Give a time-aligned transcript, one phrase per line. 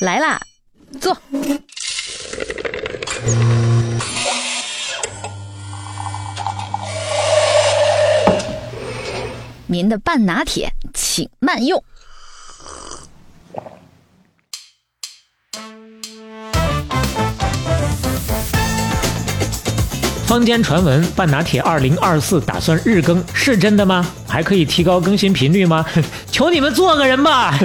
[0.00, 0.40] 来啦，
[1.00, 1.16] 坐。
[9.66, 11.82] 您的半拿铁，请慢用。
[20.34, 24.04] 坊间传闻半拿铁二零二四打算日更，是真的吗？
[24.26, 25.86] 还可以提高更新频率吗？
[26.28, 27.56] 求你们做个人吧！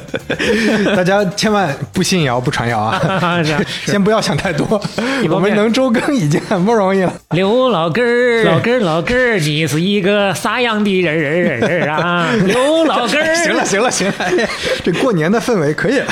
[0.96, 3.42] 大家千万不信谣不传谣 啊！
[3.84, 4.80] 先不要想太多，
[5.28, 7.12] 我们能周更已经很不容易了。
[7.32, 12.30] 刘老根儿，老根儿，老根儿，你是一个啥样的人儿啊？
[12.46, 14.48] 刘老根儿，行了，行了，行了，哎
[14.82, 16.06] 这过年的氛围可以了。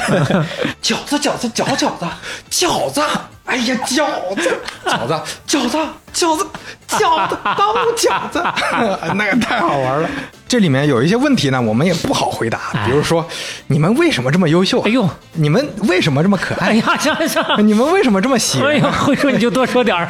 [0.82, 2.06] 饺子，饺子，饺饺子，
[2.50, 3.00] 饺子，
[3.48, 5.78] 哎呀，饺子，饺子，饺子，
[6.12, 6.46] 饺子，
[6.86, 8.44] 饺子，包饺子，
[9.16, 10.08] 那个太好玩了。
[10.48, 13.24] 这里面有一些问题呢，我们也不好回答，比如说，
[13.66, 14.84] 你们为什么这么优秀啊？
[14.86, 16.68] 哎呦，你们为什么这么可爱？
[16.68, 18.68] 哎呀，行行，你们为什么这么喜人？
[18.68, 20.08] 哎呀，会说你就多说点儿。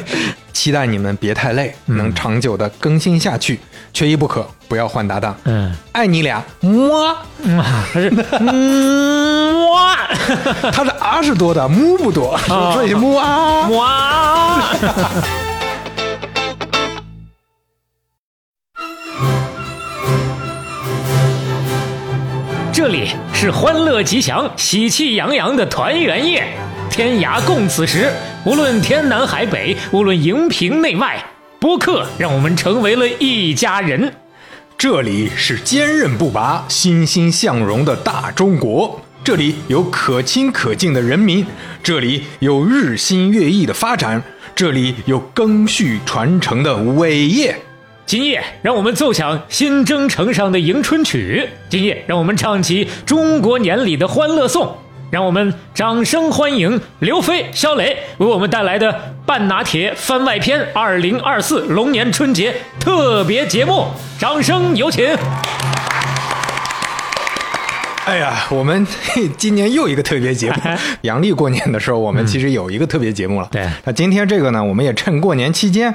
[0.52, 3.58] 期待你们别太累，嗯能长久的更新下去，
[3.94, 5.34] 缺一不可，不要换搭档。
[5.44, 7.16] 嗯，爱你俩，么？
[7.44, 9.96] 嗯，还是嗯哇
[10.72, 12.36] 他是啊是多的，mu 不多，
[12.74, 13.68] 所以 mu 啊。
[13.68, 14.64] 哇。
[22.78, 26.46] 这里是欢乐吉祥、喜气洋洋的团圆夜，
[26.88, 28.08] 天涯共此时。
[28.44, 31.20] 无论天南海北，无论荧屏内外，
[31.58, 34.14] 播客让我们成为了一家人。
[34.78, 41.44] 这里是坚韧不拔、欣欣向荣的大中国，这里有可亲可敬的人民，
[41.82, 44.22] 这里有日新月异的发展，
[44.54, 47.58] 这里有更续传承的伟业。
[48.08, 54.74] 今夜，让我们奏响新征程上的迎春曲；今夜，让我们唱起中国年里的欢乐颂。
[55.10, 58.90] 让我们掌声欢迎刘飞、肖磊为我们带来的
[59.26, 65.06] 《半拿铁番外篇》二零二四龙年春节特别节目，掌声有请！
[68.08, 70.56] 哎呀，我们嘿 今年又一个特别节目。
[71.02, 73.46] 阳历过年的时候，我们其实有一个特别节目了。
[73.52, 75.94] 对那今天这个呢，我们也趁过年期间，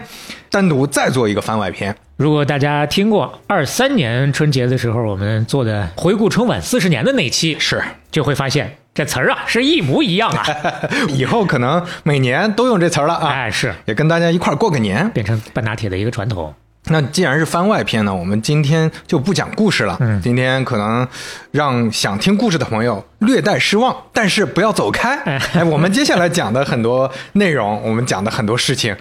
[0.51, 1.95] 单独再做一个番外篇。
[2.17, 7.81] 如果大家听过二三年春节的时候我们做的回顾春晚四十年的那期，是，
[8.11, 10.45] 就会发现这词儿啊是一模一样啊！
[11.09, 13.29] 以后可能每年都用这词儿了啊。
[13.29, 15.09] 哎，是也跟大家一块儿过个年。
[15.09, 16.53] 变成半打铁的一个传统。
[16.87, 19.97] 那既然是番外篇呢，我们今天就不讲故事了。
[20.01, 21.07] 嗯今天可能
[21.51, 25.15] 让想听故事的朋友略带失望，但是不要走开。
[25.21, 28.97] 哎哎，我们接下来讲的很多内容，我们讲的很多事情，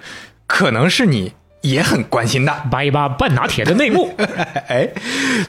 [0.47, 1.32] 可能是你
[1.62, 2.54] 也很关心的。
[2.70, 4.14] 扒一扒半拿铁的内幕。
[4.69, 4.88] 哎，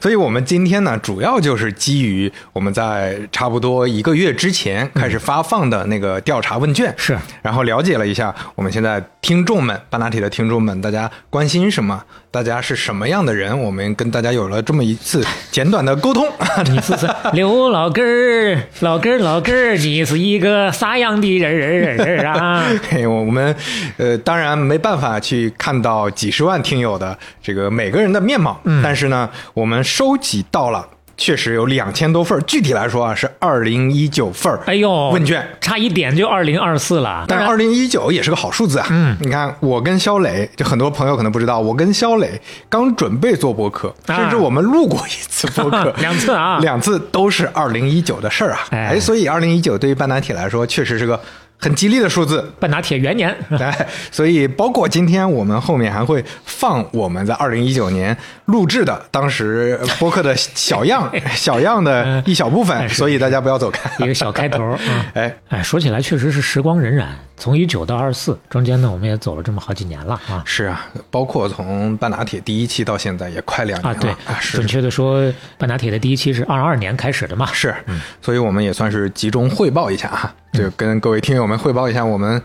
[0.02, 16.26] 所以我们今天呢，主要就是基于我们在差不多一个月之前开始发放的那个调查问卷，是然后了解了一下我们现在听众们，半拿铁的听众们，大家关心什么，大家是什么样的人，我们跟大家有了这么一次简短的沟通。
[16.68, 22.64] 你是是刘老根儿，老根儿老根儿，你是一个啥样的人儿啊？
[22.90, 23.54] 嘿，我们
[23.98, 30.84] 呃，当然没办法去看到几十万听友的这个每个人的面貌，但是呢，我们收集到了。
[31.16, 37.24] 确实有两千多份儿，具体来说啊是二零一九份儿哎呦，问卷，差一点就二零二四了。
[37.28, 38.86] 但是二零一九也是个好数字啊。
[38.90, 48.60] 嗯，你看我跟肖磊，就很多朋友可能不知道，我跟肖磊刚准备做播客，啊甚至我们录过一次播客， 两次啊两次都是二零一九的事儿啊。
[48.70, 51.20] 哎哎，所以二零一九对于半导体来说，确实是个
[51.58, 52.52] 很吉利的数字。
[52.60, 53.72] 半拿铁元年， 对，
[54.10, 58.16] 所以包括今天我们后面还会放我们在二零一九年
[58.46, 63.90] 录制的当时播客的小样、 小样的一小部分，哎所以大家不要走开。
[64.04, 64.78] 一个小开头啊。
[65.14, 67.06] 哎，哎，说起来确实是时光荏苒，
[67.36, 70.42] 从一九到二四，中间呢我们也走了这么好几年了啊。
[70.44, 77.46] 是啊，包括从半拿铁第一期到现在也快两年啊，了对，是准确的说，半拿铁的第一期是二二年开始的嘛。
[77.52, 77.74] 是，
[78.20, 82.40] 所以我们也算是集中汇报一下啊，就跟各位听友们汇报一下我们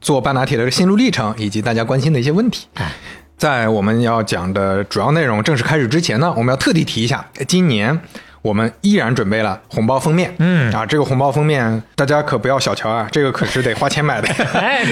[0.00, 2.66] 做半拿铁的心路历程，以及大家关心的一些问题。
[2.74, 2.92] 哎，
[3.38, 7.96] 在我们要讲的主要内容正式开始之前呢，我们要特地提一下，今年
[8.42, 10.34] 我们依然准备了红包封面。
[10.40, 14.26] 嗯啊，这个红包封面大家可不要小瞧啊，这个可是得花钱买的。
[14.58, 14.84] 哎，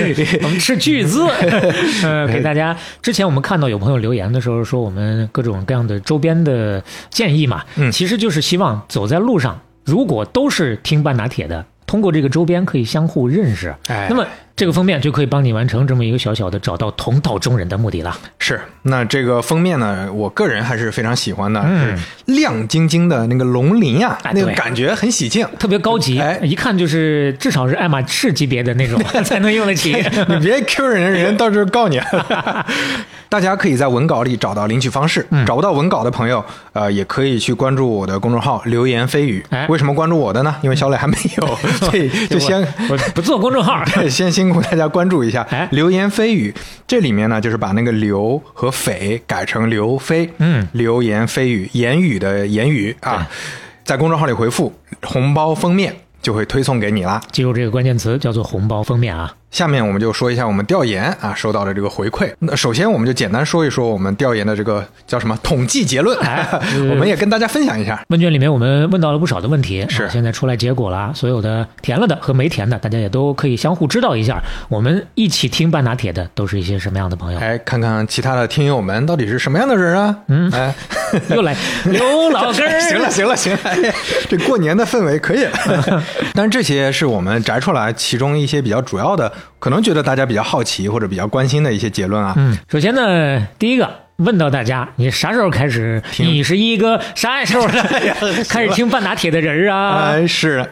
[0.44, 1.26] 我们斥巨资，
[2.06, 2.76] 呃， 给大家。
[3.02, 6.80] 之前我们看到有朋友留言的时候说，我们各种各样的周边的
[7.10, 13.74] 建议嘛，嗯其实就是希望走在路上，如果都是听半打铁的，通过这个周边可以相互认识。
[13.88, 14.24] 哎那么
[14.60, 18.14] 这个封面就可以帮你完成这么一个小小的找到同道中人的目的了。
[18.38, 22.02] 是，那这个封面呢，我个人还是非常喜欢的，嗯是
[22.34, 25.48] 亮晶晶的那个龙鳞呀、哎那个感觉很喜庆。
[25.58, 29.92] 特别高级，哎一看就是至少是爱马仕级别的那种 才能用得起。
[30.28, 31.98] 你别 Q 人，人到时候告你。
[33.30, 39.66] 大家可以在文稿里找到领取方式，嗯找不到文稿的朋友，呃，也可以去关注我的公众号“流言蜚语”哎。
[39.68, 40.56] 为什么关注我的呢？
[40.62, 41.46] 因为小磊还没有，
[41.78, 46.52] 所以就先我不做公众号，先先辛苦大家关注一下哎“流言蜚语”。
[46.84, 50.28] 这里面呢，就是把那个“流”和“匪”改成“流飞”。
[50.38, 53.30] 嗯，流言蜚语，言语的言语啊，
[53.84, 54.74] 在公众号里回复
[55.06, 57.22] “红包封面”就会推送给你啦。
[57.30, 59.32] 记住这个关键词叫做红包封面啊。
[59.50, 62.32] 下面我们就说一下我们调研啊收到的这个回馈。
[62.38, 66.46] 那首先我们就简单说一说我们调研的这个叫什么统计结论，哎
[66.90, 68.00] 我们也跟大家分享一下。
[68.08, 74.40] 问卷里面我们问到了不少的问题，是啊现在出来结果了，所有的填了的和没填的，大家也都可以相互知道一下。
[74.68, 77.38] 我们一起听半拿铁的都是一些什么样的朋友？
[77.40, 80.16] 哎，看看其他的听友们到底是什么样的人啊？
[80.28, 80.72] 嗯，哎，
[81.34, 81.56] 又来
[81.86, 83.94] 刘老根儿，行了，行了，行了，哎
[84.28, 86.02] 这过年的氛围可以了。
[86.34, 92.34] 但是这些是我们摘出来其中一些比较主要的，可能觉得大家比较好奇或者比较关心的一些结论啊。
[92.36, 96.02] 嗯，首先呢，第一个问到大家，你啥时候开始？
[96.18, 97.82] 你是一个啥时候的
[98.48, 100.10] 开始听半打铁的人啊？
[100.12, 100.64] 哎，是，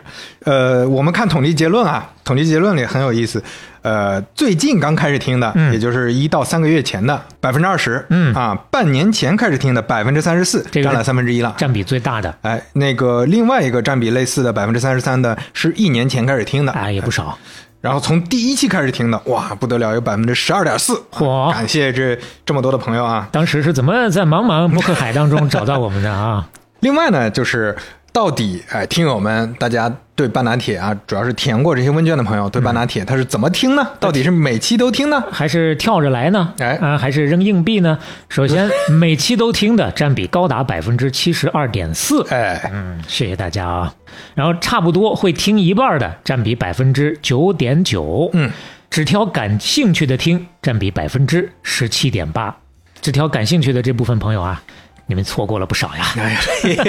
[0.44, 3.42] 呃，我们看统计结论啊，统计结论里很有意思。
[3.80, 11.54] 呃，最近刚开始听的，嗯也就是一到三个月前的百分之二十，嗯啊，半年前开始听的百分之三十四，这个占了三分之一了。
[11.56, 17.38] 占比最大的，哎，那个另外一个占比类似的百分之三十三的，是一年前开始听的，哎，也不少。
[17.80, 23.28] 然后从第一期开始听的，哇，不得了，有百分之十二点四，嚯感谢这这么多的朋友啊！
[23.30, 26.48] 当时是怎么在茫茫博客海当中找到我们的啊？
[26.80, 27.76] 另外呢，就是
[28.12, 33.86] 到底哎，听友们大家对半拿铁啊，主要是填过这些问卷的朋友，对半拿铁他是怎么听呢？
[34.00, 35.22] 到底是每期都听呢？
[35.30, 36.52] 还是跳着来呢？
[36.58, 37.98] 哎啊，还是扔硬币呢？
[38.28, 42.26] 首先，每期都听的占比高达百分之七十二点四。
[42.30, 43.94] 哎，嗯，谢谢大家啊。
[44.34, 48.50] 然后差不多会听一半的占比百分之九点九，嗯，
[48.90, 52.56] 只挑感兴趣的听占比百分之十七点八。
[53.00, 54.60] 只挑感兴趣的这部分朋友啊，
[55.08, 56.04] 你们错过了不少呀。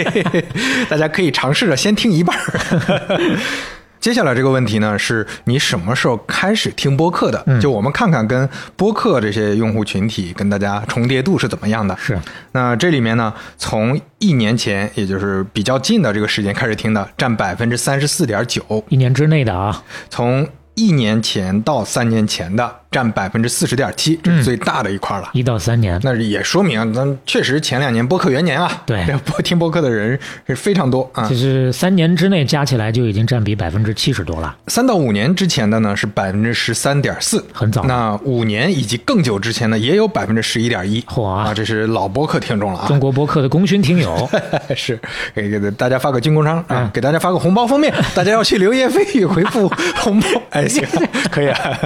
[0.87, 3.19] 大家可以尝试着先听一半儿。
[3.99, 7.43] 接下来这个问题呢，是你什么时候开始听播客的？
[7.47, 11.93] 嗯就我们看看跟播客这些用户群体跟大家重叠度是怎么样的。
[11.97, 12.17] 是，
[12.53, 25.29] 那这里面呢，从一年前，也就是比较近的这个时间开始听的，占百分之三十四点九；一年之内的啊，从一年前到三年前的，占百分之四十点七，这是最大的一块了。
[25.33, 31.35] 一到三年，那也说明，咱确实前两年播客元年啊，对 播听播客的人是非常多啊就。
[31.35, 34.55] 是三年之内加起来就已经占比百分之七十多了。
[34.67, 42.87] 三到五年之前的呢是百分之十三点四，很早那五年以及更久之前呢也有百分之十一点一，嚯啊，这是老播客听众了啊。
[42.87, 44.27] 中国播客的功勋听友，
[44.75, 44.99] 是
[45.35, 50.83] 给给大家发个军工商啊嗯，给大家发个红包封面，大家要去流言蜚语回复红包， 哎，行，
[51.31, 51.79] 可以啊。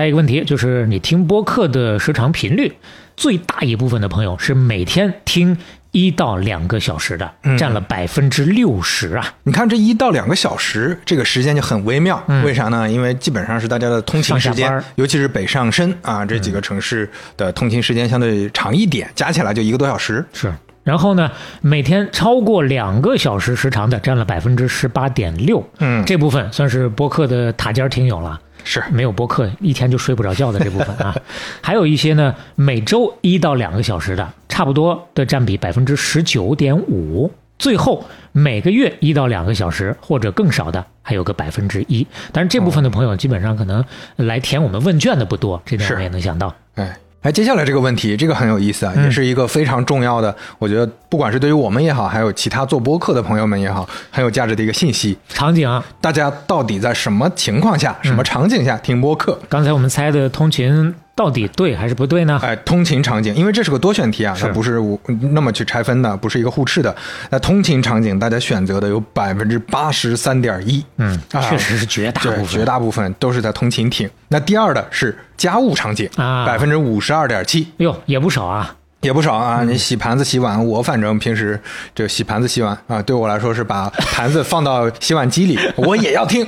[0.00, 2.72] 下一个问题就是你听播客的时长频率，
[3.18, 5.58] 最大一部分的朋友是每天听
[5.90, 9.34] 一到两个小时的，嗯占了百分之六十啊。
[9.42, 12.18] 你看这一到两个小时，这个时间就很微妙。
[12.42, 12.90] 为啥呢？
[12.90, 17.06] 因为基本上是大家的通勤时间尤其是北上深啊这几个城市
[17.36, 20.24] 的通勤时间相对长一点，加起来就一个多小时。
[20.32, 20.50] 是。
[20.82, 21.30] 然后呢，
[21.60, 28.40] 每天超过两个小时时长的占了百分之十八点六，嗯这部分算是播客的塔尖儿听友了。
[28.64, 31.16] 是没有播客一天就睡不着觉的这部分啊，
[31.62, 37.32] 还有一些呢，每周一到两个小时的，差不多的占比百分之十九点五。
[37.58, 42.06] 最后每个月一到两个小时或者更少的，还有个百分之一。
[42.32, 43.84] 但是这部分的朋友基本上可能
[44.16, 46.54] 来填我们问卷的不多，这点我们也能想到。
[46.74, 46.96] 哎。
[47.22, 55.18] 哎，接下来这个问题，这个很有意思啊，也是一个非常重要的，我觉得不管是对于我们也好，还有其他做播客的朋友们也好，很有价值的一个信息。
[55.28, 59.38] 场景啊，大家到底在什么情况下、什么场景下听播客？
[59.50, 62.40] 刚才我们猜的通勤到底对还是不对呢？
[62.42, 64.98] 哎，通勤场景，因为这是个多选题啊，它不是我
[65.32, 66.96] 那么去拆分的，不是一个互斥的。
[67.28, 72.46] 那通勤场景，大家选择的有百分之八十三点一，嗯，啊确实是绝大部，分。
[72.46, 74.08] 绝大部分都是在通勤听。
[74.28, 77.68] 那第二的是家务场景啊百分之五十二点七。
[77.76, 78.74] 哟，也不少啊。
[79.00, 79.58] 也不少啊！
[79.62, 81.58] 嗯你洗盘子、洗碗，我反正平时
[81.94, 86.46] 就洗盘子、洗碗啊，对我来说是把盘子放到洗碗机里， 我也要听。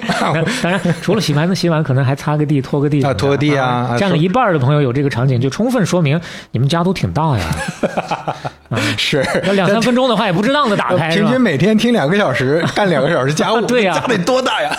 [0.63, 7.45] 当然， 除了洗盘子、洗碗，可能还擦个地、拖个地啊拖个地啊啊占了一半的朋友有这个场景，就充分说明你们家都挺大呀。
[8.97, 14.71] 是要两三分钟的话，也不值当的打开， 平均每天听两个小时， 干两个小时家务，对呀家得多大呀？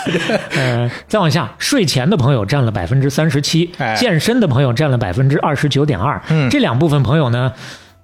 [0.55, 6.21] 呃，再往下，睡前的朋友占了百分之三十七哎，健身的朋友占了百分之二十九点二。
[6.29, 7.51] 嗯这两部分朋友呢，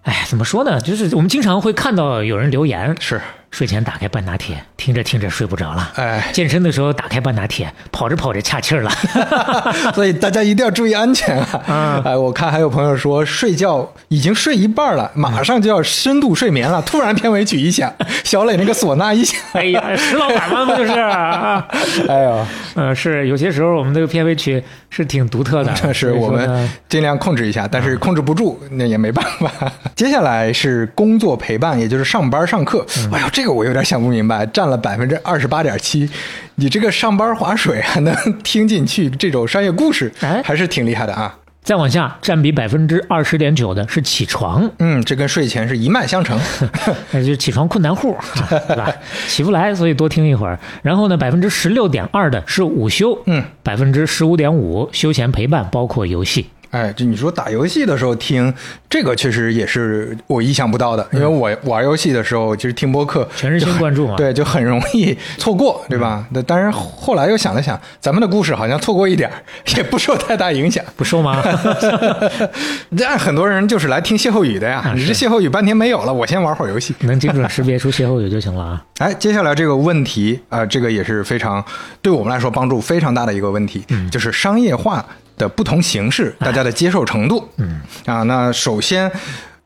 [0.03, 0.79] 哎，怎么说呢？
[0.81, 3.19] 就是我们经常会看到有人留言，是，
[3.51, 5.91] 睡前打开半拿铁，听着听着睡不着了。
[5.95, 8.91] 哎，健身的时候打开半拿铁，跑着跑着岔气儿了。
[9.93, 11.63] 所以大家一定要注意安全啊！
[11.67, 17.91] 嗯哎，我看还有朋友说睡觉已经睡一半了，马上就要深度睡眠了，突然片尾曲一响，
[18.23, 20.91] 小磊那个唢呐一响，哎呀，石老板嘛，不就是？
[20.99, 21.67] 啊
[22.07, 29.51] 哎呦，呃，是有些时候我们这个片尾曲是挺独特的， 这是我们尽量控制一下，但是控制不住那也没办法。
[29.95, 32.85] 接下来是工作陪伴，也就是上班上课。
[32.99, 36.09] 嗯哎呦，这个我有点想不明白，占了百分之二十八点七。
[36.55, 41.35] 你这个上班划水还 能听进去这种商业故事，哎还是挺厉害的啊。
[41.61, 46.39] 再往下，占比百分之二十点九的是起床，嗯，这跟睡前是一脉相承。
[47.11, 48.25] 那 就是起床困难户，啊
[48.67, 48.91] 对吧？
[49.27, 50.57] 起不来，所以多听一会儿。
[50.81, 56.47] 然后呢，百分之十六点二的是午休，嗯，百分之十五点五休闲陪伴，包括游戏。
[56.71, 58.53] 哎，就你说打游戏的时候听
[58.89, 66.25] 这个，确实也是我意想不到的，因为我玩游戏的时候，其实听播客全身心关注嘛对，就很容易错过，对吧？
[66.31, 69.35] 那当然，后来又想了想，咱们的故事好像错过一点儿
[69.77, 70.83] 也不受太大影响。
[70.95, 71.41] 不受吗？
[72.97, 76.93] 但很多人就是来听歇后语的呀，你这歇后语半天没有了，我先玩会儿游戏。
[77.01, 78.85] 能精准识别出歇后语就行了啊。
[78.99, 81.63] 哎，接下来这个问题啊、呃这个也是非常
[82.01, 85.03] 对我们来说帮助非常大的一个问题，就是商业化
[85.39, 87.49] 的不同形式，大家的接受程度。
[87.57, 89.11] 嗯啊，那首先。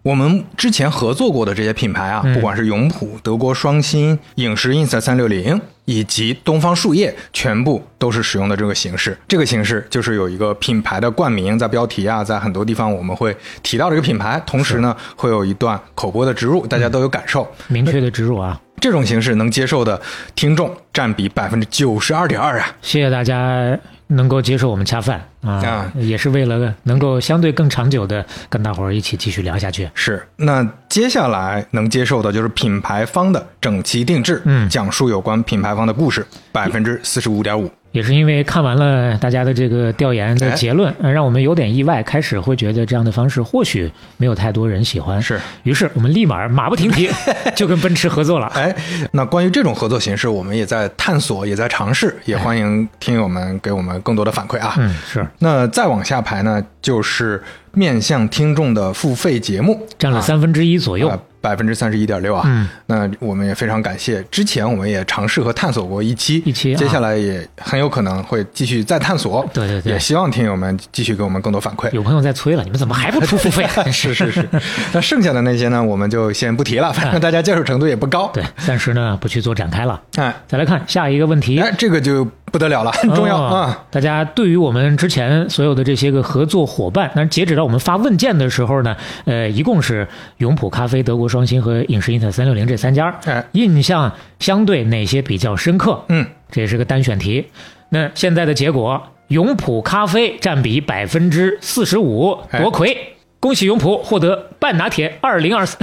[0.03, 9.18] 我们之前合作过的这些品牌啊，不管是永璞、德国双星、影视 ins 三六零以及东方树叶，全部都是使用的这个形式。
[9.30, 17.50] 这个形式就是有一个品牌的冠名，在标题啊，在很多地方我们会提到这个品牌，同时呢，会有一段口播的植入，大家都有感受。
[17.70, 20.01] 明确的植入啊，这种形式能接受的
[20.36, 22.68] 听众占比百分之九十二点二啊！
[22.82, 23.80] 谢谢大家
[24.13, 29.89] 能够接受我们恰饭啊啊，也是为了能够相对更长久的跟大伙儿一起继续聊下去。
[29.93, 37.70] 是，那接下来能接受的就是品牌方的整齐定制，嗯讲述有关品牌方的故事，百分之四十五点五。
[37.94, 45.22] 也是因为看完了大家的这个调研的结论，呃让我们有点意外，开始会觉得这样的方式或许没有太多人喜欢。
[45.22, 47.10] 是，于是我们立马马不停蹄
[47.56, 48.48] 就跟奔驰合作了。
[48.56, 48.76] 哎，
[49.12, 54.74] 那关于这种合作形式，我们也在探索，也在尝试，也欢迎听友们给我们更多的反馈啊。
[54.80, 57.42] 嗯，是那再往下排呢，就是
[57.74, 61.08] 面向听众的付费节目，占了三分之一左右。
[61.08, 62.44] 啊，百分之三十一点六啊。
[62.46, 69.46] 嗯，那我们也非常感谢，之前我们也尝试和探索过一期，一期啊接下来也很有可能会继续再探索。
[69.54, 71.92] 对对对也希望听友们继续给我们更多反馈。
[71.92, 73.84] 有朋友在催了，你们怎么还不出付费 啊？
[73.92, 74.48] 是是是，
[74.94, 78.32] 那剩下的那些呢，我们就先不提了，反正大家接受程度也不高。
[78.34, 80.02] 对，暂时呢不去做展开了。
[80.16, 83.86] 哎，再来看下一个问题，哎，这个就不得了了，很重要哦啊。
[83.92, 88.96] 大家对于我们之前所有的这些个合作伙伴，那截止到我们发问件的时候呢，
[89.26, 90.08] 呃，一共是
[90.38, 96.00] 永璞咖啡、德国双星和影视英特三六零这三家，哎印象相对哪些比较深刻？
[96.10, 97.44] 嗯，这也是个单选题。
[97.90, 103.16] 那现在的结果，永璞咖啡占比百分之四十五，哎夺魁。
[103.44, 105.76] 恭喜永璞获得半拿铁二零二四。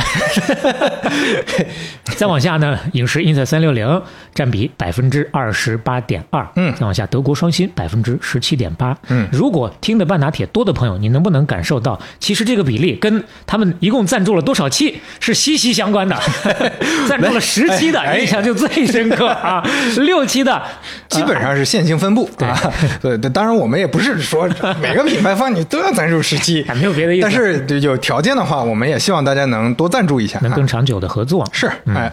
[2.17, 4.01] 再往下呢，影视 ins 三六零
[4.35, 6.47] 占比百分之二十八点二。
[6.57, 8.97] 嗯再往下，德国双馨百分之十七点八。
[9.09, 16.19] 嗯如果听的半拿铁多的朋友，你能不能感受到，其实这个比例跟他们一共赞助了多少期是息息相关的？
[17.07, 19.63] 赞助了十期的哎印象就最深刻啊，
[20.01, 20.63] 六期的
[21.11, 22.59] 基本上是线性分布啊。
[23.03, 24.49] 对对，当然我们也不是说
[24.81, 30.43] 每个品牌方你都要赞助十期还，没有别的意思，但是对有条件的话，我们也希望大家能多赞助一下啊。
[30.43, 31.45] 能更长久的合作。
[31.53, 32.13] 是，哎，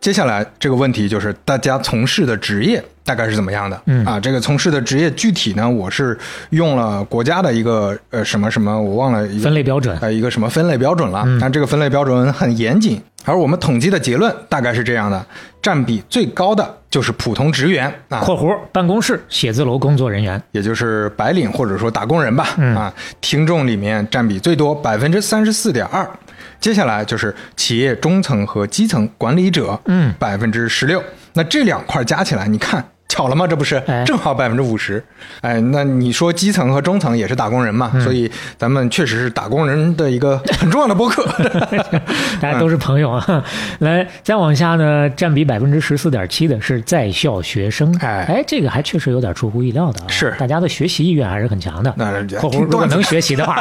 [0.00, 3.82] 接下来这个问题就是大家从事的职业大概是怎么样的？
[3.86, 6.16] 嗯啊，这个从事的职业具体呢，我是
[6.50, 11.24] 用了国家的一个呃什么什么，我忘了一个分类标准呃一个什么分类标准了。
[11.40, 15.24] 但这个分类标准很严谨，而我们统计的结论大概是这样的：
[15.60, 26.06] 占比最高的就是普通职员啊，（括弧办公室写字楼工作人员也就是白领或者说打工人吧，嗯啊，听众里面占比最多，百分之三十四点二。
[26.60, 31.02] 接下来就是企业中层和基层管理者，嗯百分之十六。
[31.32, 33.46] 那这两块加起来，你看巧了吗？
[33.46, 35.02] 这不是哎正好百分之五十？
[35.42, 37.90] 哎，那你说基层和中层也是打工人嘛？
[37.94, 41.22] 嗯所以咱们确实是打工人的一个 很重要的播客。
[42.40, 43.44] ），大家都是朋友啊。
[43.80, 47.94] 来，再往下呢，占比百分之十四点七的是在校学生。
[48.00, 50.08] 哎哎，这个还确实有点出乎意料的啊。
[50.08, 51.92] 是大家的学习意愿还是很强的。
[51.96, 53.54] 那（括弧如果能学习的话）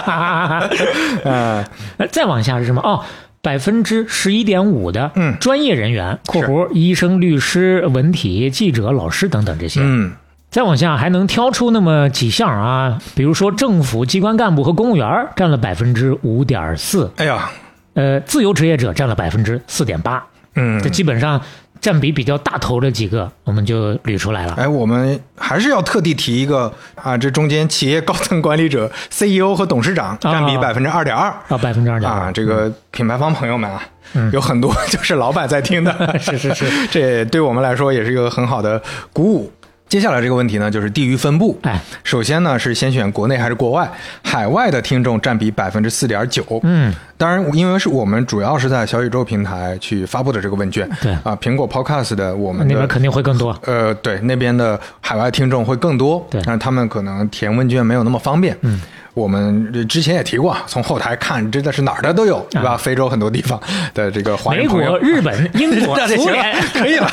[1.26, 1.64] 呃，
[1.98, 2.82] 呃再往下是什么？
[2.82, 3.04] 哦。
[3.42, 5.36] 百分之十一点五的嗯。
[5.40, 9.82] 专业人员（括弧医生、律师、文体、记者、老师等等这些）。
[9.84, 10.12] 嗯，
[10.50, 17.50] 再往下还能挑出那么几项啊，比如说政府机关干部和公务员占了百分之五点四，哎呀，
[17.94, 20.24] 呃，自由职业者占了百分之四点八，
[20.56, 20.82] 嗯。
[20.82, 21.42] 这，基本上
[21.82, 24.54] 占比比较大头的几个，我们就捋出来了。
[24.54, 31.30] 哎，我们还是要特地提一个啊，这中间企业高层管理者、 CEO 和董事长占比百分之二点二。
[31.50, 33.84] 啊，百分之二点啊，这个品牌方朋友们啊，
[34.14, 34.32] 嗯。
[34.32, 39.52] 有很多就是老板在听的，是 是是， 这对我们来说也是一个很好的鼓舞。
[39.92, 41.60] 接下来这个问题呢，就是地域分布。
[41.64, 43.92] 哎，首先呢是先选国内还是国外？
[44.24, 46.46] 海外的听众占比百分之四点九。
[46.64, 50.90] 嗯，当然，因为是我们主要是在小宇宙平台去发布的这个问卷。
[51.02, 53.54] 对啊，苹果 Podcast 的我们的那边肯定会更多。
[53.66, 58.58] 呃，对，那边的海外听众会更多，对但是他们可能填问卷没有那么方便。
[58.62, 58.80] 嗯，
[59.14, 62.72] 我们之前也提过，从后台看真的是哪儿的都有，对吧？
[62.72, 63.60] 啊非洲很多地方
[63.94, 65.00] 的这个华人美朋友国、。
[65.00, 67.12] 日本、 英国、行了苏联，可以了。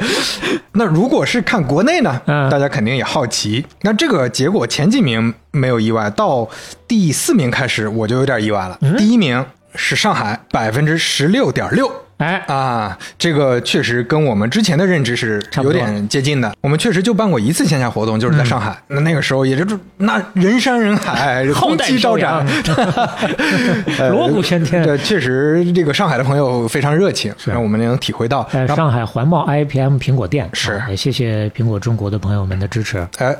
[0.72, 2.20] 那如果是看国内呢？
[2.26, 3.64] 嗯大家肯定也好奇。
[3.82, 6.48] 那这个结果前几名没有意外，到
[6.86, 8.78] 第四名开始我就有点意外了。
[8.80, 9.44] 嗯第一名
[9.74, 11.90] 是上海，百分之十六点六。
[12.18, 16.52] 哎，啊，这个确实跟我们之前的认知是有点接近的。
[16.60, 18.76] 我们确实就办过一次线下活动，就是在上海。
[18.88, 22.76] 那那个时候也就是那人山人海，浩空气照荡飘扬展，
[23.98, 24.82] 呃锣鼓喧天。
[24.82, 28.42] 对，确实这个上海的朋友非常热情，让我们能体会到。
[28.52, 30.48] 在上海环贸 IPM 苹果店。
[30.52, 30.72] 是。
[30.72, 33.34] 啊也谢谢苹果中国的朋友们的支持，哎，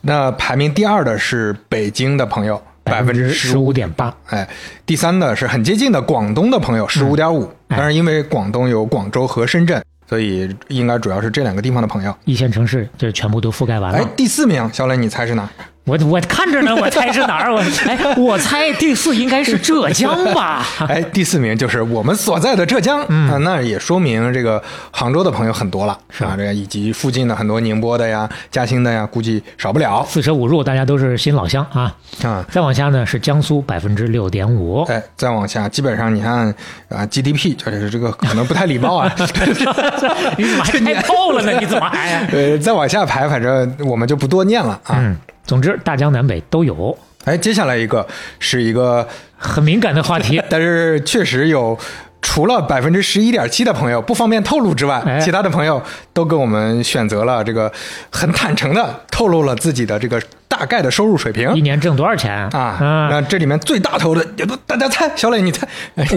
[0.00, 3.72] 那排名第二的是北京的朋友，百分之十十五。
[3.72, 4.14] 点八。
[4.26, 4.48] 哎，
[4.86, 7.50] 第三呢是很接近的广东的朋友，十五点五。
[7.66, 12.16] 但是，因为广东有广州和深圳，所以应该主要是这两个地方的朋友。
[12.24, 15.50] 一线城市这全部都覆盖完了哎了。，第四名，小磊，你猜是哪？
[15.86, 17.52] 我我看着呢，我猜是哪儿？
[17.52, 20.66] 我哎，我猜第四应该是浙江吧？
[20.88, 31.94] 哎，第四名就是我们所在的浙江、嗯啊，那也说明这个杭州的朋友很多了是啊，这个以及附近的很多宁波的呀、嘉兴的呀，估计少不了四舍五入，大家都是新老乡啊。
[32.22, 32.42] 啊。
[32.50, 36.48] 再往下呢是江苏百分之六点五，哎，再往下，基本上你看
[36.88, 39.14] 啊，GDP 就是这个可能不太礼貌啊。
[40.38, 41.52] 你怎么还 开炮了呢？
[41.60, 42.26] 你怎么还？
[42.32, 44.96] 呃，再往下排，反正我们就不多念了啊。
[44.96, 48.06] 嗯，总之大江南北都有，哎，接下来一个
[48.38, 50.42] 是一个，很敏感的话题。
[50.50, 51.78] 但是确实有。
[52.26, 55.80] 除了百分之十一点七的朋友不方便透露之外，哎其他的朋友
[56.14, 57.70] 都跟我们选择了这个
[58.10, 62.78] 很坦诚的透露了自己的这个大概的收入水平一年挣多少钱啊。
[62.80, 64.26] 嗯那这里面最大头的，
[64.66, 65.68] 大家猜，小磊你猜，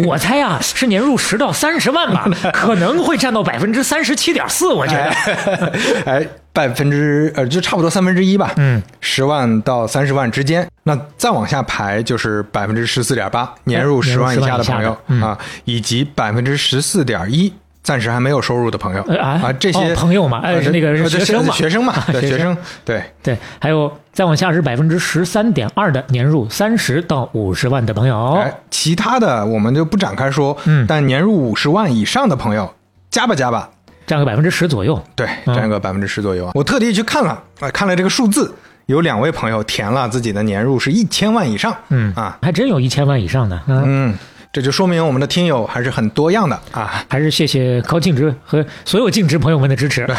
[0.06, 5.74] 我猜啊，是年入十到三十万吧， 可能会占到百分之三十七点四，我觉得。
[6.10, 6.26] 哎，
[6.58, 8.52] 百分之呃，就差不多三分之一吧。
[8.58, 10.68] 嗯，十万到三十万之间。
[10.86, 17.54] 那再往下排就是百分之十四点八，年入十万以下的朋友、嗯啊，以及百分之十四点一。
[17.84, 28.34] 暂时还没有收入的朋友呃啊啊，这些、哦朋友嘛哎呃那个是学生嘛学生嘛，对学生 学生，对，对，还有再往下是百分之十三点二的年入三十到五十万的朋友。
[28.34, 32.70] 哎，其他的我们就不展开说，嗯但年入五十万以上的朋友，
[33.10, 33.70] 加吧加吧，
[34.08, 35.00] 占个百分之十左右。
[35.16, 36.52] 对，嗯占个百分之十左右啊。
[36.56, 38.52] 我特地去看了，啊，看了这个数字，
[38.88, 43.62] 有两位朋友填了自己的年入是一千万以上，嗯啊，还真有一千万以上的。
[43.68, 44.18] 嗯，嗯，
[44.52, 47.04] 这就说明我们的听友还是很多样的啊。
[47.10, 50.08] 还是谢谢高净值和所有净值朋友们的支持。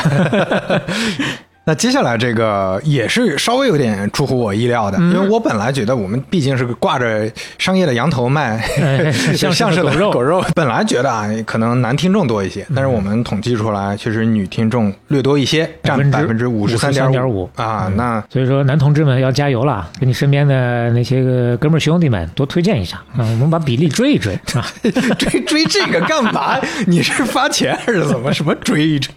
[1.68, 17.92] 那接下来这个也是稍微有点出乎我意料的，嗯因为我本来觉得我们毕竟是挂着商业的羊头卖哎 像像是狗肉狗肉，本来觉得啊可能男听众多一些，但是我们统计出来确实女听众略多一些，占百分之五十三点53.5啊。
[17.94, 24.64] 那所以说，男同志们要加油了，给你身边的那些个哥们儿兄弟们多推荐一下啊，我们把比例追一追啊。
[25.18, 26.58] 追追这个干嘛？
[26.86, 28.32] 你是发钱还是怎么？
[28.32, 29.12] 什么追一追？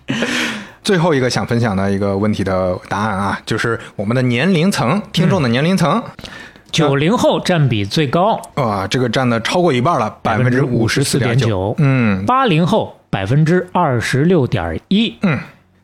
[0.84, 6.02] 最后一个想分享的一个问题的答案啊，就是我们的年龄层，听众的年龄层。
[6.72, 11.72] 九零后占比最高，啊，这个占的超过一半了，百分之五十四点九。
[11.72, 11.76] 54.9。
[11.80, 12.26] 嗯。
[12.26, 15.38] 八零后百分之二十六点一，嗯，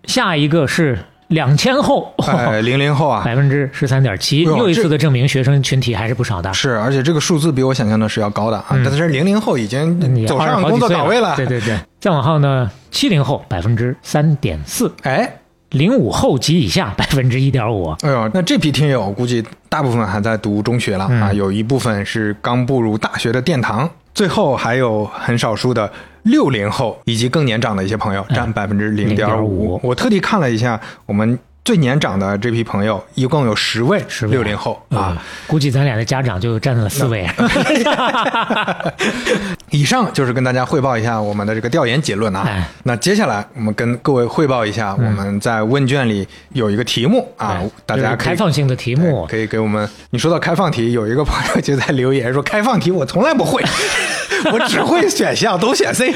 [0.06, 0.98] 下一个是
[1.30, 6.54] 两千后，哎， 零零后啊，百分之十三点七，又一次的证明学生群体还是不少的。
[6.54, 8.68] 是，而且这个数字比我想象的是要高的啊。
[8.72, 11.78] 嗯但是零零后已经走上工作岗位了，对对对。
[12.00, 15.30] 再往后呢，七零后百分之三点四，哎，
[15.72, 17.90] 零五后及以下百分之一点五。
[18.02, 25.92] 哎呦，那这批听友估计大部分还在读中学了、啊，嗯有一部分是刚步入大学的殿堂，最后还有很少数的
[26.28, 29.80] 六零后以及更年长的一些朋友，占百分之零点五。
[29.84, 31.38] 我特地看了一下我们。
[31.68, 37.28] 最年长的这批朋友一共有十位六零后啊。，估计咱俩的家长就占了四位。
[39.70, 42.46] 以上就是跟大家汇报一下我们的这个调研结论啊。
[42.48, 49.86] 哎那接下来我们跟各位汇报一下，我们在问卷里有一个题目啊，大家可以开放性的题目，可以给我们。
[50.12, 53.62] 你说到开放题，有一个朋友就在留言说：“开放题我从来不会，
[54.52, 56.14] 我只会选项，都选 C。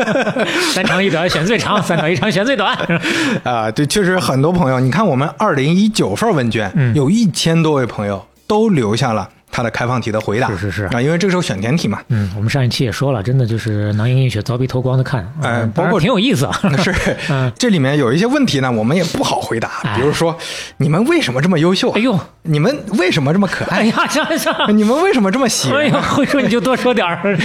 [0.72, 2.76] 三长一短选最长，三短一长选最短。
[3.44, 10.48] ”啊，对，确实很多朋友，你看我们二零一九份问卷，嗯有一千多位朋友都留下了他的开放题的回答。
[10.50, 12.00] 是是是啊，因为这时候选填题嘛。
[12.08, 16.52] 嗯，我们上一期也说了，真的就是囊萤映雪，凿壁偷光的看，哎嗯当然包括挺有意思啊。
[16.82, 16.94] 是
[17.30, 19.68] 嗯，这里面有一些问题呢，我们也不好回答。
[19.82, 20.36] 哎比如说，
[20.78, 21.94] 你们为什么这么优秀啊？
[21.96, 23.78] 哎呦，你们为什么这么可爱？
[23.80, 25.78] 哎呀，行行， 你们为什么这么喜人？
[25.78, 27.36] 哎呀，会说你就多说点儿。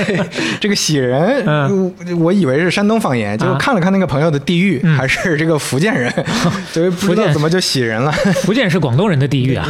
[0.60, 6.12] 这个喜人，嗯我我以为是山东方言，结果啊看了看那个朋友的地域，还是这个福建人，
[6.72, 8.12] 所以不知福建道怎么就喜人了。
[8.44, 9.68] 福建是广东人的地域啊。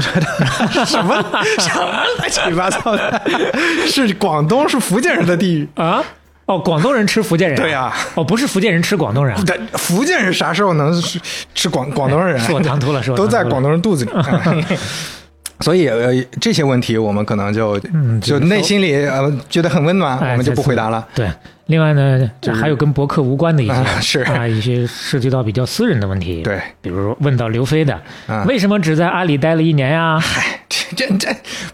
[0.86, 1.24] 什么
[1.60, 3.21] 什么 乱七八糟的？
[3.88, 5.67] 是广东是福建人的地域。
[5.75, 6.03] 啊？
[6.45, 9.43] 哦，广东人吃福建人、对呀哦，不是福建人吃广东人啊。
[9.47, 11.19] 对，福建人啥时候能吃
[11.55, 14.11] 吃广广东人我唐突了是我唐突了都在广东人肚子里。
[15.61, 21.03] 所以呃，这些问题我们可能就、嗯就内心里呃觉得很温暖，哎我们就不回答了。
[21.15, 21.27] 对，
[21.67, 26.43] 另外呢，这还有跟博客无关的一些啊是啊，一些涉及到比较私人的问题。
[26.43, 30.19] 对，比如问到刘飞的，啊为什么只在阿里待了一年呀？
[30.19, 31.28] 嗨，这这这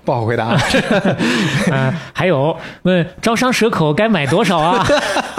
[0.06, 0.46] 不好回答。
[1.72, 4.86] 啊，还有问招商蛇口该买多少啊？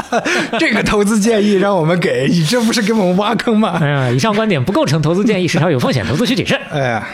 [0.61, 3.79] 这个投资建议让我们给，你这不是给我们挖坑吗？
[3.81, 6.61] 哎呀，以上观点不构成投资建议，市场有风险，投资需谨慎。
[6.71, 7.09] 哎呀，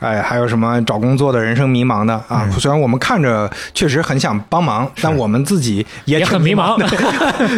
[0.00, 2.44] 哎，还有什么找工作的人生迷茫的啊？
[2.46, 6.77] 嗯虽然我们看着确实很想帮忙，但我们自己也很迷茫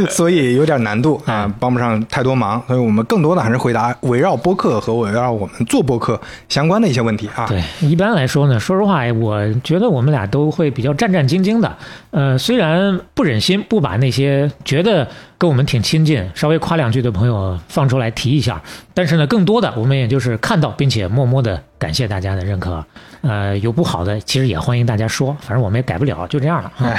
[0.09, 2.63] 所以有点难度 啊，帮不上太多忙。
[2.67, 7.47] 所以我们更多的还是回答围绕播客和围绕我们做播客相关的一些问题啊。
[7.47, 11.77] 对，一般来说呢，说实话，我觉得我们俩都会比较战战兢兢的。
[12.11, 15.07] 呃，虽然不忍心不把那些觉得
[15.39, 18.61] 跟我们挺亲近、稍微夸两句的朋友放出来提一下，
[18.95, 22.85] 但是呢，更多的我们也就是看到，并且默默的感谢大家的认可。
[23.29, 26.73] 呃，有不好的，其实也欢迎大家说，反正我们也改不了，就这样了。
[26.81, 26.97] 哎，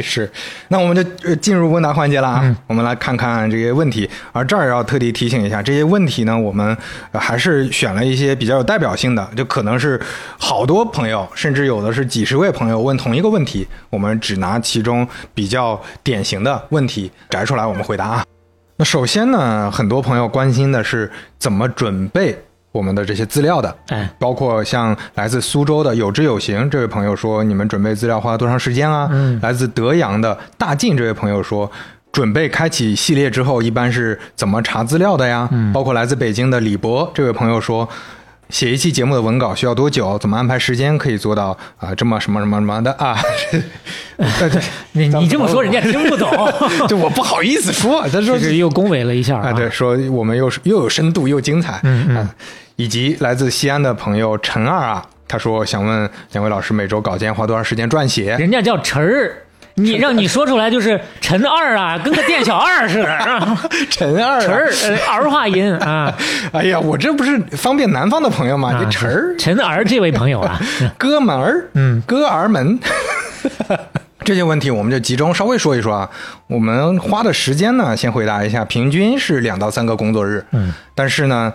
[0.00, 0.30] 是，
[0.68, 2.40] 那我们就呃进入问答环节了啊。
[2.42, 6.76] 嗯我们来看看这些问题，而这儿要特地提醒一下，这些问题呢，我们
[7.12, 10.00] 呃还是选了一些比较有代表性的，就可能是
[10.38, 18.24] 好多朋友，甚至有的是几十位朋友问同一个问题，我们只拿其中比较典型的问题摘出来，我们回答啊。
[18.76, 22.36] 那首先呢，很多朋友关心的是怎么准备
[22.72, 29.08] 我们的这些资料的，哎，包括像来自苏州的有知有行这位朋友说，你们准备资料花了多长时间啊？
[29.12, 31.70] 嗯来自德阳的大进这位朋友说。
[32.12, 35.48] 准备开启系列之后，一般是怎么查资料的呀？
[35.52, 37.88] 嗯包括来自北京的李博这位朋友说，
[38.50, 40.18] 写一期节目的文稿需要多久？
[40.18, 43.16] 怎么安排时间可以做到啊、这么什么什么什么的啊？
[44.38, 44.60] 对对，
[44.92, 46.28] 你你这么说，人家 听不懂，
[46.88, 52.34] 就我不好意思说，他说就是又恭维了一下啊，对，说我们又是又有深度又精彩，嗯嗯啊
[52.76, 58.36] 以及来自西安的朋友陈二啊，他说想问两位老师每周稿件花多长时间撰写？
[58.36, 59.34] 人家叫陈儿。
[59.82, 63.18] 你 让你说出来就是陈二啊， 跟个店小二似的，
[63.90, 66.12] 陈二、啊，陈儿，呃，儿化音啊，
[66.52, 68.72] 哎呀，我这不是方便南方的朋友吗？
[68.74, 70.60] 啊这陈儿、陈儿这位朋友啊，
[70.98, 72.78] 哥们儿，嗯，哥儿们。
[74.22, 76.08] 这些问题我们就集中稍微说一说啊。
[76.46, 80.44] 我们花的时间呢，先回答一下，平均是两到三个工作日。
[80.52, 81.50] 嗯，但是呢，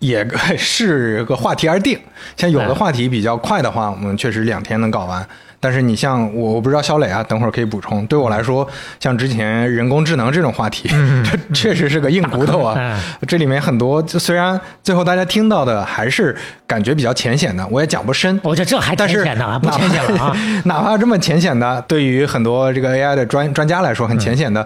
[0.00, 0.26] 也
[0.58, 1.96] 是个话题而定。
[2.36, 5.24] 像有的话题比较快的话，我们确实两天能搞完。
[5.60, 8.06] 但是你像我，我不知道肖磊啊，等会儿可以补充。
[8.06, 8.66] 对我来说，
[8.98, 10.88] 像之前人工智能这种话题，
[11.22, 12.74] 这确实是个硬骨头啊。
[12.76, 16.36] 哎 这里面很多，就虽然最后大家听到的还是
[16.70, 18.38] 感觉比较浅显的，我也讲不深。
[18.44, 20.36] 我这这还但是浅显的啊，不浅显了啊。
[20.66, 24.64] 哪怕这么浅显的，对于很多这个 AI 的专专家来说，很浅显的、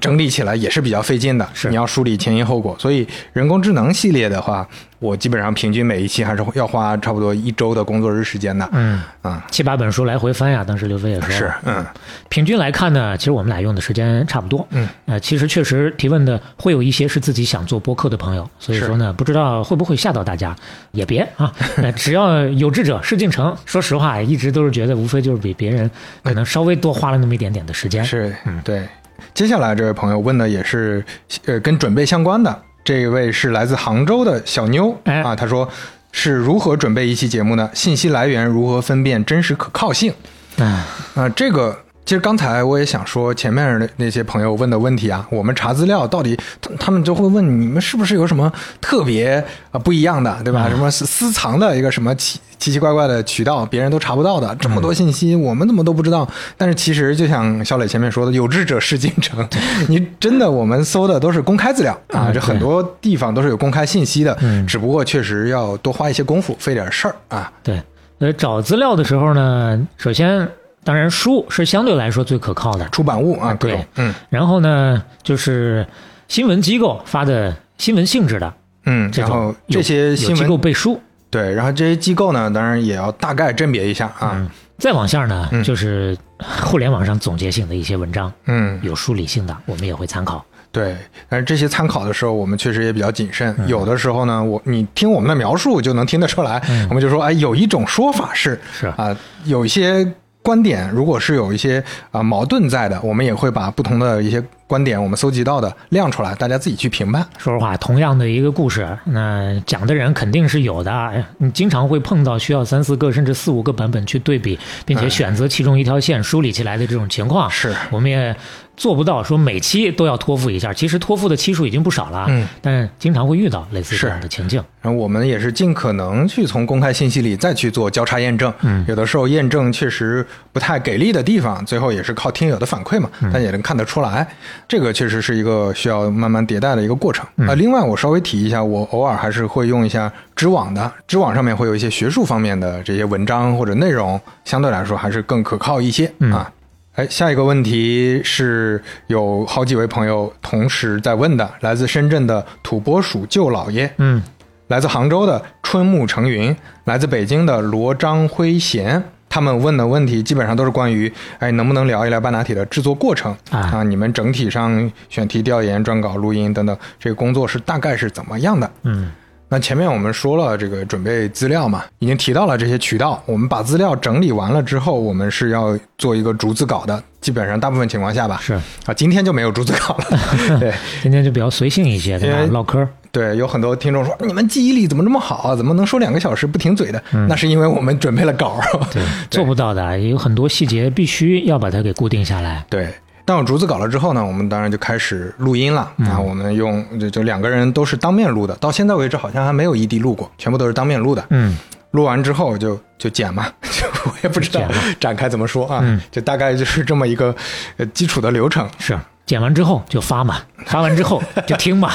[0.00, 1.46] 整理起来也是比较费劲的。
[1.52, 4.66] 是你要梳理前因后果，所以人工智能系列的话，
[4.98, 8.66] 我基本上平均每一期还是要花差不多一周的工作日时间的。
[8.72, 11.84] 嗯，啊、七八本书来回翻呀，当时刘飞也说是，嗯，
[12.30, 14.66] 平均来看呢，其实我们俩用的时间差不多。
[14.70, 20.56] 嗯，呃，其实确实提问的会有一些是自己想做播客的朋友，所以说呢，不知道会不会吓到大家，
[20.92, 23.56] 也别啊，呃只要有志者事竟成。
[23.64, 25.90] 说实话，一直都是觉得无非就是比别人
[26.22, 28.04] 可能稍微多花了那么一点点的时间。
[28.04, 28.86] 是，嗯对。
[29.34, 31.04] 接下来这位朋友问的也是
[31.46, 35.68] 呃跟准备相关的，这位是来自杭州的小妞、哎啊，他说
[36.10, 37.70] 是如何准备一期节目呢？
[37.72, 40.12] 信息来源如何分辨真实可靠性？
[40.58, 50.66] 啊，啊、这个其实刚才我也想说，前面那那些朋友问的问题啊，我们查资料到底，他他们就会问你们是不是有什么特别啊不一样的，对吧？
[50.68, 56.28] 嗯什么私私藏的一个什么奇奇奇怪怪的渠道，别人都查不到的，这么多信息，我们怎么都不知道？
[56.56, 59.48] 但是其实就像肖磊前面说的，有志者事竟成，
[59.88, 67.50] 你真的我们搜的都是公开资料啊，嗯这很多地方都是有公开信息的，嗯只不过确实要多花一些功夫，费点事儿啊。
[67.62, 67.80] 对，
[68.18, 70.48] 呃，找资料的时候呢，首先
[70.84, 75.86] 当然书是相对来说最可靠的，出版物啊，对，嗯然后呢就是
[76.28, 78.52] 新闻机构发的新闻性质的
[78.86, 81.00] 嗯，这种然后有这些机新闻机构背书。
[81.30, 84.32] 对，然后这些机构呢，当然也要大概甄别一下啊。
[84.34, 86.14] 嗯，再往下呢，嗯就是
[86.60, 90.44] 互联网上总结性的一些文章，嗯，有梳理性的，我们也会参考。
[90.70, 90.94] 对。
[91.30, 93.54] 但是这些参考的时候，我们确实也比较谨慎。
[93.58, 100.06] 嗯有的时候呢，我你听我们的描述就能听得出来，嗯我们就说，哎，有一种说法是是啊、有一些
[100.42, 107.24] 观点，如果是有一些啊、矛盾在的，我们也会把不同的一些观点，我们搜集到的亮出来，大家自己去评判。
[107.38, 110.90] 说实话，同样的一个故事，那讲的人肯定是有的。
[110.90, 117.48] 哎你经常会碰到需要三四个甚至四五个版本去对比，并且哎选择其中一条线梳理起来的这种情况。
[117.48, 118.34] 是我们也
[118.76, 124.62] 做不到说每期都要托付一下，其实托付的期数已经不少了，嗯，但经常会遇到类似这样的情境。
[124.80, 128.52] 然后我们也是尽可能去从公开信息里再去做交叉验证。
[128.62, 134.26] 嗯有的时候验证确实不太给力的地方，最后也是靠听友的反馈嘛，嗯但也能看得出来，
[134.66, 137.24] 这个确实是一个需要慢慢迭代的一个过程。
[137.36, 146.50] 嗯啊、另外我稍微提一下，我偶尔还是会用一下知网的，知网上面会有一些学术方面的这些文章或者内容，相对来说还是更可靠一些、嗯啊。
[146.94, 154.22] 哎，下一个问题是有好几位朋友同时在问的，来自深圳的土拨鼠舅老爷，嗯。
[154.68, 168.70] 来自杭州的春木成云，来自北京的罗章辉贤，他们问的问题基本上都是关于，哎，能不能聊一聊半导体的制作过程啊你们整体上选题、调研、撰稿、录音等等，这个工作是大概是怎么样的？
[168.84, 169.10] 嗯
[169.52, 173.22] 那前面我们说了这个准备资料嘛，已经提到了这些渠道。
[173.26, 178.38] 我们把资料整理完了之后，我们是要做一个逐字稿的，基本上大部分情况下吧。
[178.40, 178.54] 是，
[178.86, 180.18] 啊，今天就没有逐字稿了。
[180.58, 182.38] 对 今天就比较随性一些，对吧？
[182.50, 182.88] 唠嗑。
[183.10, 185.54] 对，有很多听众说你们记忆力怎么这么好啊？
[185.54, 187.02] 怎么能说两个小时不停嘴的？
[187.28, 188.58] 那是因为我们准备了稿。
[188.90, 192.64] 对，做不到的，有很多细节必须要把它给固定下来。
[192.70, 192.88] 对，
[193.24, 195.92] 当有逐字稿了之后呢，我们当然就开始录音了。
[195.98, 201.24] 啊，我们用就就两个人都是当面录的，到现在为止好像还没有异地录过，全部都是当面录的。
[201.30, 201.56] 嗯
[201.92, 204.62] 录完之后就就剪嘛， 就我也不知道
[204.98, 207.34] 展开怎么说啊，嗯就大概就是这么一个
[207.76, 208.66] 呃基础的流程。
[208.78, 208.98] 是，
[209.32, 211.90] 剪完之后就发嘛， 发完之后就听嘛。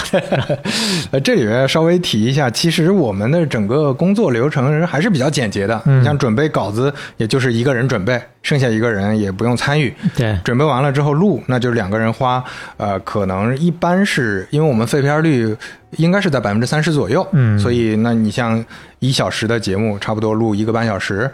[1.12, 5.80] 呃，这里边稍微提一下，其实我们的整个工作流程还是比较简洁的。
[5.86, 9.93] 嗯像准备稿子，也就是一个人准备，剩下一个人也不用参与。
[10.15, 12.43] 对，准备完了之后录，那就是两个人花，
[12.78, 15.56] 呃，可能一般是因为我们废片率
[15.97, 18.65] 应该是在百分之三十左右，嗯所以那你像
[18.97, 21.30] 一小时的节目，差不多录一个半小时。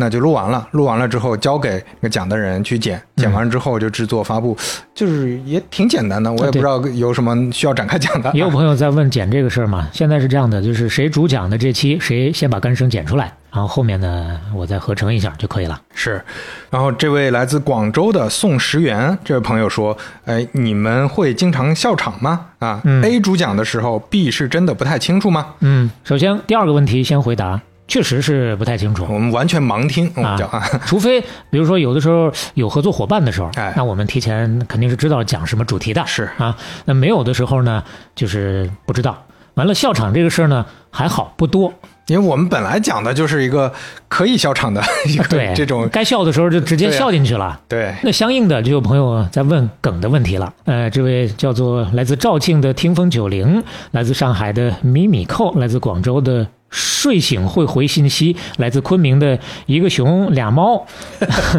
[0.00, 4.56] 那就录完了，录完了之后交给那个讲的人去剪，剪完之后就制作发布，
[4.94, 6.32] 就是也挺简单的。
[6.32, 8.30] 我也不知道有什么需要展开讲的。
[8.32, 9.88] 也有朋友在问剪这个事儿嘛。
[9.92, 15.80] 现在是这样的，就是谁主讲的这期，谁先把干声剪出来，然后后面呢我再合成一下就可以了。
[15.92, 16.22] 是，
[16.70, 22.46] 然后这位来自广州的宋石元这位朋友说：“哎，你们会经常笑场吗？
[22.60, 25.54] 啊、嗯 a 主讲的时候，B 是真的不太清楚吗？
[25.60, 29.04] 嗯，首先第二个问题先回答，确实是不太清楚。
[29.08, 31.20] 我们完全盲听，我们叫啊， 除非
[31.50, 36.56] 比如说有的时候有合作伙伴的时候，哎那我们提前肯定是知道讲什么主题的，是啊。
[36.84, 37.82] 那没有的时候呢，
[38.14, 39.24] 就是不知道。
[39.54, 41.72] 完了，笑场这个事儿呢还好不多，
[42.06, 43.72] 因为我们本来讲的就是一个
[44.06, 47.58] 可以笑场的 一个对，这种该笑的时候就直接笑进去了。
[47.66, 50.52] 对那相应的就有朋友在问梗的问题了。
[50.64, 60.86] 呃，这位叫做来自肇庆的听风九零，来自上海的米米扣，来自广州的睡醒会回信息，来自昆明的一个熊俩猫，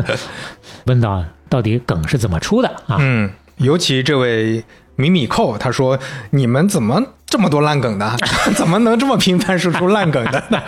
[0.86, 2.98] 问到到底梗是怎么出的啊？
[3.00, 4.64] 嗯，尤其这位
[4.96, 5.98] 米米扣，他说
[6.32, 8.18] ：“你们怎么这么多烂梗的？
[8.56, 10.62] 怎么能这么频繁输出烂梗的呢？”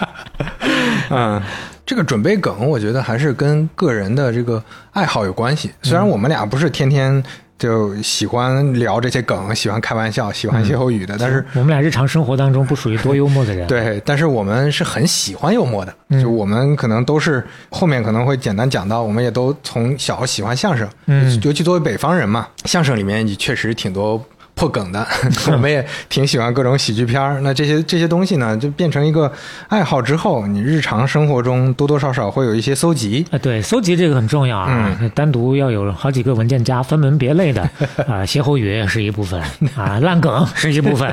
[1.12, 1.41] 嗯，
[1.86, 5.71] 这个准备梗，我觉得还是跟个人的这个爱好有关系。
[5.82, 7.21] 虽然我们俩不是天天
[7.62, 16.19] 就喜欢聊这些梗，喜欢开玩笑，喜欢歇后语的，但是我们俩日常生活当中不属于多幽默的人，，对，但是我们是很喜欢幽默的，嗯。
[16.19, 21.39] 就我们可能都是后面可能会简单讲到，我们也都从小喜欢相声，嗯。
[21.43, 24.19] 尤其作为北方人嘛，相声里面也确实挺多
[24.62, 25.04] 破梗的，
[25.52, 27.41] 我们也挺喜欢各种喜剧片儿。
[27.41, 29.32] 那这些这些东西呢，就变成一个
[29.69, 33.26] 爱好之后，你日常生活中多多少少会有一些搜集。
[33.32, 37.67] 啊，对，搜集这个很重要啊，单独要有好几个文件夹，分门别类的
[38.08, 39.41] 啊，歇后语是一部分
[39.76, 41.12] 啊，烂梗 是一部分，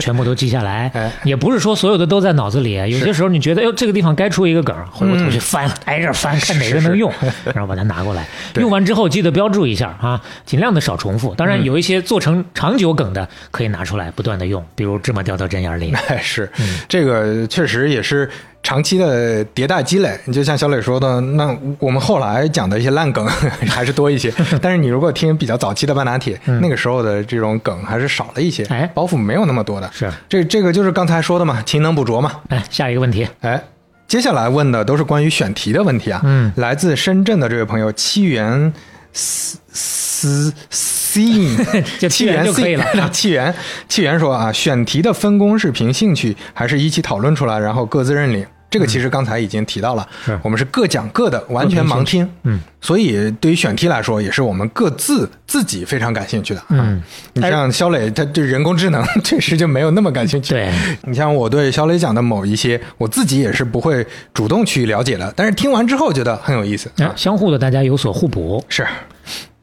[0.00, 0.90] 全部都记下来。
[0.94, 7.12] 哎也不是说所有的都在脑子里，有些时候你觉得，哎呦，这个地方该出一个梗，回过头去翻，挨着翻，看哪个能用，
[7.54, 8.26] 然后把它拿过来。
[8.56, 11.32] 用完之后记得标注一下啊，尽量的少重复。
[11.36, 15.92] 当然，有一些做成长久梗的，可以拿出来不断的用，比如芝麻掉到针眼里。
[16.08, 16.50] 哎，是，
[16.88, 18.28] 这个确实也是
[18.62, 20.18] 长期的迭代积累。
[20.32, 23.26] 就像小磊说的，那我们后来讲的一些烂梗
[23.68, 29.90] 还是多一些， 但是你如果听比较早期的半打铁，那个时候的这种梗还是少了一些，哎包袱没有那么多的。
[29.92, 32.32] 是，这这个就是刚才说的嘛，勤能补拙嘛。
[32.48, 33.62] 哎，下一个问题，哎，
[34.06, 36.20] 接下来问的都是关于选题的问题啊。
[36.24, 38.72] 嗯，来自深圳的这位朋友七元
[39.12, 41.56] 思思 C，
[41.98, 43.10] 就气源就可以了。
[43.10, 43.54] 气 源
[43.88, 48.46] 气源说啊，选题的分工是凭兴趣，还是一起讨论出来，然后各自认领？
[48.72, 52.26] 这个其实刚才已经提到了，是我们是各讲各的，完全盲听。
[52.44, 56.60] 嗯，所以对于选题来说，也是我们各自自己非常感兴趣的。
[56.60, 57.02] 啊嗯，
[57.34, 60.54] 你像肖磊，他对人工智能 确实就没有那么感兴趣。
[60.54, 67.04] 对，你像我对肖磊讲的某一些，我自己也是不会主动去了解的，但是听完之后觉得很有意思啊。
[67.04, 68.64] 哎相互的大家有所互补。
[68.70, 68.86] 是，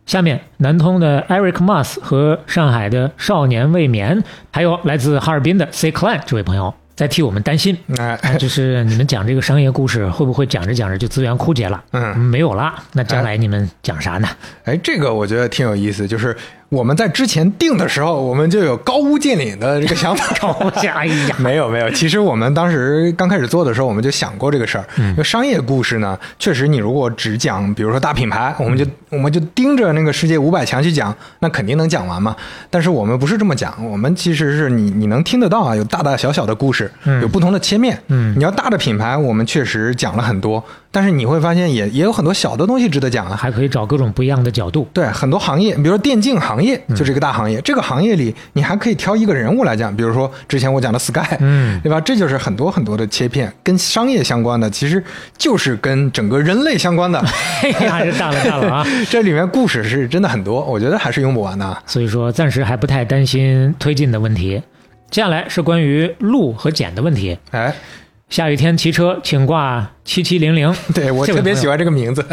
[0.06, 11.82] 下面，南通的 Eric Moss 和上海的少年未眠，还有来自哈尔滨的 C Clan 这位朋友，在替我们担心，哎，就是你们讲这个商业故事，会不会讲着讲着就资源枯竭了？
[11.92, 14.28] 嗯没有了，那将来你们讲啥呢？
[14.66, 16.36] 哎，这个我觉得挺有意思，就是
[16.70, 20.36] 我们在之前定的时候，我们就有高屋建瓴的这个想法。
[20.40, 24.86] 高下，哎呀，没有没有，其实我们当时刚开始做的时候，我们就想过这个事儿。
[24.98, 32.36] 因为商业故事呢，确实你如果只讲，比如说大品牌，我们就我们就盯着那个世界五百强去讲，那肯定能讲完嘛。
[32.70, 38.00] 但是我们不是这么讲，我们其实是你你能听得到啊，有大大小小的故事，有不同的切面。
[38.10, 43.36] 嗯你要大的品牌，我们确实讲了很多，但是你会发现也也有很多小的东西值得讲啊。
[43.36, 44.88] 还可以找各种不一样的角度。
[44.94, 52.02] 对很多行业，比如说电竞行业就是一个大行业，这个行业里你还可以挑一个人物来讲，比如说之前我讲的 Sky，嗯对吧？
[52.02, 55.04] 这就是很多很多的切片，跟商业相关的，其实
[55.38, 57.20] 就是跟整个人类相关的。
[57.62, 58.86] 哎呀，这大了大了啊！
[59.10, 61.82] 这里面故事是真的很多，我觉得还是用不完的啊。
[61.86, 64.62] 所以说暂时还不太担心推进的问题。
[65.12, 67.38] 接下来是关于路和剪的问题。
[67.52, 67.74] 哎，
[68.30, 70.74] 下雨天骑车，请挂七七零零。
[70.94, 72.26] 对我特别喜欢这个名字，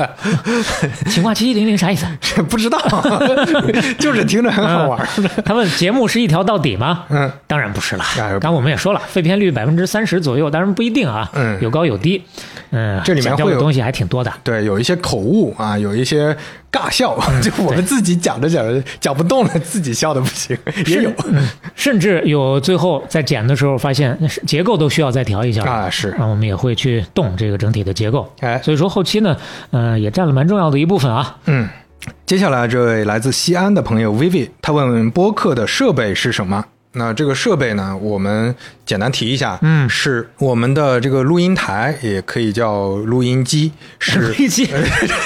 [1.10, 2.06] 请挂七七零零啥意思？
[2.48, 2.78] 不知道，
[3.98, 5.06] 就是听着很好玩儿。
[5.44, 7.04] 他问节目是一条到底吗？
[7.10, 8.04] 嗯，当然不是了。
[8.40, 12.22] 刚我们也说了，废片率百分之三十左右，当然不一定啊，嗯有高有低。
[12.70, 14.32] 嗯，这里面会有东西还挺多的。
[14.42, 16.36] 对，有一些口误啊，有一些
[16.72, 21.12] 尬笑，就我们自己讲着讲着讲不动了，自己笑的不行，也有
[21.74, 28.32] 甚至有最后在剪的时候发现结构都需要再调一下啊，是，啊，我们也会去动这个整体的结构。
[28.38, 29.36] 哎，所以说后期呢，
[29.72, 31.36] 呃，也占了蛮重要的一部分啊。
[31.46, 31.68] 嗯，
[32.24, 36.64] 接下来这位来自西安的朋友 Vivi，他问播客的设备是什么？
[36.92, 38.54] 那这个设备呢，我们
[38.86, 44.70] 简单提一下，嗯是我们的这个录音台，也可以叫录音机，是录音机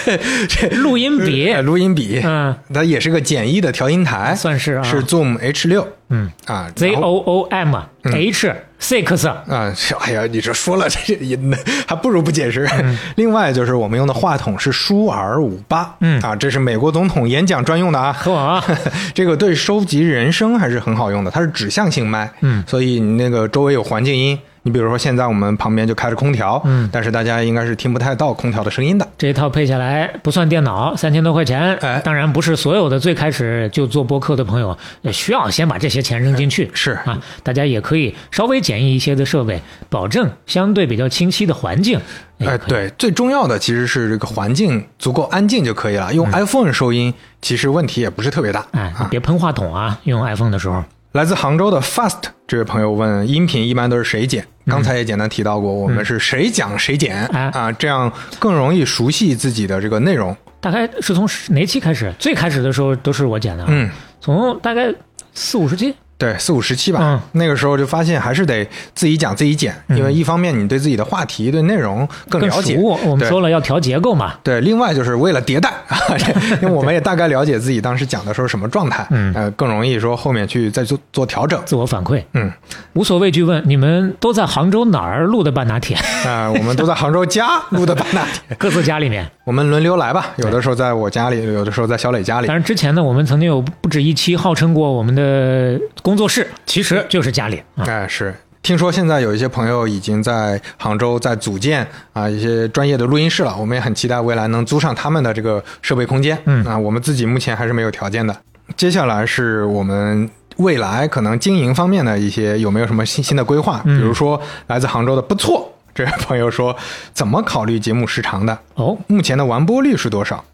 [0.80, 12.68] 录音笔呃录音笔，嗯，它也是个简易的调音台，算是啊是 Zoom H 六，嗯啊，Z O O M H Six 啊，是哎呀，你这说了这音呢，还不如不解释。
[13.16, 18.12] 另外就是我们用的话筒是舒尔五八，嗯啊，这是美国总统演讲专用的啊。
[18.18, 18.64] 呵啊，
[19.14, 24.38] 这个对收集人声还是很好用的，它是指向性麦，嗯所以你那个周围有环境音。
[24.70, 29.04] 你比如说现在我们旁边就开着空调，嗯但是大家应该是听不太到空调的声音的。
[29.18, 31.74] 这一套配下来不算电脑，三千多块钱。
[31.78, 36.70] 哎当然不是所有的最开始就做播客的朋友呃需要先把这些钱扔进去。
[36.72, 42.00] 是啊，大家也可以稍微简易一些的设备，保证相对比较清晰的环境。
[42.38, 46.14] 哎，对，最重要的其实是这个环境足够安静就可以了。
[46.14, 48.64] 用 iPhone 收音其实问题也不是特别大。
[48.70, 50.84] 哎，你别喷话筒啊，用 iPhone 的时候。
[51.12, 54.46] 来自杭州的 Fast 这位朋友问：音频一般都是谁剪？
[54.66, 60.36] 刚才也简单提到过，我们是谁讲谁剪、哎啊，这样更容易熟悉自己的这个内容。
[60.60, 62.12] 大概是从哪期开始？
[62.16, 64.94] 最开始的时候都是我剪的，，啊嗯，从大概
[65.34, 67.00] 四五十期对，四五十期吧。
[67.02, 72.98] 嗯那个时候就发现还是得自己讲自己剪，因为一方面你对自己的话题、对内容更更了解熟。
[73.06, 75.72] 我们说了要调结构嘛，对，另外就是为了迭代，
[76.60, 81.60] 因为我们也大概了解自己当时讲的时候什么状态，嗯呃，更容易说后面去再做做调整。
[81.64, 82.22] 自我反馈。
[82.34, 82.52] 嗯，
[82.92, 85.96] 无所畏惧问你们都在杭州哪儿录的半拿铁？
[86.26, 89.26] 啊、我们都在杭州家 录的半拿铁，各自家里面。
[89.44, 95.80] 我们轮流来吧，有的时候在我家里，有的时候在小磊家里但是之前呢，我们曾经有不止一期号称过我们的
[96.10, 97.86] 工作室，其实就是家里啊。
[97.86, 98.34] 哎，是。
[98.62, 106.36] 听说现在有一些朋友已经在杭州在组建啊一些专业的录音室了，我们也很期待未来能租上他们的这个设备空间。
[106.46, 108.36] 嗯啊，我们自己目前还是没有条件的。
[108.76, 113.80] 接下来是我们未来可能经营方面的一些有没有什么新新的规划？
[113.84, 116.76] 嗯比如说来自杭州的不错，这位朋友说
[117.14, 118.58] 怎么考虑节目时长的？
[118.74, 120.44] 哦，目前的完播率是多少？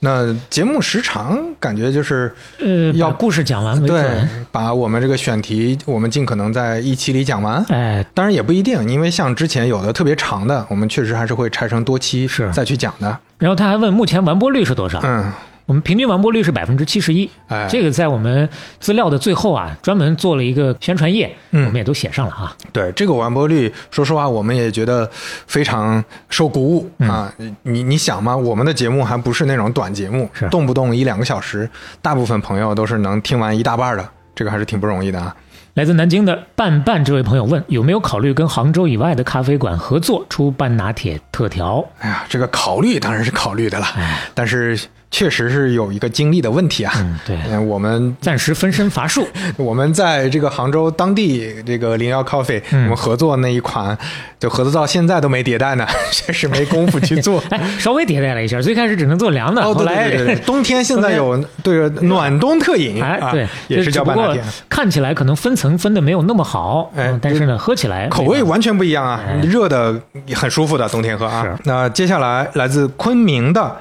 [0.00, 7.64] 那节目时长感觉就是呃，要把故事讲完为对准。，把我们这个选题，我们尽可能在一期里讲完。
[7.68, 13.18] 哎，当然也不一定，因为像之前有的特别长的，我们确实还是会拆成多期是再去讲的。
[13.38, 15.00] 然后他还问目前完播率是多少？
[15.02, 15.32] 嗯，
[15.66, 17.28] 我们平均完播率是百分之七十一。
[17.48, 18.48] 哎，这个在我们
[18.78, 22.56] 资料的最后啊，专门做了一个宣传页，嗯我们也都写上了啊。
[22.72, 25.10] 对这个完播率，说实话，我们也觉得
[25.48, 27.32] 非常受鼓舞、嗯啊！
[27.62, 31.68] 你你想嘛，我们的节目还不是那种短节目，是动不动一两个小时，
[32.00, 35.34] 大部分朋友都是能听完一大半的，这个还是挺不容易的啊。
[35.74, 41.84] 来自南京的半半这位朋友问，有没有考虑跟杭州以外的咖啡馆合作出半拿铁特调？
[41.98, 44.78] 哎呀，这个考虑当然是考虑的了，哎，但是
[45.16, 46.92] 确实是有一个精力的问题啊。
[46.98, 49.26] 嗯，对，嗯， 我们暂时分身乏术。
[49.56, 53.96] 我们在这个杭州当地这个零幺 coffee，、嗯我们合作那一款，
[54.38, 57.42] 就合作到现在都没迭代呢， 确实没功夫去做。
[57.48, 71.56] 哎，稍微迭代了一下，最开始只能做凉的，哦，对后来冬天现在有对暖冬特饮，哎，啊对，也是叫半拿铁只不过，看起来可能分层分的没有那么好，哎嗯但是呢，喝起来口味完全不一样啊哎，热的也很舒服的，冬天喝啊是。
[71.64, 73.74] 那接下来来自昆明的，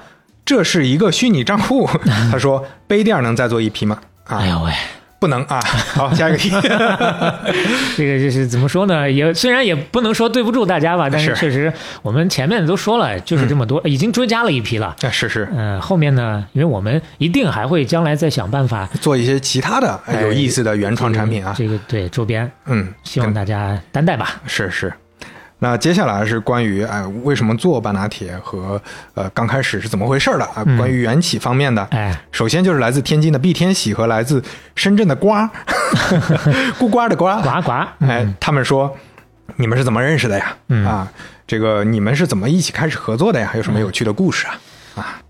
[0.46, 1.90] 这是一个虚拟账户，
[2.32, 3.98] 他说杯垫能再做一批吗？
[4.26, 4.72] 啊，哎呦喂，
[5.20, 5.60] 不能啊。
[5.94, 6.52] 好， 下一个题。
[7.98, 9.10] 这个就是怎么说呢？
[9.10, 11.74] 也虽然也不能说对不住大家吧，但是是确实
[12.04, 14.96] 我们前面都说了，就是这么多，已经追加了一批了。
[15.02, 21.56] 啊是是，嗯、后面呢，因为我们一定还会将来再想办法做一些其他的哎有意思的原创产品啊。
[21.58, 24.42] 这个对周边，嗯，希望大家担待吧。
[24.46, 24.94] 是是。
[25.60, 28.80] 那接下来是关于哎为什么做半拿铁和
[29.14, 30.64] 呃刚开始是怎么回事的啊？
[30.66, 34.44] 嗯关于缘起方面的，哎，首先就是来自天津的毕天喜和来自
[34.76, 35.50] 深圳的瓜，
[36.78, 38.96] 孤瓜的瓜 瓜瓜，哎，他们说
[39.56, 40.56] 你们是怎么认识的呀？
[40.68, 41.08] 嗯啊，
[41.48, 43.52] 这个你们是怎么一起开始合作的呀？
[43.56, 44.60] 有什么有趣的故事啊？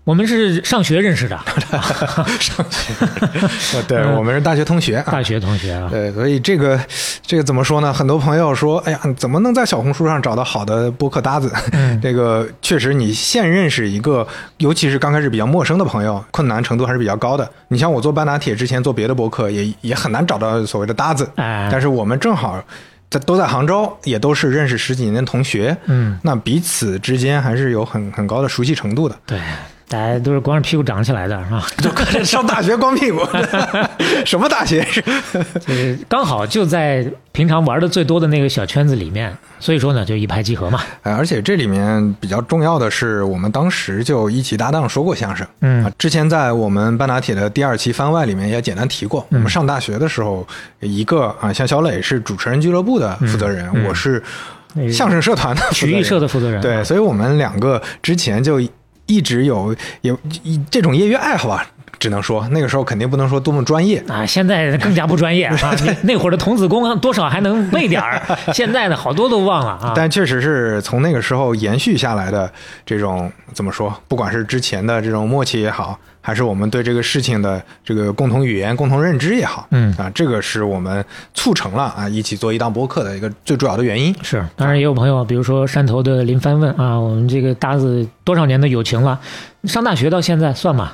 [0.04, 1.36] 我们是上学认识的，
[2.38, 2.94] 上学，
[3.74, 5.04] 呃 对我们是大学同学啊。
[5.10, 5.88] 大学同学啊。
[5.90, 6.78] 对，所以这个
[7.22, 7.92] 这个怎么说呢？
[7.92, 11.52] 很多朋友说，哎呀，怎么能在小红书上找到好的播客搭子？
[11.72, 14.26] 嗯这个确实，你现认识一个，
[14.58, 17.50] 尤其是刚开始比较陌生的朋友，困难程度还是比较高的。
[17.68, 21.28] 你像我做半拿铁之前做别的播客，也也很难找到所谓的搭子。
[21.34, 22.62] 哎，但是我们正好
[23.10, 29.16] 在都在杭州，也都是认识十几年的同学，嗯，那彼此之间还是有很很高的熟悉程度的。
[29.24, 29.40] 对，
[29.88, 31.66] 大家都是光着屁股长起来的，是吧？
[32.12, 33.20] 就上大学光屁股，
[34.26, 35.00] 什么大学是？
[35.60, 40.80] 就是刚好就在平常玩的最多的那个小圈子里面，所以说呢，就一拍即合嘛。
[41.02, 45.46] 哎，而且这里面比较重要的是，我们当时就一起搭档说过相声。
[45.60, 50.44] 嗯啊，之前在我们半打铁的第二期番外里面也简单提过，我们上大学的时候，
[50.80, 54.20] 一个啊，像小磊是主持人俱乐部的负责人，嗯我是
[54.92, 58.60] 相声社团的负责人曲艺社的负责人，对，所以我们两个之前就
[59.06, 60.18] 一直有有
[60.70, 64.02] 这种业余爱好吧，只能说那个时候肯定不能说多么专业。
[64.08, 65.56] 啊，现在更加不专业 啊！
[66.02, 68.20] 那会儿的童子功多少还能背点儿，
[68.52, 69.92] 现在的好多都忘了啊。
[69.94, 72.50] 但确实是从那个时候延续下来的
[72.84, 73.94] 这种怎么说？
[74.08, 84.14] 不管是之前的这种默契也好，还是我们对这个事情的这个共同语言、共同认知也好，嗯啊，这个是我们促成了啊一起做一档播客的一个最主要的原因。
[84.22, 89.18] 是，当然也有朋友，比如说山头的林帆问啊，我们这个搭子多少年的友情了？
[89.64, 90.92] 上大学到现在算吗？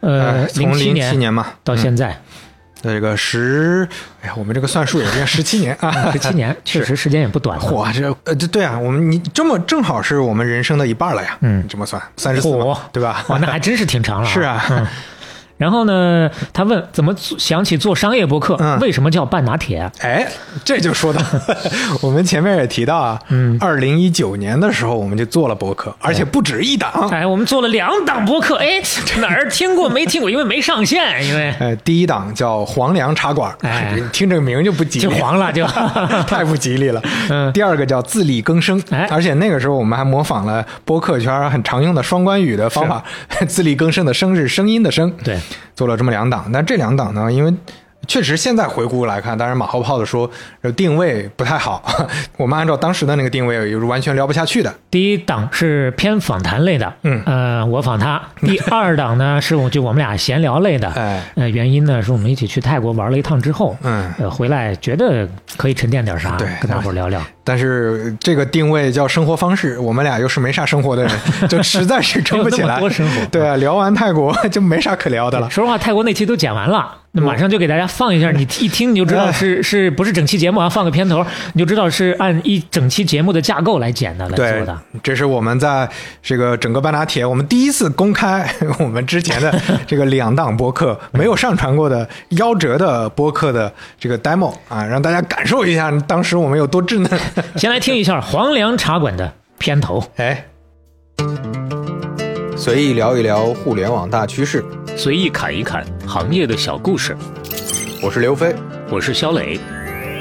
[0.00, 2.20] 呃哎，从零七年嘛到现在。
[2.82, 3.86] 这个十，
[4.22, 7.62] 哎呀，我们这个算数也是十七年啊，十七年， 确实时间也不短了。
[7.62, 11.36] 嚯，这呃，这对啊，我们你这么正好是我们人生的一半了呀。
[11.42, 11.62] 嗯。
[11.62, 12.48] 你这么算三十四
[12.90, 13.22] 对吧？
[13.28, 14.64] 哇，那还真是挺长了、 是啊。
[14.70, 14.86] 嗯
[15.60, 18.78] 然后呢，他问怎么做想起做商业播客，嗯。
[18.80, 19.90] 为什么叫半拿铁？
[20.00, 20.26] 哎，
[20.64, 21.20] 这就说到
[22.00, 23.58] 我们前面也提到啊，嗯。
[23.60, 26.90] 二零一九年的时候我们就做了博客，而且不止一档。
[27.10, 28.80] 哎，我们做了两档播客，哎，
[29.20, 30.30] 哪儿听过没听过？
[30.30, 31.54] 因为没上线，因为。
[31.58, 33.94] 呃，第一档叫黄粱茶馆，哎。
[34.14, 35.66] 听这个名就不吉利，就黄了就。
[36.26, 37.02] 太不吉利了。
[37.28, 37.52] 嗯。
[37.52, 39.06] 第二个叫自力更生，哎。
[39.10, 43.04] 而且那个时候我们还模仿了播客圈很常用的双关语的方法，
[43.46, 45.38] 自力更生的生是声音的声，对，
[45.74, 46.50] 做了这么两档。
[46.52, 47.52] 但这两档呢，因为
[48.06, 50.28] 确实现在回顾来看，当然马后炮的说
[50.62, 51.84] 呃定位不太好，
[52.38, 54.74] 我们按照当时的那个定位，也是完全聊不下去的。
[54.90, 65.28] 第一档是偏访谈类的，嗯呃，我访他；第二档呢是我就我们俩闲聊类的，哎，呃，原因呢是我们一起去泰国玩了一趟之后，嗯，呃，回来觉得
[65.58, 67.20] 可以沉淀点啥，对跟大伙聊聊。
[67.50, 71.12] 但是这个定位叫生活方式，我们俩又是没啥生活的人，
[71.50, 72.78] 就实在是撑不起来。
[72.78, 75.50] 多生活对啊，聊完泰国就没啥可聊的了。
[75.50, 80.68] 说实话，泰国那期都剪完了，那马上就给大家放一下，你一听你就知道是是不是整期节目啊？
[80.68, 85.88] 放个片头，你就知道是按一整期节目的架构来剪的来做对的。，这是我们在
[86.22, 88.48] 这个整个半拿铁，我们第一次公开
[88.78, 89.52] 我们之前的
[89.88, 97.10] 这个两档播客 没有上传过的夭折的播客的这个 demo 啊，让大家感受一下当时我们有多稚嫩。
[97.56, 100.46] 先来听一下黄粱茶馆的片头，哎，
[102.56, 104.64] 随意聊一聊互联网大趋势，
[104.96, 107.16] 随意侃一侃行业的小故事。
[108.02, 108.54] 我是刘飞。
[108.90, 109.56] 我是肖磊，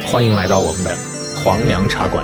[0.05, 0.95] 欢迎来到我们的
[1.43, 2.23] 黄粱茶馆。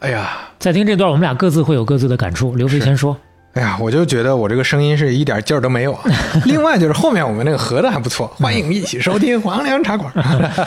[0.00, 2.54] 哎呀，在听这段，我们俩各自会有各自的感触。
[2.54, 3.16] 刘飞先说，
[3.56, 6.02] 哎呀，我就觉得我这个声音是一点劲儿都没有啊。
[6.44, 10.12] 另外就是后面我们那个合的还不错，欢迎一起收听黄粱茶馆。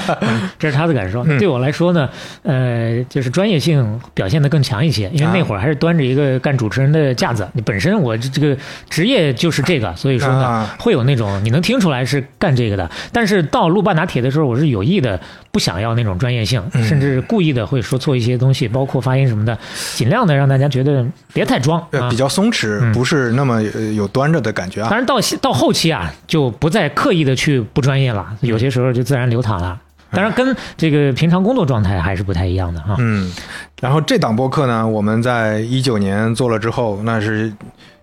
[0.58, 1.24] 这是他的感受。
[1.28, 2.10] 嗯对我来说呢，
[2.44, 7.48] 呃，就是专业性表现的更强一些，因为那会儿还是端着一个干主持人的架子。
[7.54, 8.58] 你本身我这这个
[8.90, 12.90] 职业就是这个，所以说呢，啊会有那种你能听出来是干这个的。
[13.14, 15.20] 但是到录半拿铁的时候，我是有意的
[15.52, 19.58] 不想要那种专业性，嗯甚至故意的会说错一些东西，包括发音什么的，
[19.96, 22.20] 尽量的让大家觉得别太装比。
[22.20, 24.98] 较松弛，嗯不是那么呃有端着的感觉啊当。
[24.98, 29.80] 然到到后期啊，就不再刻意的去不专业了，有些时候就自然流淌了。
[30.12, 32.96] 当然，跟这个平常工作状态还是不太一样的哈。
[32.98, 33.32] 嗯，
[33.80, 37.54] 然后这档播客呢，我们在一九年做了之后，那是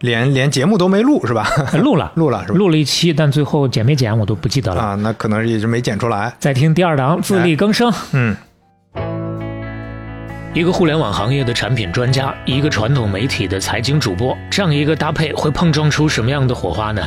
[0.02, 1.48] 连连节目都没录是吧？
[1.82, 2.58] 录了， 录了是吧？
[2.58, 4.80] 录了一期，但最后剪没剪我都不记得了。
[4.80, 6.32] 啊，那可能是也是没剪出来。
[6.38, 7.92] 再听第二档，自力更生。
[8.12, 8.36] 嗯，
[10.56, 17.06] 一个互联网行业的产品专家，一个传统媒体的财经主播，这样一个搭配会碰撞出什么样的火花呢？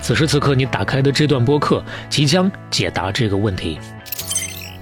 [0.00, 3.76] 此时此刻，你打开的这段播客即将解答这个问题。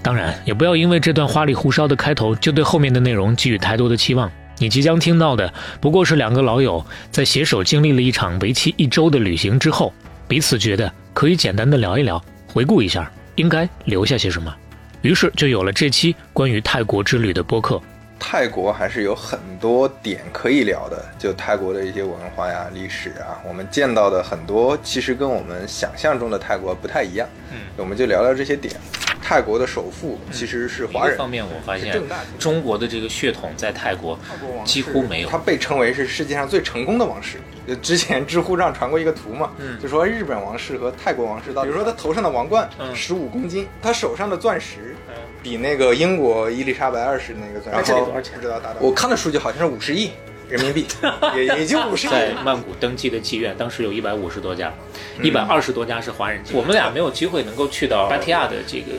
[0.03, 4.31] 当然，也不要因为这段花里胡哨的开头就对后面的内容寄予太多的期望。
[4.59, 5.51] 你即将听到的
[5.81, 9.95] 不过是两个老友在携手经历了一场为期一周的旅行之后，
[10.29, 12.23] 彼此觉得可以简单的聊一聊，
[12.53, 14.55] 回顾一下应该留下些什么。
[15.03, 17.81] 于是就有了这期关于泰国之旅的播客。
[18.19, 27.29] 泰国还是有很多点可以聊的，就泰国的一些文化呀、历史啊，我们见到的很多其实跟我们想象中的泰国不太一样。
[27.53, 28.75] 嗯，我们就聊聊这些点。
[29.23, 32.01] 泰国的首富其实是华人方，面，我发现
[32.39, 34.19] 中国的这个血统在泰国
[34.65, 37.39] 几乎没有他被称为是世界上最成功的王室。
[37.67, 44.95] 就之前知乎上传过一个图嘛，嗯就说日本王室和泰国王室到，比如说他头上的王冠嗯十五公斤，他手上的钻石
[45.43, 50.11] 比那个英国伊丽莎白二世那个钻石，哎这里多少钱不知道达到，我看的数据好像是五十亿
[50.49, 50.87] 人民币，
[51.35, 52.11] 也也就五十亿。
[52.11, 54.73] 在曼谷登记的妓院，当时有一百五十多家，
[55.19, 56.41] 嗯一百二十多家是华人。
[56.53, 58.93] 我们俩没有机会能够去到芭提雅的这个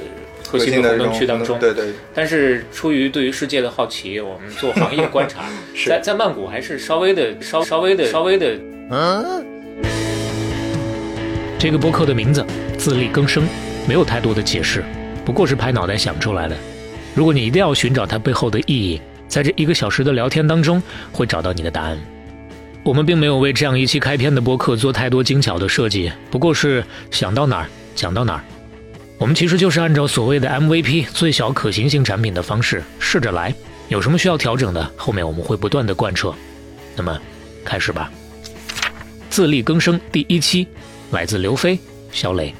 [0.47, 5.43] 核心的活动区当中，对对，但是出于对于世界的好奇，我们做行业观察，
[5.85, 8.57] 在在曼谷还是稍微的稍稍微的稍微的。
[8.89, 9.45] 嗯
[11.59, 12.45] 这个播客的名字
[12.77, 13.45] “自力更生”，
[13.87, 14.83] 没有太多的解释，
[15.25, 16.55] 不过是拍脑袋想出来的。
[17.15, 20.81] 如果你一定要寻找它背后的意义，在这一个小时的聊天当中，
[21.11, 21.97] 会找到你的答案。
[22.83, 28.43] 我们并没有为这样一期开篇的播客做太多精巧的设计，不过是想到哪儿讲到哪儿。
[29.19, 33.53] 我们其实就是按照所谓的 MVP 最小可行性产品的方式试着来，
[33.87, 36.33] 有什么需要调整的，后面我们会不断的贯彻。
[36.95, 37.19] 那么，
[37.65, 38.11] 开始吧。
[39.29, 40.67] 自力更生第一期，
[41.11, 41.79] 来自刘飞、
[42.11, 42.53] 小磊。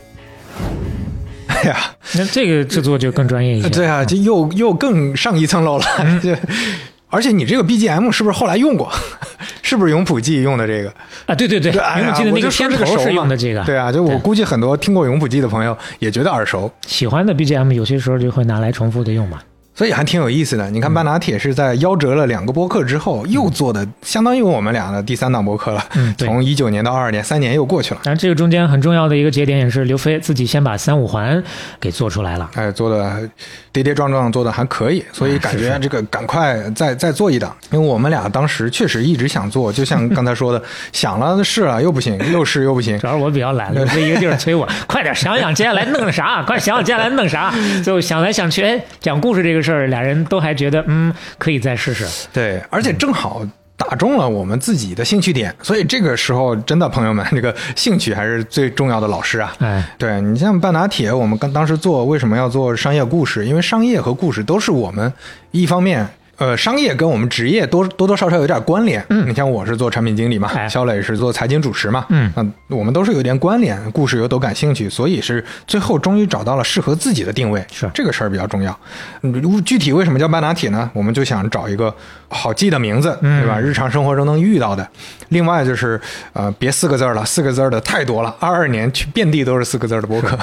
[1.47, 3.69] 哎呀，那这个制作就更专业一些。
[3.69, 5.85] 对啊，这又又更上一层楼了。
[6.21, 6.35] 这，
[7.09, 8.91] 而且你这个 BGM 是不是后来用过？
[9.63, 10.89] 是不是永普记用的这个？
[11.25, 13.63] 啊，对对对，对哎呀因为我记的那个片头是用的这个。
[13.63, 16.71] 对啊，就我估计很多听过永普记的朋友也觉得耳熟。
[16.85, 19.39] 喜欢的 BGM 有些时候就会拿来重复的用嘛。
[19.75, 20.71] 所以还挺有意思的。
[20.71, 25.85] 你看半拿铁是在夭折了两个播客之后，又做的相当于我们俩的第三档播客了。
[25.93, 27.99] 嗯从一九年到二二年，三年又过去了。
[28.03, 31.43] 当然，这个中间很重要的一个节点也是刘飞自己先把三五环
[31.79, 32.49] 给做出来了。
[32.55, 33.29] 哎，做的
[33.77, 40.59] 跌跌撞撞，做的还可以，所以感觉这个赶快再再做一档，因为我们俩当时确实一直想做，就像 刚才说的，
[40.91, 47.53] 想了试了又不行，又试又不行主，要是我比较懒，刘飞一个劲儿催我， 快点想想接下来弄啥，快想想接下来弄啥。
[47.83, 52.03] 最后想来想去，哎，讲故事这个事儿，俩人都还觉得嗯可以再试试。
[52.33, 53.43] 对，而且正好
[53.77, 59.55] 打中了我们自己的兴趣点，所以这个时候真的朋友们，这个兴趣还是最重要的老师啊。
[59.59, 63.45] 哎，对你像半打铁，我们刚当时做为什么要做商业故事？
[63.45, 65.13] 因为商业和故事都是我们
[65.51, 66.07] 一方面。
[66.37, 69.03] 呃，商业跟我们职业多多多少少有点关联。
[69.09, 77.65] 嗯，你像我是做产品经理嘛，哎肖磊是做财经主持嘛，嗯那我们都是有点关联，故事又都感兴趣，所以是最后终于找到了适合自己的定位。
[77.71, 78.77] 是这个事儿比较重要。
[79.21, 80.89] 嗯，具体为什么叫半打铁呢？
[80.93, 81.93] 我们就想找一个
[82.27, 83.59] 好记的名字，嗯对吧？
[83.59, 84.87] 日常生活中能遇到的。
[85.29, 85.99] 另外就是
[86.33, 88.33] 呃，别四个字儿了，四个字儿的太多了。
[88.39, 90.37] 二二年去遍地都是四个字儿的博客。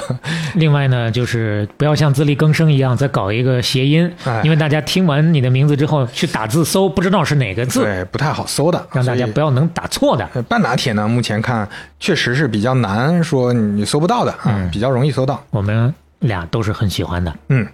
[0.55, 10.27] 另外呢，就是不要像自力更生一样再搞一个谐音哎，因为大家听完你的名字之后去打字搜，不知道是哪个字，对，不太好搜的，让大家不要能打错的。
[10.33, 11.67] 呃半打铁呢，目前看
[11.99, 15.43] 确实是比较难，说你搜不到的啊，嗯比较容易搜到。
[15.51, 17.33] 我们俩都是很喜欢的。
[17.49, 17.67] 嗯，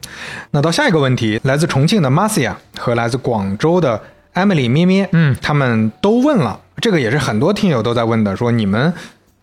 [0.51, 4.01] 那到下一个问题，来自重庆的 Marcia 和来自广州的
[4.33, 8.93] Emily 咩咩，嗯他们都问了，这个也是很多听友都在问的，说你们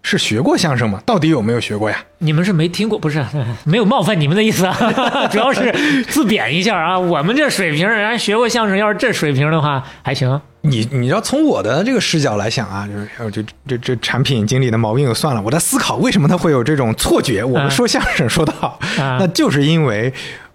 [0.09, 1.03] 是学过相声吗？
[1.05, 2.03] 到底有没有学过呀？
[2.19, 3.23] 你们是没听过，不是
[3.65, 4.75] 没有冒犯你们的意思啊，
[5.31, 5.71] 主要是
[6.05, 6.99] 自贬一下啊。
[6.99, 10.41] 我们这水平，人家学过相声，要是这水平的话还行。
[10.63, 17.45] 你你要从我的这个视角来想啊，就是呃这这这产品经理的毛病就算了，我在思考为什么他会有这种错觉。
[17.45, 20.13] 我们说相声说的好，啊那就是因为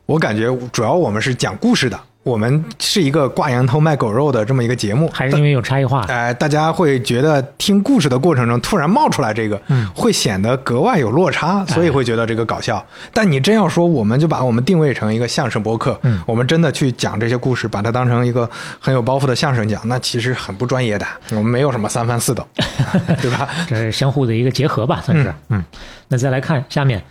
[0.07, 6.05] 我感觉主要我们是讲故事的，我们是一个挂羊头卖狗肉的这么一个节目，还是因为有差异化。
[6.07, 12.83] 哎、大家会觉得听故事的过程中突然冒出来这个，嗯会显得格外有落差，所以会觉得这个搞笑。
[13.11, 18.49] 但你真要说，我们就把我们定位成一个相声博客，嗯我们真的去讲这些故事，把它当成一个
[18.79, 21.05] 很有包袱的相声讲，那其实很不专业的。
[21.31, 22.47] 我们没有什么三番四抖，
[23.21, 23.49] 对吧？
[23.67, 25.33] 这是相互的一个结合吧，算是。
[25.49, 25.61] 嗯
[26.07, 27.03] 那再来看下面，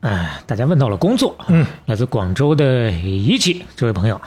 [0.00, 4.18] 哎、大家问到了工作，嗯，来自广州的一起这位朋友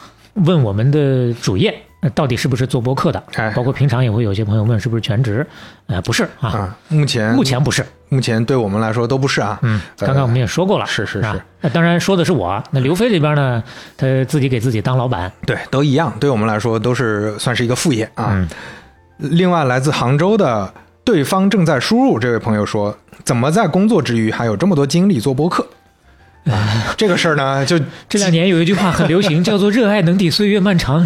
[0.45, 1.73] 问我们的主业。
[1.99, 3.23] 呃到底是不是做播客的？
[3.33, 5.45] 哎包括平常也会有些朋友问是不是全职，
[5.88, 7.83] 呃，不是啊，啊，目前目前不是。
[8.09, 9.57] 目前对我们来说都不是啊。
[9.63, 12.63] 嗯，呃刚刚我们也说过了，啊是是是那当然说的是我。
[12.69, 13.63] 那刘飞这边呢，
[13.97, 18.27] 他自己给自己当老板，对，都一样，对我们来说都是算是一个副业啊。
[18.29, 18.47] 嗯
[19.17, 20.71] 另外，来自杭州的
[21.03, 25.65] 对方正在输入这位朋友说，怎么在工作之余还有这么多精力做播客？
[26.49, 27.79] 啊， 这个事儿呢，就
[28.09, 31.05] 这两年有一句话很流行， 叫做“热爱能抵岁月漫长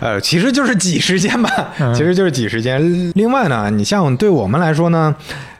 [0.00, 3.12] 呃，其实就是挤时间吧，嗯其实就是挤时间。
[3.14, 5.14] 另外呢，你像对我们来说呢，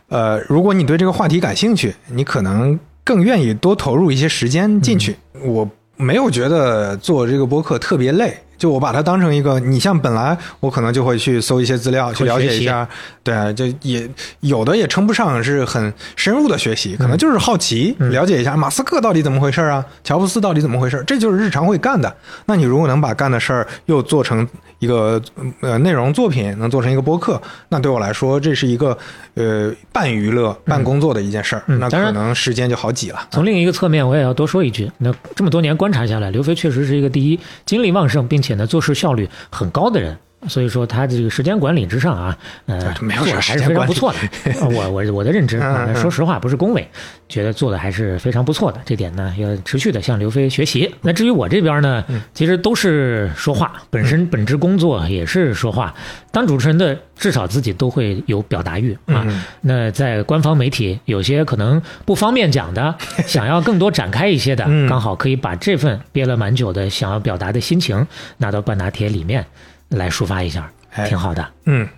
[0.08, 5.16] 呃，如果你对这个话题感兴趣，你可能更愿意多投入一些时间进去。
[5.44, 8.36] 我没有觉得做这个播客特别累。
[8.62, 12.88] 就我把它当成一个，你像本来我可能就会去搜一些资料，去了解一下，
[13.24, 14.08] 对啊，就也
[14.38, 22.14] 有的也称不上是很深入的学习，可能就是好奇，了解一下马斯克到底怎么回事啊，乔布斯到底怎么回事，这就是日常会干的。
[22.46, 24.46] 那你如果能把干的事儿又做成
[24.78, 25.20] 一个
[25.58, 28.96] 呃内容作品，能做成一个播客，那对我来说这是一个
[29.34, 33.26] 呃半娱乐半工作的一件事儿，那可能时间就好挤了。
[33.32, 40.14] 从另一个侧面，我也要多说一句，那这么多年观察下来，刘飞确实是一个第一精力旺盛，并且显得做事效率很高的人。
[40.48, 42.36] 所以说他这个时间管理之上啊，
[42.66, 44.18] 呃，没有做的还是非常不错的。
[44.60, 45.60] 呃我我我的认知
[45.94, 46.86] 说实话不是恭维，
[47.28, 48.80] 觉得做的还是非常不错的。
[48.84, 50.92] 这点呢要持续的向刘飞学习。
[51.02, 55.94] 那至于我这边呢，嗯其实都是说话，本身本职工作也是说话。
[56.30, 59.24] 当主持人的至少自己都会有表达欲啊。
[59.26, 62.94] 嗯那在官方媒体有些可能不方便讲的，
[63.26, 68.06] 想要更多展开一些的，嗯刚好可以把这份憋了蛮久的想要表达的心情
[68.38, 69.44] 拿到半拿铁里面
[69.96, 71.46] 来抒发一下，哎挺好的。
[71.64, 71.88] 嗯，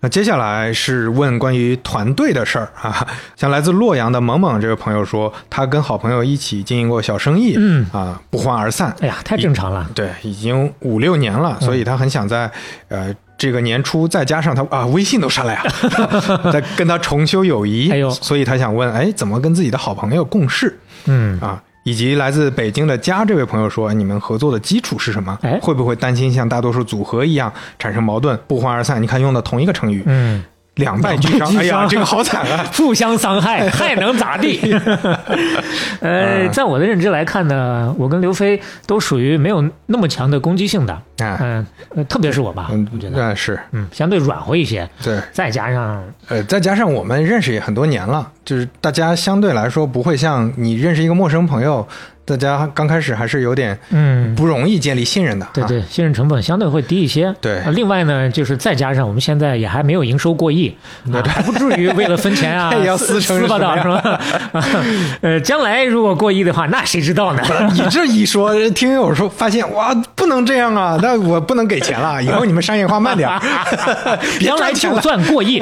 [0.00, 8.94] 那接下来是问关于团队的事儿啊， 像来自洛阳的萌萌这位朋友说，他跟好朋友一起经营过小生意，嗯啊，不欢而散。
[9.00, 9.88] 哎呀，太正常了。
[9.94, 12.50] 对，已经五六年了，所以他很想在
[12.88, 15.62] 呃这个年初再加上他啊微信都删了呀，
[16.52, 17.90] 再跟他重修友谊。
[17.90, 21.62] 哎呦所以他想问，哎，怎么跟自己的好朋友共事嗯，啊？
[21.84, 25.38] 以及来自北京的家这位朋友说，你们合作的基础是什么？
[25.42, 29.02] 哎会不会担心像大多数组合一样产生矛盾，不欢而散？
[29.02, 30.44] 你看用的同一个成语，嗯，
[30.76, 31.54] 两败俱伤。
[31.56, 32.64] 哎呀，这个好惨啊！
[32.74, 34.60] 互相伤害， 还能咋地？
[36.00, 41.02] 呃，在我的认知来看呢，我跟刘飞都属于没有那么强的攻击性的。
[41.22, 41.66] 啊，嗯、
[41.96, 44.88] 呃特别是我吧，我觉得，那是嗯，相对软和一些。
[45.02, 45.18] 对。
[45.32, 51.86] 再加上，呃，再加上我们认识也很多年了，就是大家相对来说不会像你认识一个陌生朋友，
[52.24, 55.44] 大家刚开始还是有点嗯，不容易建立信任的。
[55.46, 57.34] 啊，对对，信任成本相对会低一些。
[57.40, 60.74] 对呃另外呢，就是再加上我们现在也还没有营收过亿，
[61.12, 63.58] 啊还不至于为了分钱啊 要撕撕成是吧？
[64.52, 64.64] 啊
[65.22, 67.42] 呃，将来如果过亿的话，那谁知道呢？
[67.74, 73.38] 你这一说，听友说发现哇，不能这样啊，那我不能给钱了，以后你们商业化慢点儿，
[74.38, 74.98] 别将来就。
[75.00, 75.60] 算过亿，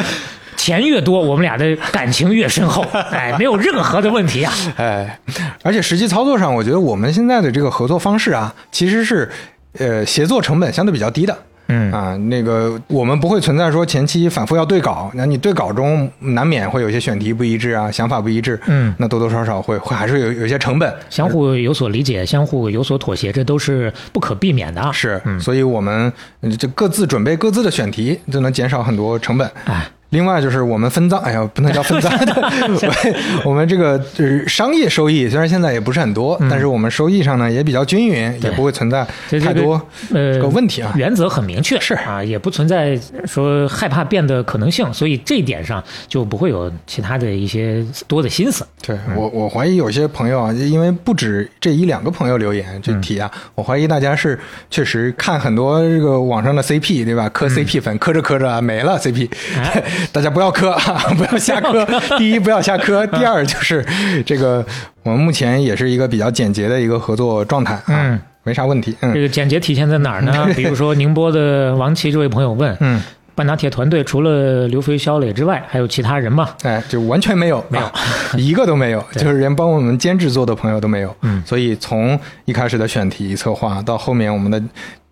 [0.56, 4.52] 钱越多，我们俩的感情越深厚，哎，没有任何的问题啊。
[4.76, 5.18] 哎，
[5.62, 9.30] 而且实际操作上，我觉得我们现在的这个合作方式啊，其实是
[9.78, 11.34] 呃协作成本相对比较低的。
[11.70, 11.92] 嗯。
[11.92, 18.94] 啊，那个我们不会存在说前期反复要对稿，那你对稿中难免会有些选题不一致啊，想法不一致，嗯。
[18.98, 24.92] 那多多少少会会还是有有一些成本，相互有所理解，相互有所妥协，这都是不可避免的啊。
[24.92, 29.50] 是，所以我们呃就各自准备各自的选题，就能减少很多成本。
[29.64, 32.12] 哎，另外就是我们分赃，哎呀，不能叫分赃，
[33.42, 39.06] 我 我们这个就是商业收益，虽然现在也不是很多，但是我们收益上呢也比较均匀，也不会存在
[39.42, 39.80] 太多
[40.12, 40.92] 呃这个问题啊。
[40.96, 41.94] 原则很明确，是。
[41.94, 48.66] 啊，也不存在说害怕变的可能性，所以这一点上就不会有其他的一些多的心思。
[48.84, 54.38] 对我，我怀疑有些朋友啊，因为不止这一两个朋友留言这题啊，我怀疑大家是
[54.70, 57.28] 确实看很多这个网上的 CP，对吧？
[57.28, 59.82] 磕 CP 粉，磕着磕着啊没了 CP，、哎
[60.12, 61.86] 大家不要磕，啊， 不要瞎磕。
[62.18, 63.84] 第一，不要瞎磕；第二，就是
[64.24, 64.64] 这个
[65.02, 68.96] 我们目前也是一个比较简洁的一个合作状态啊，嗯没啥问题。
[69.00, 70.48] 嗯这嗯个简洁体现在哪儿呢？
[70.56, 73.00] 比如说宁波的王琦这位朋友问，嗯，
[73.34, 76.48] 半打铁团队除了刘飞、肖磊之外，还有其他人吗？
[76.62, 78.00] 哎，就完全没有，没有啊
[78.36, 81.14] 一个都没有，就是连帮我们监制做的朋友都没有。
[81.22, 84.60] 嗯所以从一开始的选题策划到后面我们的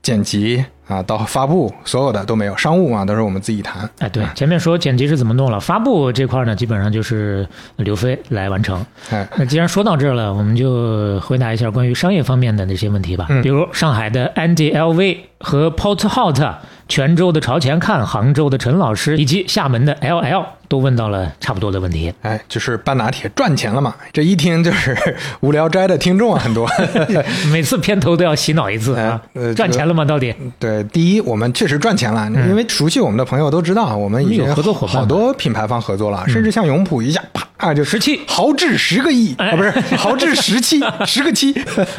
[0.08, 3.88] 剪辑啊，到发布，所有的都没有，商务嘛都是我们自己谈。
[3.98, 7.46] 哎，对，前面说剪辑是怎么弄了，发布这块呢，基本上就是
[7.76, 8.84] 刘飞来完成。
[9.10, 13.26] 哎，那既然说到这儿了，我们就回答一下关于商业方面的那些问题吧。
[13.28, 16.54] 嗯比如上海的 Andy LV 和 Port Hot，
[16.88, 22.12] 泉州的朝前看，杭州的陈老师以及厦门的 LL 都问到了差不多的问题。
[22.22, 23.94] 哎，就是半拿铁赚钱了嘛？
[24.12, 24.96] 这一听就是
[25.40, 26.68] 无聊斋的听众啊，很多。
[27.50, 29.54] 每次片头都要洗脑一次啊哎呃！
[29.54, 30.04] 赚钱了吗？
[30.04, 30.34] 到底？
[30.58, 37.22] 对，第一，我们确实赚钱了，因为熟悉我们的朋友都知道，我们已有合作伙伴好多品牌方合作了，甚至像永璞一下
[37.56, 41.52] 啪就十七豪掷十个亿哎啊，不是豪掷十七 十个七。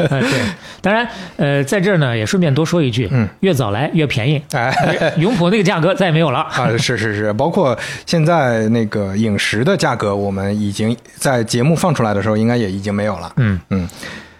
[0.09, 0.39] 呃，对，
[0.81, 4.41] 当然，呃，在这儿呢也顺便多说一句，嗯，越早来越便宜。
[4.53, 4.73] 哎，
[5.17, 6.39] 永璞那个价格再也没有了。
[6.39, 13.31] 啊，是是是，包括现在那个饮食的价格，我们已经在节目放出来的时候，应该也已经没有了。
[13.37, 13.87] 嗯嗯，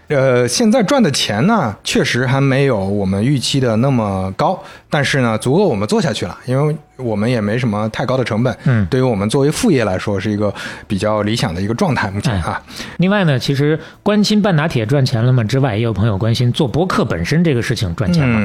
[0.08, 8.56] 呃，现在赚的钱呢，确实还没有我们预期的那么高，但是呢，足够我们做下去了，因为我们也没什么太高的成本。
[8.66, 10.54] 嗯对于我们作为副业来说，是一个
[10.88, 12.10] 比较理想的一个状态。
[12.10, 12.62] 目前啊，
[12.98, 18.40] 另外呢，其实关心半打铁赚钱了吗之外，也有朋友关心做博客本身这个事情赚钱吗？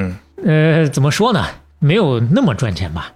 [0.44, 1.44] 嗯，呃，怎么说呢？
[1.78, 3.10] 没有那么赚钱吧？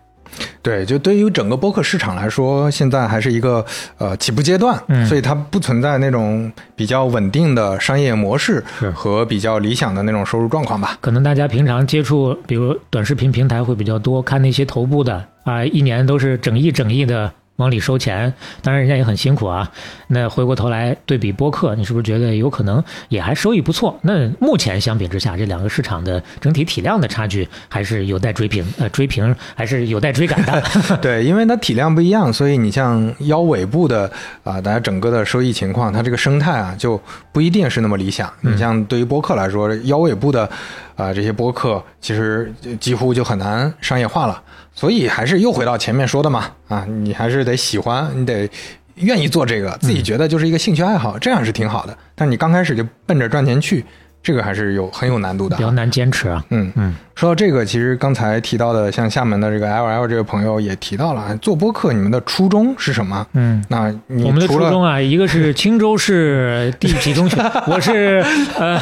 [0.63, 3.65] 对，就对于整个播客市场来说，现在还是一个
[3.99, 8.63] 呃起步阶段，嗯所以它不存在那种比较稳定的商业模式
[8.95, 10.99] 和比较理想的那种收入状况吧。
[11.01, 18.33] 可能大家平常接触，比如短视频平台会比较多，看那些头部的啊，一年都是整亿整亿的往里收钱，
[18.63, 19.71] 当然人家也很辛苦啊。
[20.07, 23.99] 那回过头来对比播客，你是不是觉得有可能也还收益不错？
[24.03, 30.63] 那目前相比之下，这两个市场的整体体量的差距还是有待追平，呃，追平还是有待追赶的。
[31.03, 34.11] 对，因为它体量不一样，所以你像腰尾部的
[34.45, 37.01] 啊，大家整个的收益情况，它这个生态啊，就
[37.33, 38.33] 不一定是那么理想。
[38.41, 40.49] 你像对于播客来说，腰尾部的
[40.95, 44.41] 啊这些播客，其实几乎就很难商业化了。
[44.79, 48.49] 所以还是又回到前面说的嘛，啊，你还是得喜欢，你得
[48.95, 51.99] 愿意做这个，自己觉得就是一个兴趣爱好，这样是挺好的。
[52.15, 53.85] 但你刚开始就奔着赚钱去，
[54.23, 55.63] 这个还是有很有难度的比。
[55.63, 56.45] 较难坚持啊。
[56.51, 63.27] 嗯嗯，说到这个，其实刚才提到的，像厦门的这个 L L 这个朋友也提到了，做播客你们的初衷是什么？
[63.33, 68.23] 嗯，那你我们的初衷啊，一个是 青州市第几中学， 我是
[68.59, 68.79] 呃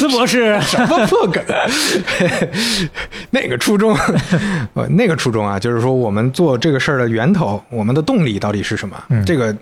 [0.00, 0.58] 淄博市。
[0.62, 1.42] 什么破梗？
[3.30, 3.96] 那个初衷，
[4.74, 8.96] 呃，那个初衷啊，就是说我们做这个事儿的源头，我们的动力到底是什么？
[9.10, 9.54] 嗯这个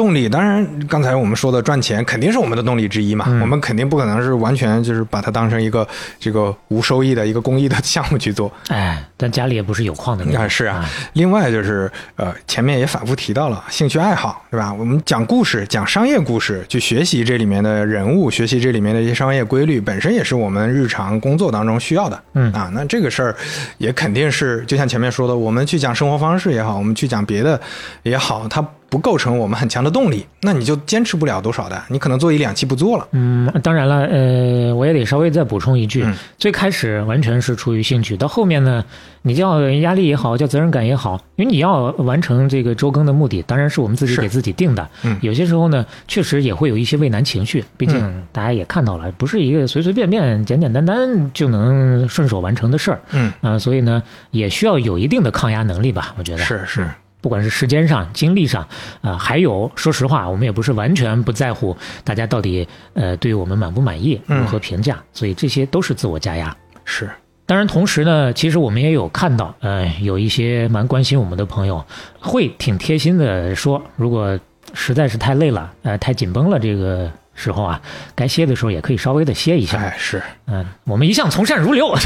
[0.00, 5.86] 动力，当然刚才我们说的赚钱肯定是我们的动力之一嘛，嗯我们肯定不可能是完全就是把它当成一个
[6.18, 8.50] 这个无收益的一个公益的项目去做。
[8.68, 10.88] 哎，但家里也不是有矿的啊，是啊。
[11.12, 14.72] 另外就是呃，前面也反复提到了兴趣爱好，对吧？
[14.72, 22.22] 我们讲故事，讲商业故事，去学习这里面的人物，学习这里面的一些商业规律，本身也是我们日常工作当中需要的。
[22.32, 23.36] 嗯啊，那这个事儿
[23.76, 27.60] 也肯定是，就像前面说的，我们去讲生活方式也好，我们去讲别的
[28.02, 33.06] 也好，它不构成我们很强的动力，那你就坚持不了多少的，你可能做一两期不做了。
[33.12, 36.12] 嗯，当然了，呃，我也得稍微再补充一句，嗯。
[36.36, 38.84] 最开始完全是出于兴趣，到后面呢，
[39.22, 44.88] 你叫压力也好，叫责任感也好，因为你要完成这个周更的目的，当然是我们自己给自己定的。
[45.04, 45.16] 嗯。
[45.22, 53.00] 有些时候呢，确实也会有一些畏难情绪，毕竟大家也看到了，不是一个随随便便、简简单单就能顺手完成的事儿。
[53.12, 56.42] 嗯，啊、所以呢，也需要有一定的抗压能力吧，我觉得。
[56.42, 56.88] 是是，
[57.20, 58.66] 不管是时间上、精力上，
[59.00, 66.56] 啊、还有说实话，我们也不是完全不在乎大家到底呃对我们满不满意、嗯如何评价，所以这些都是自我加压。
[66.84, 67.10] 是，
[67.46, 71.84] 当然，同时呢，其实我们也有看到，呃，有一些蛮关心我们的朋友，
[72.18, 74.38] 会挺贴心的说，如果
[74.72, 77.10] 实在是太累了，呃，太紧绷了，这个
[77.40, 77.80] 时候啊，
[78.14, 79.78] 该歇的时候也可以稍微的歇一下。
[79.78, 80.22] 哎是。
[80.52, 81.88] 嗯、我们一向从善如流。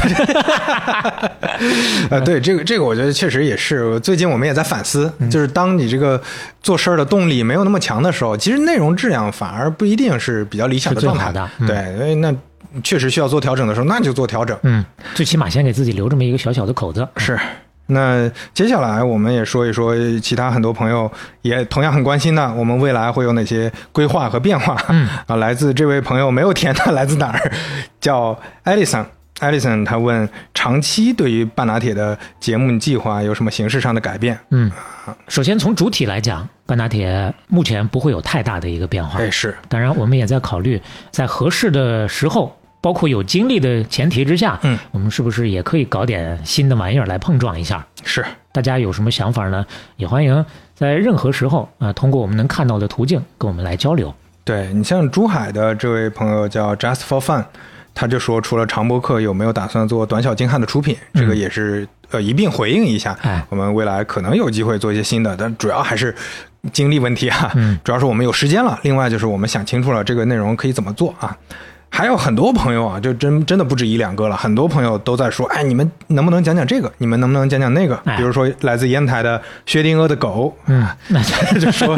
[2.09, 3.99] 呃，对这个这个，我觉得确实也是。
[3.99, 6.21] 最近我们也在反思，嗯就是当你这个
[6.61, 12.33] 做事儿的动力没有那么强的时候，其实内容质量反而不一定是比较理想的状态的嗯对，所以那
[12.83, 14.55] 确实需要做调整的时候，那就做调整。
[14.61, 17.07] 嗯，最起码先给自己留这么一个小小的口子。
[17.17, 17.39] 是。
[17.87, 21.11] 那接下来我们也说一说其他很多朋友
[21.41, 24.75] 也同样很关心的，我们未来会有哪些规划和变化？
[24.89, 27.51] 嗯 啊，来自这位朋友没有填的，来自哪儿？
[27.99, 29.05] 叫艾丽森。
[29.41, 34.39] 艾丽森他问：长期对于半拿铁的节目计划有什么形式上的改变？
[34.51, 34.71] 嗯，
[35.27, 39.19] 首先从主体来讲，半打铁目前不会有太大的一个变化。
[39.19, 40.81] 哎，是当然，我们也在考虑，
[41.11, 47.83] 在合适的时候，包括有精力的前提之下，嗯，我们是不是也可以搞点新的玩意儿来碰撞一下？
[48.03, 49.65] 是，大家有什么想法呢？
[49.97, 54.13] 也欢迎在任何时候啊、通过我们能看到的途径跟我们来交流。
[54.43, 57.43] 对你像珠海的这位朋友叫 Just for Fun，
[57.95, 60.95] 他就说除了长播客，有没有打算做短小精悍的出品？
[61.15, 63.17] 这个也是呃一并回应一下。
[63.23, 66.13] 哎我们未来可能有机会做一些新的，但主要还是
[66.71, 67.51] 精力问题啊。
[67.55, 71.35] 嗯主要是我们有时间了，另外就是我们想清楚了这个内容可以怎么做啊。
[71.95, 76.91] 还有很多朋友啊，就真真的不止一两个了，很多朋友都在说，哎，你们能不能讲讲这个？
[76.97, 77.95] 你们能不能讲讲那个？
[78.03, 81.23] 哎比如说来自烟台的薛定谔的狗，嗯，那
[81.57, 81.97] 就说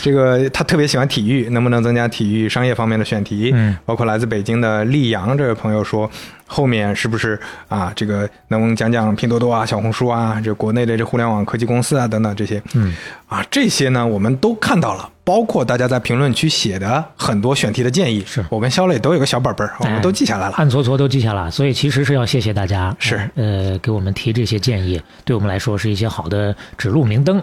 [0.00, 3.50] 这个他特别喜欢体育，能不能增加体育商业方面的选题？
[3.52, 6.08] 嗯，包括来自北京的溧阳这位朋友说，
[6.52, 7.90] 后面是不是啊？
[7.96, 12.62] 这个能不能讲讲拼多多啊、小红书啊，这国内的这互联网科技公司啊等等这些？
[12.74, 12.94] 嗯，
[13.26, 20.54] 啊，这些呢我们都看到了，包括大家在评论区写的很多选题的建议，是我跟肖磊都有个小本本儿，我们都记下来了。
[20.56, 27.42] 暗搓搓都记下了，所以其实是要谢谢大家，是呃，给我们提这些建议，对我们来说是一些好的指路明灯。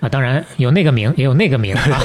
[0.00, 2.02] 啊，当然有那个名，也有那个名啊。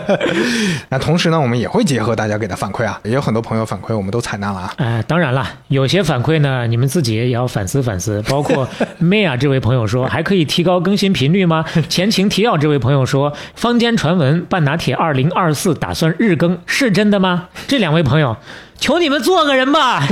[0.90, 4.74] 那同时呢，我们也会结合大家给的反馈啊，也有很多朋友反馈，我们都采纳了啊。
[4.76, 8.22] 哎，当然了，有些反馈呢，你们自己也要反思反思。
[8.28, 8.68] 包括
[9.00, 11.64] Maya 这位朋友说，还可以提高更新频率吗？
[11.88, 17.48] 前情提要这位朋友说，坊间传闻半拿铁二零二四打算日更，是真的吗？
[17.66, 18.36] 这两位朋友，
[18.78, 20.06] 求你们做个人吧。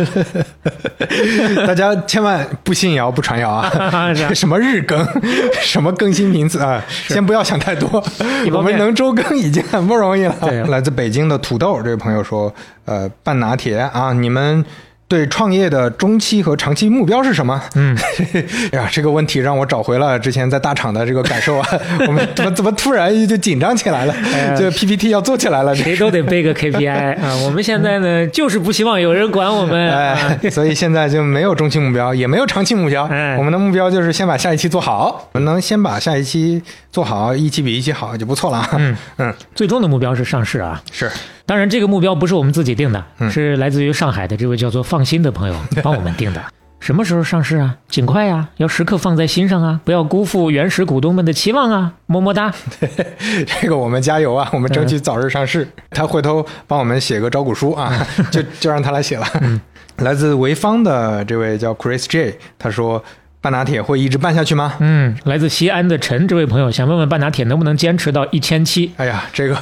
[1.67, 4.13] 大家千万不信谣不传谣 啊！
[4.35, 5.07] 什么日更，
[5.61, 8.03] 什么更新频次啊，先不要想太多
[8.53, 10.63] 我们能周更已经很不容易了对。
[10.65, 12.53] 来自北京的土豆这位朋友说，
[12.85, 14.65] 呃，半拿铁啊，你们。
[15.07, 17.61] 对创业的中期和长期目标是什么？
[17.75, 17.97] 嗯，
[18.73, 21.69] 哎呀，这个问题让我找回了之前在大厂的这个感受啊！
[22.09, 24.15] 我们怎么怎么突然就紧张起来了？
[24.15, 27.37] 呀这个 PPT 要做起来了，谁都得背个 KPI 啊！
[27.45, 30.51] 我们现在呢，就是不希望有人管我们。
[30.51, 33.05] 所以现在就没有中期目标，也没有长期目标。
[33.07, 38.67] 哎我们的目标就是先把下一期做好，我们能先把下一期做好，一期比一期好就不错了。
[38.79, 40.81] 嗯嗯，最终的目标是上市啊。
[40.91, 41.11] 是
[41.47, 46.43] 当然，这个目标不是我们自己定的，嗯是来自于上海的这位叫做放心的朋友 帮我们定的。
[46.81, 47.77] 什么时候上市啊？
[47.89, 51.95] 尽快呀、要时刻放在心上啊，不要辜负原始股东们的期望啊！
[52.07, 52.53] 么么哒。
[53.61, 54.49] 这个我们加油啊！
[54.53, 55.67] 我们争嗯取早日上市。
[55.91, 59.27] 他回头帮我们写个招股书啊， 就就让他来写了。
[59.41, 59.61] 嗯
[59.99, 63.03] 来自潍坊的这位叫 Chris J，他说。
[63.45, 64.73] 半拿铁会一直办下去吗？
[64.81, 68.91] 嗯，来自西安的陈这位朋友想问问半拿铁能不能坚持到一千七？
[68.97, 69.55] 哎呀，这个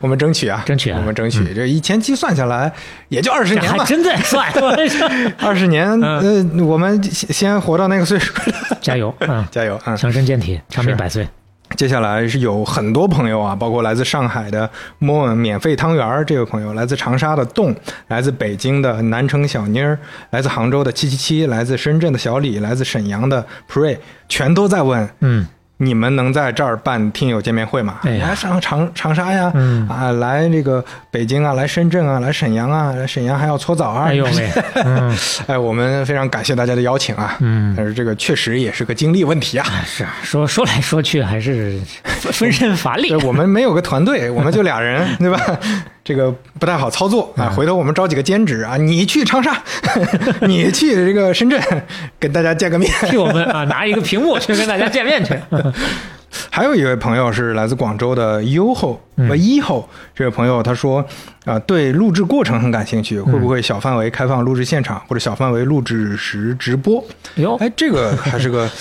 [0.00, 1.44] 我们争取啊，争取啊我们争取。
[1.52, 2.72] 这一千七算下来
[3.10, 4.50] 也就二十年吧，还真在算，
[5.38, 8.32] 二十年，嗯呃，我们先先活到那个岁数，
[8.80, 9.46] 加油啊！
[9.52, 9.94] 加油啊！
[9.94, 11.28] 强身健体，长命百岁。
[11.76, 14.68] 接下来是有很多朋友啊，包括来自上海的
[15.00, 17.76] Moon 免费汤圆儿这位朋友，来自长沙的洞，
[18.08, 19.98] 来自北京的南城小妮儿，
[20.30, 23.98] 来自杭州的七七七，来自深圳的小李，来自沈阳的 Pray，
[24.28, 25.46] 全都在问，嗯，
[25.78, 27.98] 你们能在这儿办听友见面会吗？
[28.04, 34.50] 来上长长沙呀，嗯啊，来这个北京啊，来深圳啊，来沈阳啊，来沈阳还要搓澡啊，哎呦喂，
[34.84, 35.14] 嗯
[35.46, 39.66] 哎，我们非常感谢大家的邀请啊，嗯，但是这个确实也是个精力问题啊。
[39.84, 41.78] 是啊，说说来说去还是
[42.32, 43.18] 分身乏力对，。
[43.26, 45.38] 我们没有个团队，我们就俩人，对吧？
[46.06, 47.50] 这个不太好操作啊。
[47.50, 49.60] 回头我们招几个兼职啊，你去长沙，
[50.46, 51.60] 你去这个深圳，
[52.20, 52.88] 跟大家见个面。
[53.10, 55.36] 替我们啊拿一个屏幕去跟大家见面去。
[56.50, 61.04] 还有一位朋友是来自广州的优后嗯呃一后这位朋友，他说
[61.46, 67.02] 啊、对录制过程很感兴趣，会不会小范围开放录制现场或者小范围录制时直播？
[67.36, 68.68] 哟，哎，这个还是个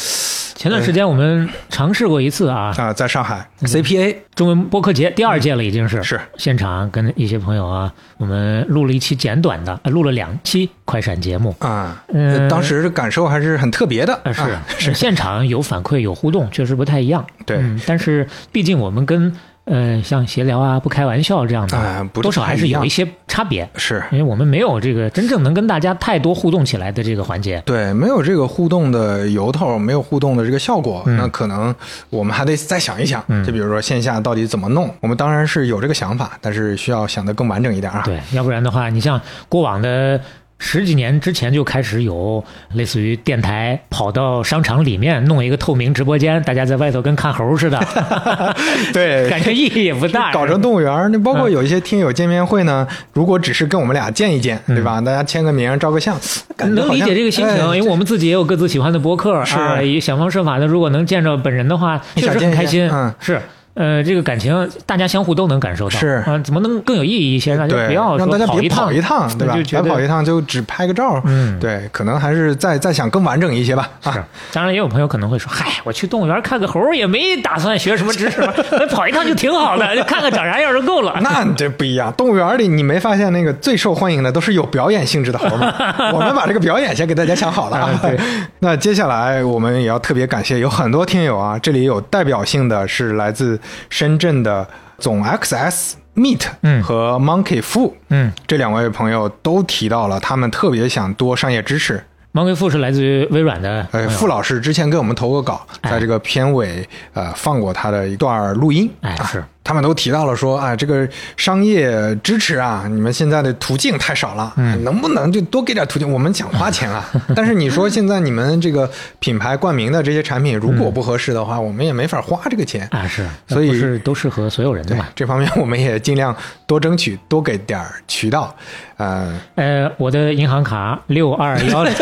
[0.55, 6.01] 前段时间我们尝试过一次啊，啊、在上海 CPA 中文播客节第二届了，已经是。
[6.01, 6.19] 是。
[6.37, 11.53] 现场跟一些朋友啊，我们录了一期简短的，呃录了两期快闪节目。
[11.59, 14.63] 啊，嗯当时感受还是很特别的啊，是啊。
[14.79, 17.23] 是，现场有反馈有互动，确实不太一样。
[17.45, 17.57] 对。
[17.57, 19.31] 嗯，但是毕竟我们跟
[19.65, 27.61] 呃像闲聊啊、不开玩笑这样的，呃不多少还是有一些差别，是因为我们没有这个真正能跟大家太多互动起来的这个环节。
[27.65, 31.73] 对，没有这个互动的由头，没有互动的这个效果，嗯那可能
[32.09, 33.23] 我们还得再想一想。
[33.27, 38.03] 嗯就比如说线下到底怎么弄，我们当然是有这个想法，但是需要想的更完整一点啊。
[38.05, 40.19] 对，要不然的话，你像过往的
[40.57, 42.43] 十几年之前就开始有
[42.73, 47.77] 类似于电台跑到商场里面弄一个透明直播间，大家在外头跟看猴似的
[48.93, 50.31] 对感觉意义也不大。
[50.31, 55.01] 搞成动物园，那包括嗯有一些听友见面会呢，如果只是跟我们俩见一见，对吧？
[55.01, 56.17] 大家签个名、照个相，
[56.55, 62.89] 感觉嗯能理解这个心情，哎因为我们自己也有各自喜欢的博客是啊，也想方设法的，如果能见着本人的话，确实很开心。
[62.91, 63.41] 嗯是。
[63.75, 67.55] 呃，这个感情大家相互都能感受到，是啊，怎么能更有意义一些？
[67.57, 69.53] 大家对，不要说让大家别跑一趟，对吧？
[69.53, 73.89] 白跑一趟就只拍个照，嗯对，可能还是再再想更完整一些吧。
[74.01, 78.39] 是啊，，当然也有朋友可能会说，嗨，我去动物园看个猴也没打算学什么知识，
[78.71, 81.19] 那跑一趟就挺好的，就看看长啥样就够了。
[81.21, 82.11] 那这不一样。
[82.13, 85.73] 动物园里你没发现那个最受欢迎的都是有表演性质的猴吗？
[86.13, 87.89] 我们把这个表演先给大家想好了。
[88.01, 88.17] 对，
[88.59, 96.81] 那接下来我们也要特别感谢有很多听友啊，这里有代表性的是来自深圳的总 XS Meet 嗯。
[96.83, 97.93] 和 Monkey Fu。
[98.09, 102.03] 嗯，这两位朋友都提到了，他们特别想多商业支持。
[102.31, 105.91] 芒格富是来自于微软的朋呃，友，傅老师之前给我们投过稿，哎。
[105.91, 108.91] 在这个片尾呃放过他的一段录音，
[109.25, 111.05] 是他们都提到了说啊，这个
[111.35, 116.09] 商业支持啊，你们现在的途径太少了，嗯能不能就多给点途径？
[116.09, 117.03] 我们想花钱啊，
[117.35, 118.87] 但是你说现在你们这个
[119.19, 122.87] 品牌冠名的这些产品，如果不合适的话，我们也没法花这个钱。
[122.91, 125.07] 啊是，所以是都适合所有人的对嘛？
[125.15, 126.35] 这方面，我们也尽量
[126.67, 128.55] 多争取，多给点渠道。
[128.97, 131.93] 呃，呃，我的银行卡六二幺零，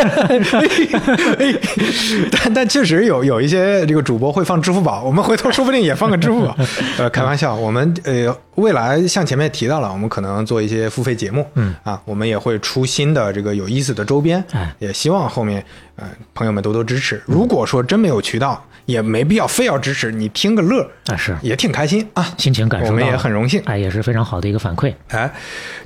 [2.31, 6.55] 但但确实有有一些这个主播会放支付宝，我们回头说不定也放个支付宝。
[6.99, 15.63] 呃，开玩笑，我们呃未来像前面提到了，我们可能做一些付费节目，嗯啊，我们也会出新的这个有意思的周边，哎也希望后面
[15.95, 17.21] 呃朋友们多多支持。
[17.25, 22.33] 如果说真没有渠道，也没必要非要支持，你听个乐啊是也挺开心啊。
[22.37, 23.61] 心情感受到我们也很荣幸。
[23.65, 24.93] 哎，也是非常好的一个反馈。
[25.07, 25.31] 哎，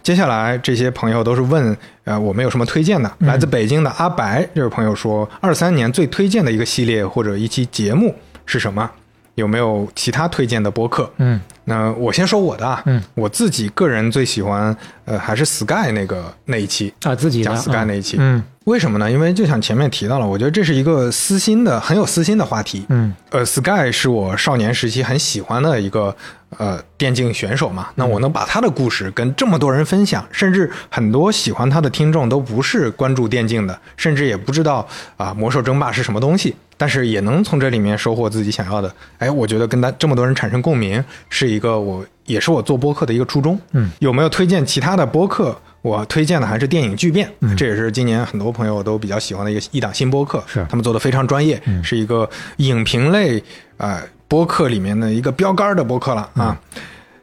[0.02, 3.12] 接下来这些朋友都是问，呃，我们有什么推荐的？
[3.20, 8.16] 来自北京的阿白这位朋友说，二三年最推荐的一个系列或者一期节目
[8.46, 8.90] 是什么？
[9.38, 11.10] 有没有其他推荐的播客？
[11.18, 18.18] 嗯那我先说我的啊，嗯，我自己个人最喜欢，呃，还是 Sky 那个那一期，啊，自己的讲 Sky 啊那一期。
[18.20, 19.10] 嗯为什么呢？
[19.10, 22.86] 因为就像前面提到了，我觉得这是一个私心的、很有私心的话题。
[22.90, 26.14] 嗯呃，Sky 是我少年时期很喜欢的一个
[26.58, 27.88] 呃电竞选手嘛。
[27.96, 34.86] 那我能把他的故事跟这么多人分享，甚至很多喜欢他的听众都不是关注电竞的，甚至也不知道
[35.16, 38.94] 啊、魔兽争霸是什么东西，但是也能从这里面收获自己想要的。
[39.18, 43.60] 哎，我觉得跟他这么多人产生共鸣，是一个我也是我做播客的一个初衷。
[43.72, 45.60] 嗯，有没有推荐其他的播客？
[45.84, 53.42] 我推荐的还是电影巨变，嗯这也是今年很多朋友都比较喜欢的一个一档新播客，是他们做的非常专业，嗯是一个影评类
[53.78, 56.60] 呃播客里面的一个标杆的播客了啊。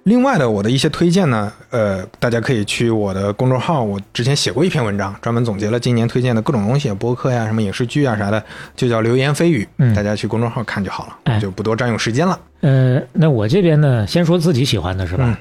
[0.05, 8.43] 另外的我的一些推荐呢，呃，大家可以去我的公众号，我之前写过一篇文章，专门总结了今年推荐的各种东西，播客呀、什么影视剧啊啥的，
[8.77, 12.39] 就叫流言蜚语，嗯大家去公众号看就好了，哎就不多占用时间了。
[12.61, 15.25] 呃，那我这边呢，先说自己喜欢的是吧？
[15.27, 15.37] 嗯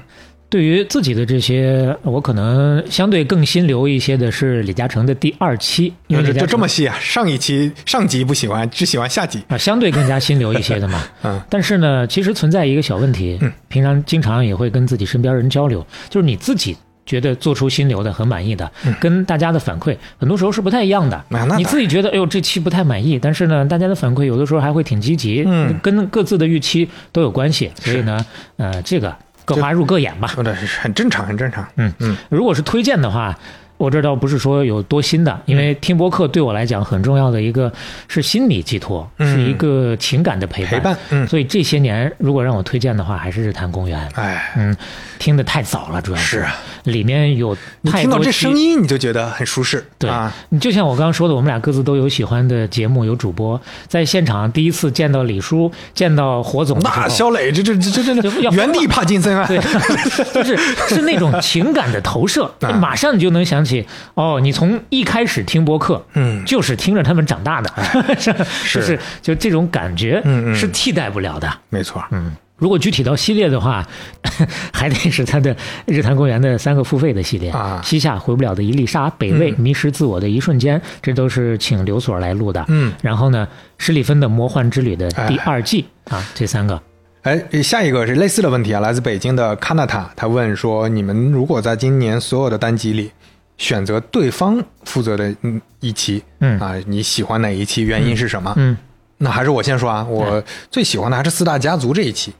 [0.54, 6.96] 对于自己的这些，我可能相对更心流一些的是李嘉诚的第二期，因为就这么细啊？
[7.00, 9.42] 上一期 上集不喜欢，只喜欢下集。
[9.48, 11.02] 啊，相对更加心流一些的嘛。
[11.24, 13.36] 嗯，但是呢，其实存在一个小问题，
[13.66, 21.20] 平常经常也会跟自己身边人交流，就是你自己觉得做出心流的很满意的，跟大家的反馈很多时候是不太一样的。
[21.58, 27.72] 你自己觉得哎呦这期不太满意，但是呢，大家的反馈有的时候还会挺积极，嗯跟各自的预期都有关系。
[27.74, 28.24] 所以呢，
[28.56, 29.12] 呃，这个
[29.44, 30.28] 各花入各眼吧。
[30.28, 31.66] 说的是很正常，很正常。
[31.76, 33.38] 嗯嗯，如果是推荐的话，
[33.76, 37.72] 我这倒不是说有多新的，因为听播客对我来讲很重要的一个
[38.08, 40.70] 是心理寄托，嗯是一个情感的陪伴。
[40.72, 40.96] 陪伴。
[41.10, 44.08] 嗯，所以这些年，如果让我推荐的话，还是日坛公园。
[44.14, 44.74] 哎，嗯，
[45.18, 49.84] 听的太早了，主要是啊，里面有你听到这声音，你就觉得很舒适。
[49.98, 53.60] 对啊，你就像我刚刚说的，我们俩各自都有喜欢的节目，有主播。
[53.88, 59.46] 在现场第一次见到李叔，见到火总那肖磊这这这这这要原地帕金森啊！
[59.46, 59.58] 对，
[60.32, 60.56] 就是
[60.88, 67.72] 是那种情感的投射， 啊马上你就能想起哦，你从一开始听播客，嗯就是听着他们长大的，
[68.16, 68.32] 是
[68.78, 71.50] 就是就这种感觉，嗯嗯是替代不了的。
[71.70, 72.04] 没错。
[72.10, 73.86] 嗯，如果具体到系列的话，
[74.72, 75.56] 还得是他的
[75.86, 82.64] 日坛公园的三个付费的系列啊西夏回不了的一粒沙、北魏、迷失自我的一瞬间，这都是请刘所来录的。
[82.68, 83.46] 嗯，然后呢，
[83.78, 86.80] 施里芬的魔幻之旅的第二季、啊，这三个。
[87.22, 93.10] 哎，下一个是类似的问题啊，来自北京的卡纳塔，他问说：你们如果在今年所有的单集里
[93.56, 97.82] 选择对方负责的嗯一期，嗯啊，你喜欢哪一期？
[97.82, 98.52] 原因是什么？
[98.56, 98.76] 嗯
[99.16, 102.32] 那还是我先说啊，我最喜欢的还是四大家族这一期，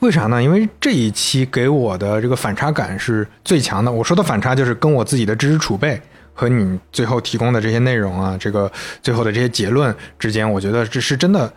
[0.00, 0.42] 为啥呢？
[0.42, 3.92] 因为这一期给我的这个反差感是最强的。
[3.92, 6.00] 我说的反差就是跟我自己的知识储备
[6.32, 11.52] 和你最后提供的这些内容啊，这个最后的这些结论之间，我觉得这是真的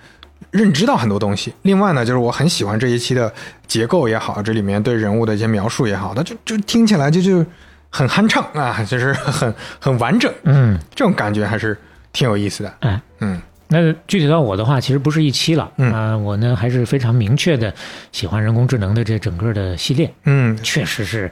[0.51, 1.53] 认知到很多东西。
[1.61, 3.33] 另外呢，就是我很喜欢这一期的
[3.65, 7.43] 结构也好，这里面对人物的一些描述也好，它就就听起来就就
[7.89, 11.77] 很酣畅啊， 就是很很完整，嗯，这种感觉还是
[12.13, 12.73] 挺有意思的。
[12.81, 13.01] 哎。
[13.19, 17.73] 嗯那具体到我的话，其实不是一期了，嗯啊、我呢还是非常明确的
[18.11, 21.31] 喜欢人工智能的这整个的系列，嗯，确实是，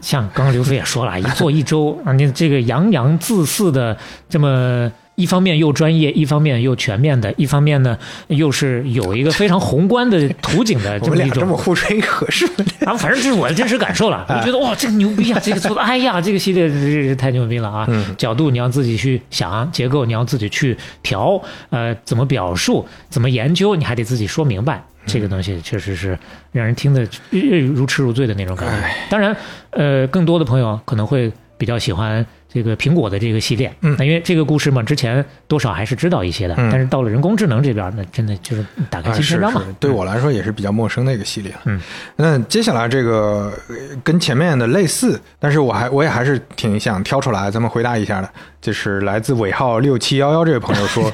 [0.00, 3.96] 像刚刚刘飞也说了， 一做一周啊，你这个洋洋自肆的
[4.28, 4.90] 这么。
[5.16, 7.98] 一方面又专业，一方面又全面的，一方面呢
[8.28, 12.52] 又是有一个非常宏观的图景的这 这么一种这么互吹合适吗？
[12.86, 16.74] 啊，反正这是我的真实感受了，我觉得哇，这个牛逼啊，这个做的，哎呀，这个系列这
[17.08, 17.86] 这太牛逼了啊！
[17.88, 21.40] 嗯角度你要自己去想，结构你要自己去调，
[21.70, 24.82] 呃，怎么表述，怎么研究，你还得自己说明白。
[25.06, 26.18] 这个东西确实是
[26.50, 27.00] 让人听得
[27.30, 27.38] 呃
[27.74, 28.88] 如痴如醉的那种感觉。
[29.08, 29.34] 当然，
[29.70, 33.94] 呃，更多的朋友可能会比较喜欢这个苹果的这个系列，嗯。
[33.98, 36.70] 那因为这个故事嘛，之前多少还是知道一些的，嗯。
[36.70, 39.60] 但是到了人工智能这边，那真的就是打开新篇章嘛。
[39.66, 41.60] 是，对我来说也是比较陌生的一个系列了。
[41.64, 41.80] 嗯，
[42.16, 48.30] 那接下来这个呃跟前面的类似，但是我还我也还是挺想挑出来，咱们回答一下的，
[48.60, 51.12] 就是来自尾号六七幺幺这位朋友说，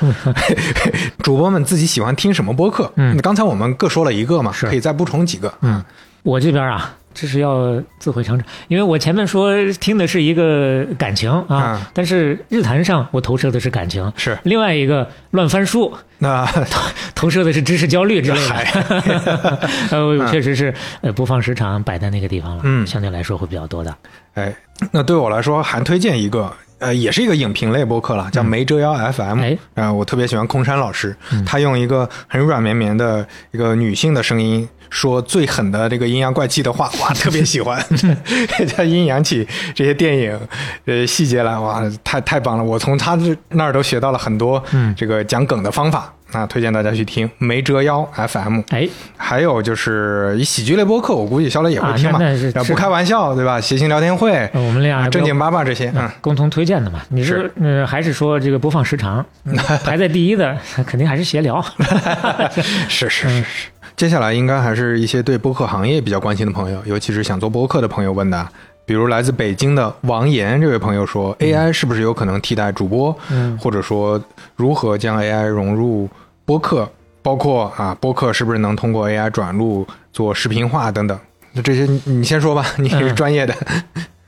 [1.22, 2.92] 主播们自己喜欢听什么播客？
[2.96, 3.16] 嗯。
[3.18, 5.52] 刚才我们各说了一个嘛，可以再补充几个。
[5.60, 5.82] 嗯，
[6.24, 11.86] 我这边啊，这是要自毁长城，因为我前面说听的是一个感情啊，嗯。
[11.92, 14.36] 但是日坛上我投射的是感情，是。
[14.44, 16.44] 另外一个乱翻书那。
[16.70, 16.80] 投
[17.14, 19.58] 投射的是知识焦虑之类的，
[19.92, 20.26] 呃，嗯。
[20.30, 22.86] 确实是呃播放时长摆在那个地方了，嗯。
[22.86, 23.96] 相对来说会比较多的，
[24.34, 24.54] 哎，
[24.90, 26.52] 那对我来说还推荐一个，
[26.82, 29.40] 呃，也是一个影评类播客了，叫没遮腰 FM。
[29.40, 31.16] 哎呃，我特别喜欢空山老师，
[31.46, 37.82] 他用一个很软绵绵的一个女性的声音说最狠的这个阴阳怪气的话， 哇，特别喜欢。
[38.76, 40.38] 他阴阳起这些电影
[40.84, 42.64] 呃细节来，哇，太太棒了！
[42.64, 46.12] 我从他这那儿都学到了很多嗯这个讲梗的方法。
[46.32, 48.60] 啊，推荐大家去听没折腰 FM。
[48.70, 52.18] 哎，还有就是以喜剧类播客，我估计肖磊也会啊听嘛。
[52.66, 53.60] 不开玩笑，对吧？
[53.60, 59.54] 谐星聊天会，呃我们俩啊正经八百这些，嗯，共同推荐的嘛，你是呃还是说这个播放时长、嗯
[59.84, 60.56] 排在第一的，
[60.86, 61.64] 肯定还是闲聊，
[62.88, 63.44] 是是是是。
[63.94, 68.50] 接下来应该还是一些对播客行业比较关心的朋友，尤其是想做播客的朋友问的啊。
[68.84, 73.16] 比如来自北京的王岩这位朋友说，AI 是不是有可能替代主播？
[73.30, 74.20] 嗯或者说
[74.56, 76.08] 如何将 AI 融入
[76.44, 76.90] 播客？
[77.22, 81.16] 包括啊，播客是不是能通过 AI 转录做视频化等等？
[81.52, 83.54] 那这些你你先说吧，你是嗯专业的。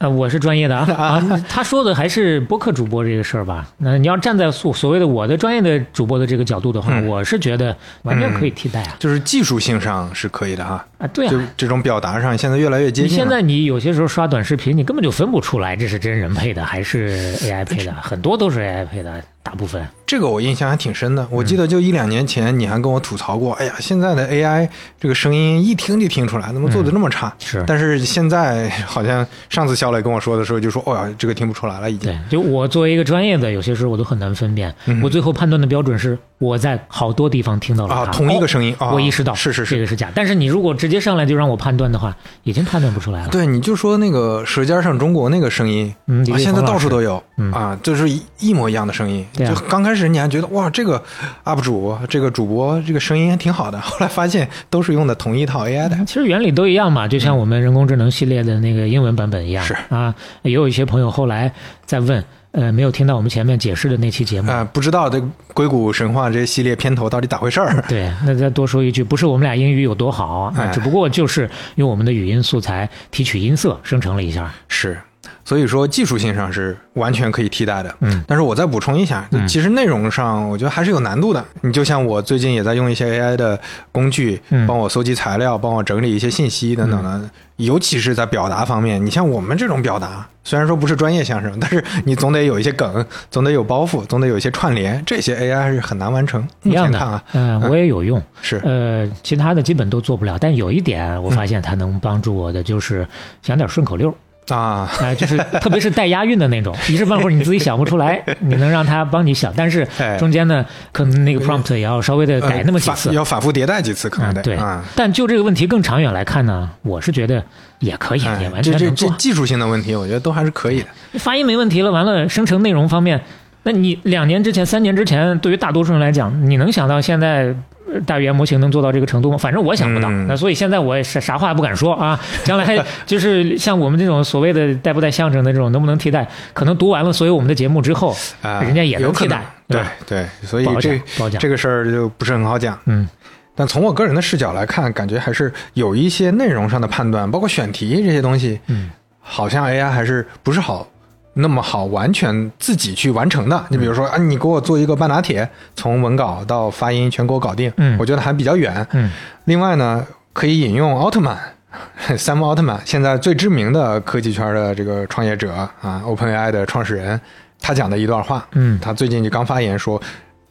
[0.04, 3.66] 呃，我是专业的啊 啊，他说的还是播客主播这个事儿吧？
[3.78, 11.48] 那你要站在所所谓的我的专业的主播的这个角度的话，嗯我是觉得完全可以替代啊、就是技术性上是可以的哈，啊，对啊就啊。
[11.56, 13.16] 这种表达上现在越来越接近了。
[13.16, 19.22] 现在你有些时候刷短视频，你根本就分不出来这是真人配的还是 AI 配的， 很多都是 AI 配的。
[19.44, 19.86] 大部分。
[20.06, 21.26] 这个我印象还挺深的。
[21.30, 24.68] 我记得就一两年前，你还跟我吐槽过，哎呀，现在的 AI
[25.00, 27.32] 这个声音一听就听出来，怎么做的那么差？
[27.38, 32.10] 是但是现在好像上次肖磊跟我说的时候，就说，哦呀，这个听不出来了，已经。
[32.10, 34.74] 对，就我作为一个专业的，有些时候我都很难分辨。
[35.02, 40.12] 我最后判断的标准是我在好多地方听到了，啊同一个声音哦啊我意识到是是是这个是假。
[40.14, 42.14] 但是你如果直接上来就让我判断的话，
[42.44, 43.28] 已经判断不出来了。
[43.28, 49.26] 对，你就说那个《舌尖上中国》那个声音，嗯啊，现在到处都有，嗯啊，就是一一模一样的声音。
[49.34, 51.02] 对啊就刚开始你还觉得哇，这个
[51.44, 55.96] UP 主、这个主播这个声音还挺好的， 后来发现都是用的同一套 AI 的。
[56.06, 59.64] 其实原理都一样嘛，就像我们人工智能系列的那个英文版本一样。
[59.64, 61.52] 是啊，也有一些朋友后来
[61.84, 64.50] 在问，呃，没有听到我们前面解释的那期节目。
[64.50, 65.20] 啊、不知道这
[65.52, 67.84] 硅谷神话这系列片头到底咋回事儿？
[67.88, 74.52] 对，那再多说一句，不是我们俩英语有多好，只不过就是用我们的语音素材提取音色生成了一下。
[74.68, 74.98] 是，
[75.44, 77.94] 所以说技术性上是完全可以替代的。
[78.00, 81.44] 嗯，但是我再补充一下，嗯其实内容上我觉得还是有难度的。
[81.60, 83.60] 你就像我最近也在用一些 AI 的
[83.92, 87.28] 工具，嗯帮我搜集材料，帮我整理一些信息等等的。
[87.56, 96.44] 尤其是在表达方面，你像我们这种表达，虽然说不是专业相声，但是你总得有一些梗，总得有包袱，总得有一些串联，这些 AI 还是很难完成。
[96.64, 98.20] 一样的啊，，嗯、我也有用。
[98.42, 103.06] 是呃，其他的基本都做不了，但有一点我发现它能帮助我的，就是
[103.40, 104.12] 讲点顺口溜。
[104.48, 113.08] 啊，啊、就是特别是带押韵的那种，一时半会儿你自己想不出来， 你能让他帮你想，但是哎中间呢，可能那个 prompt 也要稍微的改那么几呃次。
[113.08, 114.42] 反要反复迭代几次，可能得。
[114.42, 117.42] 嗯对啊，但就这个问题更长远来看呢，我是觉得
[117.78, 118.90] 也可以，也哎完全这。
[118.90, 120.88] 这技术性的问题，我觉得都还是可以的。
[121.18, 123.20] 发音没问题了，完了生成内容方面，
[123.62, 127.54] 那你两年之前、三年之前，对于大多数人来讲，你能想到现在？
[127.94, 129.38] 呃大语言模型能做到这个程度吗？
[129.38, 130.08] 反正我想不到。
[130.10, 132.18] 嗯那所以现在我也是啥话也不敢说啊。
[132.44, 136.28] 将来就是像我们这种所谓的带不带相声的这种，能不能替代？
[136.52, 139.80] 可能读完了所有我们的节目之后，啊，人家也能替代对？
[140.06, 141.00] 对，所以这
[141.38, 142.78] 这个事儿就不是很好讲。
[142.86, 143.08] 嗯，
[143.54, 148.90] 但从我个人的视角来看，感觉还是有一些内容上的判断，包括选题这些东西，嗯，
[149.20, 150.86] 好像 AI 还是不是好
[151.34, 153.64] 那么好完全自己去完成的。
[153.68, 158.86] 你比如说啊，你给我做一个半拿铁，从文稿到发音全给我搞定，嗯我觉得还比较远。
[158.92, 159.10] 嗯
[159.44, 161.38] 另外呢，可以引用奥特曼。
[162.16, 165.52] 山姆奥特曼，现在最知名的科技圈的这个创业者
[165.82, 167.20] 啊，OpenAI 的创始人，
[167.60, 170.00] 他讲的一段话，嗯他最近就刚发言说，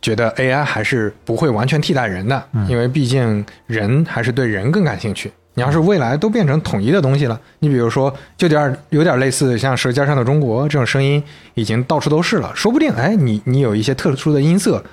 [0.02, 5.32] 觉得 AI 还是不会完全替代人的，因为毕竟人还是对人更感兴趣。
[5.56, 11.22] 你要是未来都变成统一的东西了，你比如说，就点有点类似像《舌尖上的中国》这种声音，
[11.54, 14.84] 已经到处都是了，说不定哎，你你有一些特殊的音色，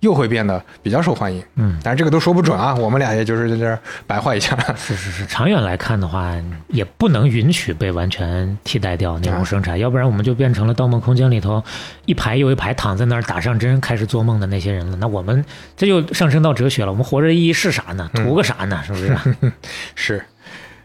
[0.00, 1.42] 又会变得比较受欢迎。
[1.56, 4.56] 嗯，但是这个都说不准啊，我们俩也就是在这儿白话一下。
[4.76, 6.34] 是是是， 长远来看的话，
[6.68, 11.62] 也不能允许被完全替代掉内容生产，要不然我们就变成了《盗梦空间》里头
[12.06, 14.96] 一排又一排躺在那儿打上针开始做梦的那些人了。
[14.96, 15.44] 那我们
[15.76, 18.10] 这就上升到哲学了，我们活着的意义是啥呢？
[18.14, 18.82] 图个啥呢？
[18.86, 19.16] 是不是？
[19.94, 20.24] 是，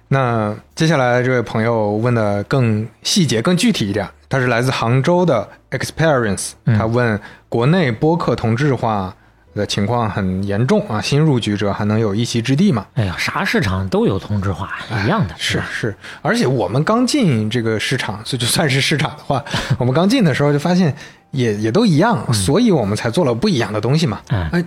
[0.09, 7.19] 那接下来这位朋友问的更细节、更具体一点，他是来自杭州的 Experience，嗯他问
[7.55, 9.15] 国内播客同质化
[9.53, 12.85] 的情况很严重啊，新入局者还能有一席之地吗？
[12.95, 14.69] 哎呀，啥市场都有同质化，
[15.05, 19.41] 一样的，吧是是，而且我们刚进这个市场，所以就算是市场的话，
[19.79, 20.93] 我们刚进的时候就发现
[21.31, 24.19] 也也都一样，所以我们才做了不一样的东西嘛。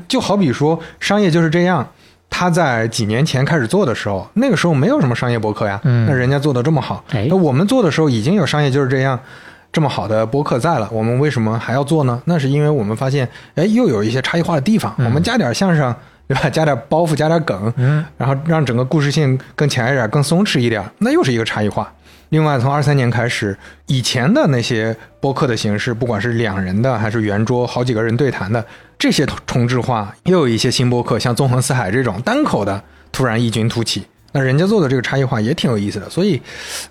[0.08, 1.86] 就好比说商业就是这样。
[2.30, 9.18] 他在几年前开始做的时候，那个时候没有什么商业博客呀，嗯那人家做的这么好，哎那我们做的时候已经有商业就是这样
[9.70, 12.20] 这么好的播客在了，我们为什么还要做呢？
[12.24, 15.94] 那是因为我们发现，哎，又有一些差异化的地方，我们加点相声，
[16.26, 16.48] 对吧？
[16.50, 21.92] 加点包袱，加点梗，嗯，然后让整个故事性更强一点，更松弛一点，那又是一个差异化。
[22.30, 28.62] 另外，从二三年开始，以前的那些播客的形式，不管是两人的还是圆桌好几个人对谈的，
[28.98, 32.82] 这些重置化，又有一些新播客，像纵横四海这种单口的，
[33.12, 34.04] 突然异军突起。
[34.42, 36.40] 人家做的这个差异化也挺有意思的，所以，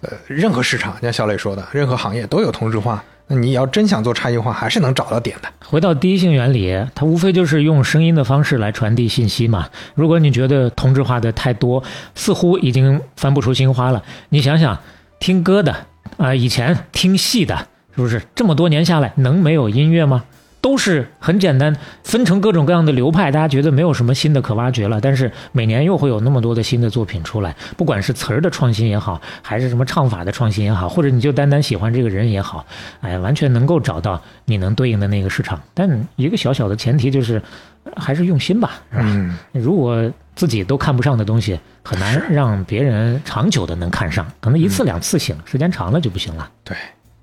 [0.01, 3.03] 呃，任何市场，像小磊说的，任何行业都有同质化。
[3.29, 5.49] 那你要真想做差异化，还是能找到点的。
[5.65, 9.67] 回到第一性原理，它无非就是用声音的方式来传递信息嘛。
[9.95, 11.83] 如果你觉得同质化的太多，
[12.15, 14.79] 似乎已经翻不出新花了，你想想，
[15.19, 15.75] 听歌的
[16.15, 20.23] 啊、以前听戏的，是不是这么多年下来能没有音乐吗？
[20.67, 21.73] 都是很简单，
[22.03, 24.99] 分成各种各样的流派，大家觉得没有什么新的可挖掘了。
[24.99, 32.65] 但是每年又会有那么多的新的作品出来，不管是词儿的创新也好，还是什么唱法的创新也好，或者你就单单喜欢这个人也好，
[32.99, 35.57] 哎，完全能够找到你能对应的那个市场。
[35.73, 37.41] 但一个小小的前提就是，
[37.85, 39.03] 呃还是用心吧，是吧？
[39.05, 46.49] 嗯，如果自己都看不上的东西，很难让别人长久的能看上，可能一次两次行，时间长了就不行了。
[46.65, 46.75] 对。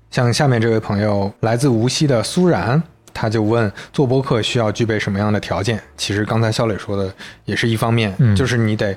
[0.09, 2.81] 像下面这位朋友来自无锡的苏然，
[3.15, 5.81] 他就问做播客需要具备什么样的条件？
[5.97, 7.11] 其实刚才肖磊说的
[7.45, 8.95] 也是一方面，嗯就是你得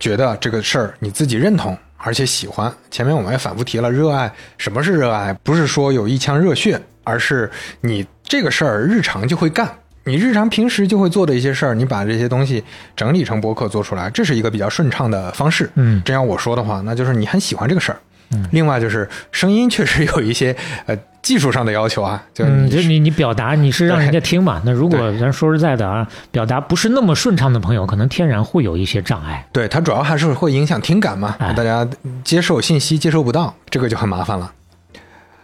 [0.00, 1.78] 觉得这个事儿你自己认同。
[2.02, 5.34] 而且喜欢，前面我们也反复提了，热爱什么是热爱？
[5.44, 7.50] 不是说有一腔热血，而是
[7.82, 9.70] 你这个事儿日常就会干，
[10.04, 12.64] 你日常平时就会做的一些事儿，你把这些东西
[12.96, 15.68] 整理成博客做出来，这是一个比较顺畅的方式。
[15.74, 17.98] 嗯真要我说的话，那就是你很喜欢这个事儿。
[18.30, 20.56] 嗯，另外就是声音确实有一些
[20.86, 29.46] 呃技术上的要求啊，就嗯，你就是你你表达你是让人家听嘛，那如果咱说实在的啊，表达不是那么顺畅的朋友，可能天然会有一些障碍。
[29.52, 31.86] 对它主要还是会影响听感嘛，哎大家
[32.24, 34.52] 接受信息接收不到，这个就很麻烦了。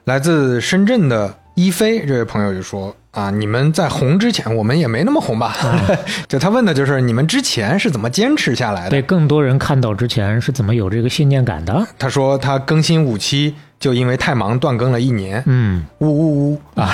[0.05, 5.57] 来自深圳的一飞这位朋友就说啊，你们在红之前，我们也没那么红吧？
[6.29, 8.91] 就他问的就是你们之前是怎么坚持下来的？
[8.91, 11.87] 被更多人看到之前是怎么有这个信念感的？
[11.99, 16.91] 他说他更新五期就因为太忙断更了一年，嗯，呜呜呜啊！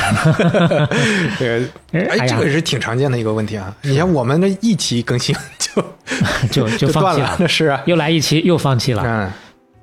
[1.38, 3.74] 这个哎哎，这个是挺常见的一个问题啊。
[3.82, 5.34] 你像我们的一期更新
[6.50, 9.02] 就 就就放弃了断了，，那是啊，又来一期又放弃了。
[9.06, 9.30] 嗯。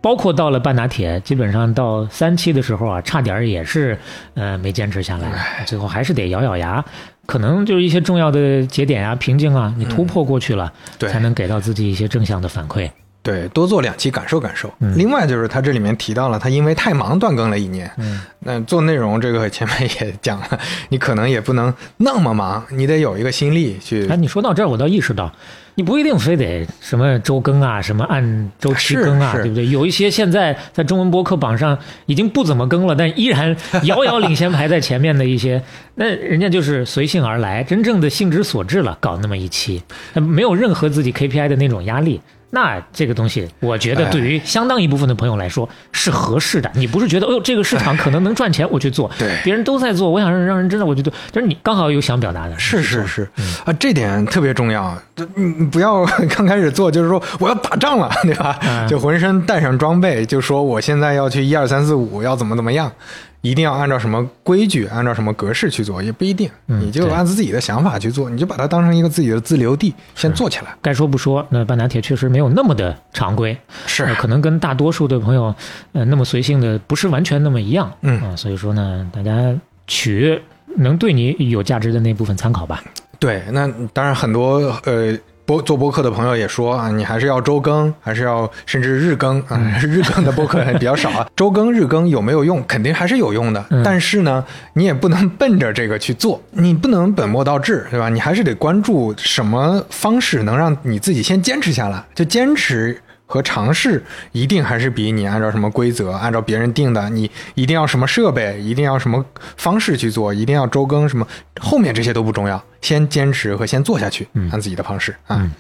[0.02, 3.98] 包括到了半打铁，基本上到三期的时候啊，差点也是
[4.34, 6.84] 呃没坚持下来，最后还是得咬咬牙。
[7.26, 12.90] 可能就是一些重要的节点啊、瓶颈啊，你突破过去了，对才能给到自己一些正向的反馈。
[13.22, 14.74] 对，多做两期感受感受。
[14.80, 17.92] 嗯另外就是他这里面提到了，他因为太忙断更了一年。
[17.98, 24.16] 嗯，那做内容这个前面也讲了，你可能也不能那么忙，你得有一个心力去哎，。
[24.16, 25.32] 你说到这儿，我倒意识到，
[25.76, 29.68] 你不一定非得什么周更啊，什么按周期更啊，对不对？
[29.68, 35.62] 有一些现在在中文博客榜上已经不怎么更了，但依然遥遥领先排在前面的一些，
[35.96, 39.84] 那人家就是随性而来，真正的性之所至了，搞那么一期，
[40.14, 42.22] 那没有任何自己 KPI 的那种压力。
[42.52, 46.72] 那这个东西，我觉得哎对于相当一部分的朋友来说是合适的。
[46.74, 51.14] 你不是觉得，哦呦，这个市场可能能赚钱，我去做；对别人都在做，我想让让人知道，我去做。
[51.32, 53.30] 就是你刚好有想表达的，是是是，
[53.66, 54.98] 啊，这点特别重要。
[55.16, 56.06] 这你你不要
[56.36, 58.58] 刚开始做，就是说我要打仗了， 对吧？
[58.62, 62.92] 嗯就浑身带上装备，就说我现在要去一二三四五，要怎么怎么样，
[63.42, 66.50] 一定要按照什么规矩，按照什么格式去做，也不一定。
[66.68, 70.76] 嗯你就对按自己的想法去做，你就把它当成一个自己的自留地，先做起来。
[70.82, 75.54] 该说不说，那半打铁确实没有那么的常规，是呃可能跟大多数的朋友，
[75.94, 79.56] 呃，那么随性的不是完全那么一样，嗯啊，所以说呢，大家
[79.88, 80.42] 取
[80.76, 82.84] 能对你有价值的那部分参考吧。
[83.20, 85.18] 对，那当然很多呃
[85.50, 91.28] 播做播客的朋友也说啊，你还是要周更，还是要甚至日更啊， 日更的播客还比较少啊。
[91.36, 92.64] 周更日更有没有用？
[92.68, 98.10] 肯定还是有用的，嗯但是呢，你也不能奔着这个去做，你不能本末倒置，对吧？
[98.10, 103.02] 你还是得关注什么方式能让你自己先坚持下来，就坚持。
[103.32, 109.24] 和尝试一定还是比你按照什么规则，按照别人定的，你一定要什么设备，一定要什么
[109.56, 111.28] 方式去做，一定要周更什么，
[111.62, 115.38] 后面这些都不重要，先坚持和先做下去，嗯按自己的方式啊。
[115.40, 115.52] 嗯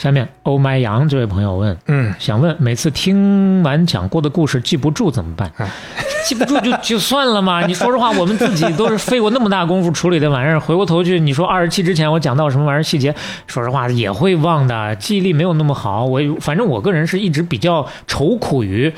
[0.00, 5.52] 下面欧麦阳这位朋友问，嗯，想问每次听完讲过的故事记不住怎么办？
[6.24, 7.66] 记不住就就算了嘛。
[7.66, 13.14] 你说实话，我们自己都是费过那么大功夫处理的玩意儿，回过头去你说二十七之前我讲到什么玩意儿细节，
[13.46, 16.06] 说实话也会忘的，记忆力没有那么好。
[16.06, 18.90] 我反正我个人是一直比较愁苦于。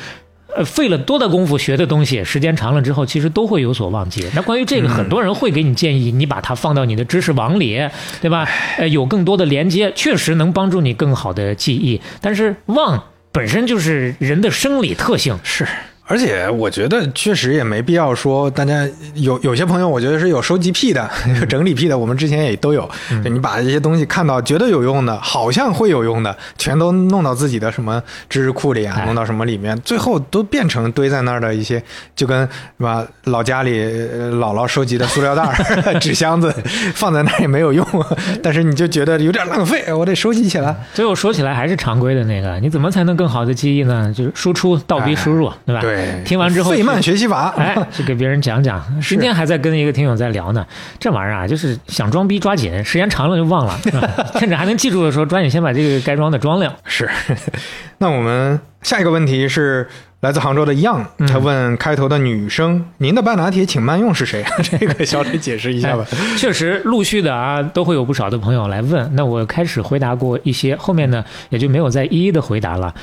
[0.56, 4.26] 呃，费了多大功夫学的东西，时间长了之后，其实都会有所忘记。
[4.34, 7.80] 那关于这个，很多人会给你建议，你把它放到你的知识网里，
[8.20, 8.48] 对吧？
[8.78, 12.00] 呃，有更多的连接，确实能帮助你更好的记忆。
[12.20, 15.66] 但是忘本身就是人的生理特性，是。
[16.12, 21.10] 而且我觉得确实也没必要说，大家有有些朋友，我觉得是有收集癖的，
[21.40, 22.86] 有整理癖的，我们之前也都有。
[23.24, 31.82] 就你把这些东西看到觉得有用的，好像会有用的，全都弄到自己的什么知识库里啊，哎弄到什么里面，最后都变成堆在那儿的一些，
[32.14, 35.51] 就跟是吧老家里呃姥姥收集的塑料袋、
[35.98, 36.55] 纸箱子
[36.94, 37.86] 放在那儿也没有用，
[38.43, 40.76] 但是你就觉得有点浪费，我得收集起来。
[40.93, 44.12] 最后说起来还是常规的那个，你怎么才能更好的记忆呢？
[44.14, 45.80] 就是输出倒逼输入，对吧？
[45.80, 48.82] 对，听完之后费曼学习法，哎，去给别人讲讲。
[49.00, 50.66] 今天还在跟一个听友在聊呢，
[50.98, 56.74] 这玩意儿啊，就是想装逼抓紧，时间长了就忘了，是 吧趁着还能记住的时候，抓紧先把这个该装的装了。
[56.84, 57.08] 是，
[57.98, 59.88] 那我们下一个问题是
[60.20, 66.04] 来自杭州的 Young，他问开头的女生：“您的半拿铁请慢用是谁？”这个小磊解释一下吧。
[66.36, 69.10] 确实，陆续的啊，都会有不少的朋友来问。
[69.14, 72.94] 那我开始回答过一些，后面呢也就没有再一一的回答了。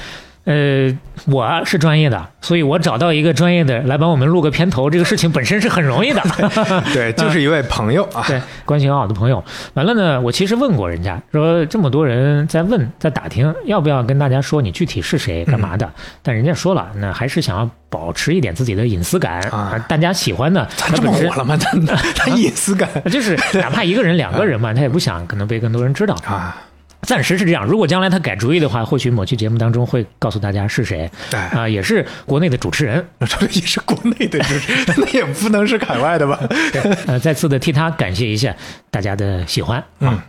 [0.49, 0.91] 呃，
[1.27, 6.19] 我啊是专业的，所以我找到一个专业的来帮我们录个片头，这个事情本身是很容易的。
[6.91, 8.25] 对， 就是一位朋友啊。
[8.27, 9.43] 对，关系很好的朋友。
[9.75, 15.87] 完了呢，我其实问过人家，说这么多人在问，在打听，要不要跟大家说你具体是谁，干嘛的？
[16.23, 21.55] 但人家说了，那还是想要保持一点自己的隐私感啊大家喜欢的，他这么火了吗？
[21.57, 21.77] 他
[22.15, 26.15] 他 隐私感就是哪怕一个人、两个人嘛，他也不想可能被更多人知道。
[26.25, 26.57] 啊，
[27.01, 33.03] 暂时是这样，如果将来他改主意的话，或许某期节目当中会告诉大家是谁哎啊、也是国内的主持人。
[33.25, 36.39] 这也是国内的，主持人 那也不能是海外的吧？
[37.07, 38.55] 呃，再次的替他感谢一下
[38.91, 39.83] 大家的喜欢。
[39.99, 40.19] 嗯，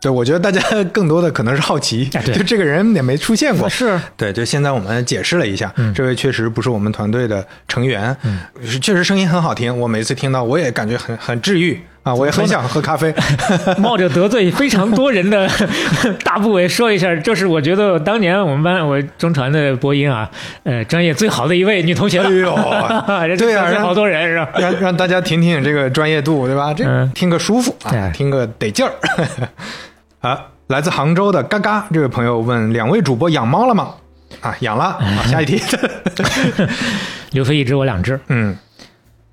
[0.00, 0.60] 对，我觉得大家
[0.92, 3.68] 更多的可能是好奇，就这个人也没出现过。
[3.68, 8.40] 是对，就现在我们解释了一下，嗯这位确实不是我们团队的成员，嗯
[8.80, 13.14] 确实声音很好听，我每次听到我也感觉很很治愈啊，我也很想喝咖啡。
[13.78, 15.48] 冒着得罪非常多人的
[16.24, 20.28] 大部委说一下，就是我觉得当年我们班我中传的播音啊，
[20.64, 22.28] 呃，专业最好的一位女同学了。
[23.06, 24.48] 哎呦 人对啊让好多人是吧？
[24.58, 26.72] 让让大家听听这个专业度，对吧？
[26.72, 28.92] 这嗯听个舒服啊对，听个得劲儿。
[30.20, 33.90] 啊，来自杭州的嘎嘎这位朋友问：两位主播养猫了吗？
[34.40, 34.84] 啊，养了。
[34.84, 35.60] 啊，下一题。
[37.32, 38.18] 刘飞一只我两只。
[38.28, 38.56] 嗯，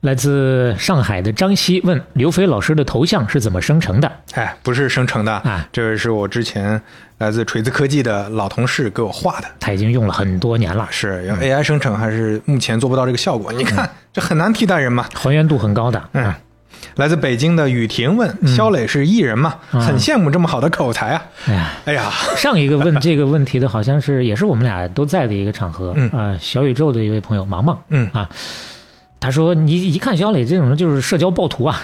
[0.01, 4.11] 来自上海的张希问刘飞老师的头像是怎么生成的？
[4.33, 6.79] 哎，不是生成的啊，这位是我之前
[7.17, 9.47] 来自锤子科技的老同事给我画的。
[9.59, 13.51] 他已经用了很多年了，是用 AI 生成，还是目前做不到这个效果？
[13.51, 15.05] 你看，这很难替代人嘛。
[15.15, 16.09] 还原度很高的。
[16.13, 16.31] 嗯，
[16.95, 19.55] 来自北京的雨婷问：肖磊是艺人吗？
[19.71, 21.25] 很羡慕这么好的口才啊！
[21.47, 28.29] 哎呀，哎呀，上一个问 这个问题的好像是也是我们俩都在的一个场合，嗯啊、小宇宙的一位朋友芒芒，嗯啊，
[29.19, 31.81] 他说你一看小磊这种人就是社交暴徒啊，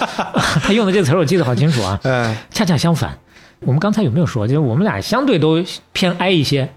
[0.62, 3.18] 他用的这个词儿我记得好清楚啊，嗯，恰恰相反，
[3.60, 6.68] 我们刚才有没有说，就是我们俩相对都偏 I 一些，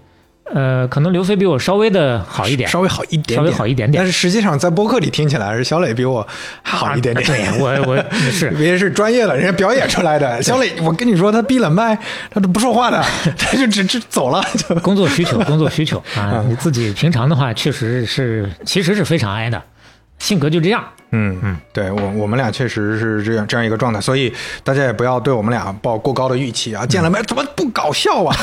[0.52, 6.26] 呃，可能刘飞比我稍微的好一点，稍微好一点点，稍微好一点点但是实际上在播客里听起来是小磊比我
[6.62, 7.46] 好一点点。
[7.46, 10.42] 啊对我我是 别是专业的，人家表演出来的。
[10.42, 11.96] 小磊，我跟你说，他闭了麦，
[12.30, 13.04] 他都不说话的，
[13.38, 14.42] 他就只只走了。
[14.56, 16.42] 就工作需求，工作需求啊！
[16.48, 19.62] 你自己平常的话，确实是其实是非常挨的，
[20.20, 20.84] 性格就这样。
[21.12, 24.32] 嗯嗯，对我我们俩确实是这样这样一个状态，所以
[24.62, 26.86] 大家也不要对我们俩抱过高的预期啊！
[26.86, 28.36] 见了面怎么不搞笑啊？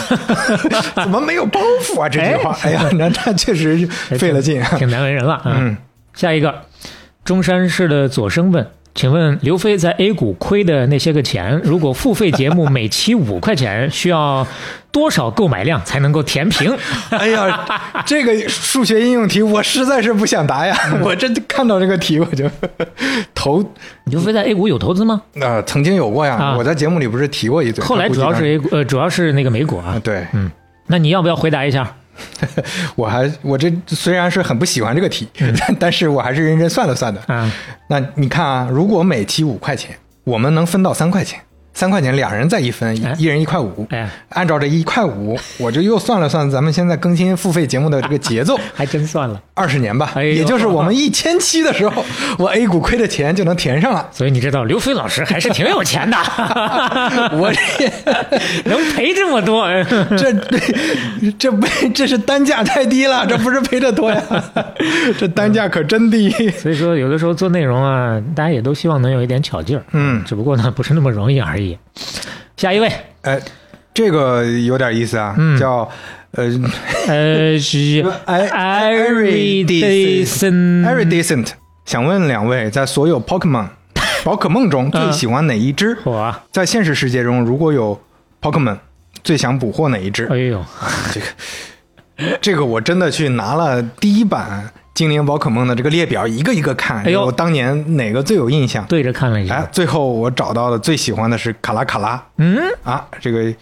[0.94, 2.10] 怎么没有包袱啊？
[2.10, 3.88] 这句话，哎呀，那那确实
[4.18, 4.62] 费了劲。
[4.78, 5.56] 挺难为人了啊。
[5.60, 5.78] 嗯，
[6.14, 6.64] 下一个，
[7.24, 8.68] 中山市的左生问，
[8.98, 14.46] 请问刘飞在 A 股亏的那些个钱，如果付费节目每期五块钱，需要
[14.92, 16.76] 多少购买量才能够填平？
[17.12, 17.64] 哎呀，
[18.08, 20.76] 这个数学应用题我实在是不想答呀！
[21.06, 22.50] 我真看到这个题我就
[23.36, 23.64] 头
[24.06, 25.22] 刘飞在 A 股有投资吗？
[25.40, 27.84] 呃曾经有过呀，啊我在节目里不是提过一嘴。
[27.86, 30.02] 后来主要是 A 股，呃，主要是那个美股啊。
[30.04, 30.50] 对，嗯，
[30.88, 31.96] 那你要不要回答一下？
[32.96, 35.28] 我还我这虽然是很不喜欢这个题，
[35.60, 37.22] 但但是我还是认真算了算的。
[37.28, 37.52] 嗯，
[37.90, 41.40] 那你看啊，如果每题五块钱，我们能分到三块钱，
[41.78, 43.86] 三块钱两人再一分，哎一人一块五。
[43.92, 49.40] 哎，按照这一块五，我就又算了算咱们现在更新付费节目的这个节奏， 还真算了。
[49.54, 52.04] 二十年吧，哎也就是我们 一千期的时候，
[52.40, 54.08] 我 A 股亏的钱就能填上了。
[54.12, 56.18] 所以你知道刘飞老师还是挺有钱的，
[57.38, 57.92] 我这
[58.66, 59.68] 能赔这么多。
[60.18, 60.34] 这
[61.38, 64.24] 这不这是单价太低了，这不是赔的多呀，
[65.20, 66.28] 这单价可真低。
[66.50, 71.67] 所以说，有的时候做内容啊，大家也都希望能有一点巧劲儿，嗯只不过呢，不是那么容易而已。
[72.56, 72.92] 下一位，
[73.22, 73.42] 哎，
[73.94, 75.58] 这个有点意思啊，嗯。
[75.60, 75.90] 叫
[76.32, 76.44] 呃
[77.08, 78.04] 呃，是
[79.26, 81.48] Iridescent Iridescent，
[81.86, 83.70] 想问两位，在所有 Pokemon
[84.24, 85.98] 宝可梦中最喜欢哪一只？
[86.04, 88.00] 我，在现实世界中，如果有
[88.42, 88.78] Pokemon，
[89.24, 90.28] 最想捕获哪一只？
[90.28, 90.64] 哎呦，
[91.12, 91.26] 这个
[92.42, 98.84] 这个我真的去拿了第一版精灵宝可梦的这个列表，一个一个看，哎呦我当年哪个最有印象？
[98.86, 103.54] 对着看了一哎下，，最后我找到的最喜欢的是卡拉卡拉嗯，啊，这个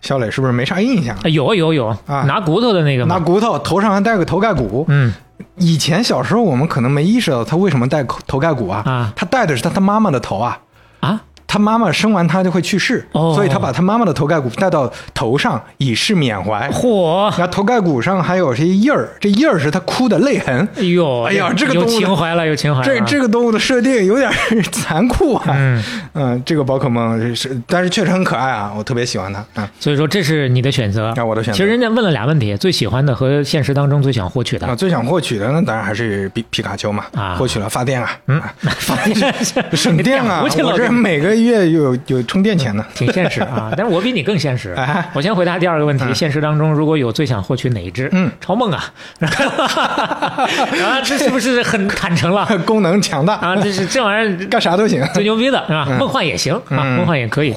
[0.00, 1.14] 小磊是不是没啥印象？
[1.24, 3.16] 哎有有有，啊拿骨头的那个吗？
[3.16, 4.86] 拿骨头，头上还带个头盖骨。
[4.88, 5.12] 嗯，
[5.56, 10.58] 以前小时候我们可能没意识到他为什么戴头头盖骨啊，啊他戴的是他他妈妈的头啊。
[11.00, 16.68] 啊，他妈妈生完他就会去世，哦所以他把他妈妈的头盖骨戴到头上，以示缅怀。
[16.68, 20.68] 嚯，然后头盖骨上还有些印儿，这印儿是他哭的泪痕。
[20.76, 22.86] 哎呦，哎呀这个有动物的情怀了，有情怀了。
[22.86, 24.30] 这这个动物的设定有点
[24.70, 25.44] 残酷啊。
[25.48, 29.68] 嗯嗯，这个宝可梦是，但是确实很可爱啊，我特别喜欢它啊。
[29.80, 34.76] 所以说这是你的选择，啊我的选择其实人家问了俩问题，最喜欢的和现实当中最想获取的啊，。
[34.76, 39.34] 最想获取的那当然还是皮皮卡丘嘛，啊获取了发电啊，嗯啊，发电
[39.72, 40.42] 省电啊！
[40.46, 42.84] 我我这每个一月有有充电钱呢。
[42.94, 45.08] 挺现实啊，但是我比你更现实哎。
[45.14, 48.08] 我先回答第二个问题：现实当中如果有最想获取哪一只？
[48.12, 48.84] 嗯，超梦啊！
[49.20, 52.46] 啊，这是不是很坦诚了？
[52.66, 55.04] 功能强大，啊，这是这玩意儿 干啥都行。
[55.14, 55.86] 最牛逼的是吧？
[55.98, 57.54] 梦幻也行啊，嗯梦幻也可以。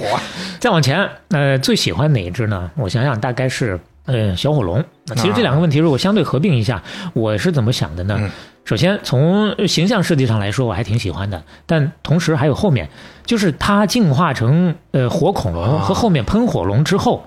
[0.60, 2.70] 再往前，呃，最喜欢哪一只呢？
[2.76, 4.84] 我想想，大概是呃小火龙。
[5.16, 6.82] 其实这两个问题如果相对合并一下，
[7.14, 8.20] 我是怎么想的呢？
[8.64, 12.90] 嗯首先从形象设计上来说，我还挺喜欢的，但同时还有后面，
[13.26, 17.26] 就是他进化成呃火恐龙和后面喷火龙之后，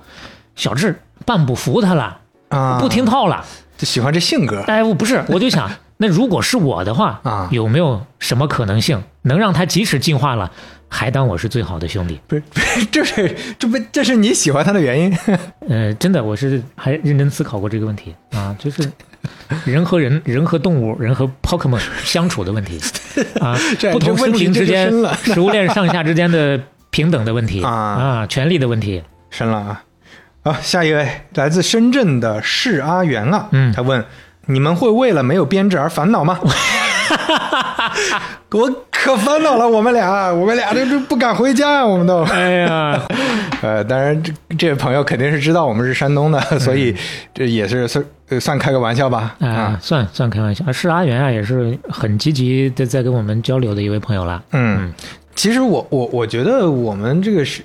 [0.54, 3.44] 小智半不服他了，啊，不听套了。
[3.76, 4.60] 就喜欢这性格。
[4.62, 10.52] 哎，我不是，我就想，那如果是我的话 啊有没有什么可能性能让他即使进化了，
[10.94, 12.20] 还当我是最好的兄弟？
[12.28, 15.12] 不是， 不是这是这不这是你喜欢他的原因。
[15.68, 18.88] 呃，真的，我是还认真思考过这个问题啊，就是
[19.66, 22.80] 人和人、人和动物、人和 Pokemon 相处的问题
[23.40, 23.58] 啊，
[23.92, 24.88] 不同生灵之间
[25.24, 26.60] 食物链上下之间的
[26.90, 29.02] 平等的问题啊啊，权利的问题。
[29.30, 29.82] 深了啊！
[30.44, 34.04] 好，下一位来自深圳的释阿元啊，嗯他问：
[34.46, 36.38] 你们会为了没有编制而烦恼吗？
[38.52, 42.22] 我可烦恼了，我们俩，我们俩这这不敢回家，我们都。
[42.30, 43.00] 哎呀，
[43.62, 46.94] 呃，当然这这位朋友肯定是知道我们是山东的，所以
[47.34, 49.34] 这也是算呃算开个玩笑吧。
[49.40, 54.42] 啊啊，，算算开玩笑，是阿元啊，也是很积极的在跟我们交流的一位朋友了。
[54.52, 54.92] 嗯，
[55.34, 57.62] 其实我我我觉得我们这个是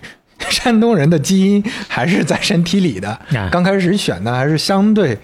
[0.49, 3.47] 山东人的基因还是在身体里的啊。
[3.51, 5.17] 刚开始选的还是相对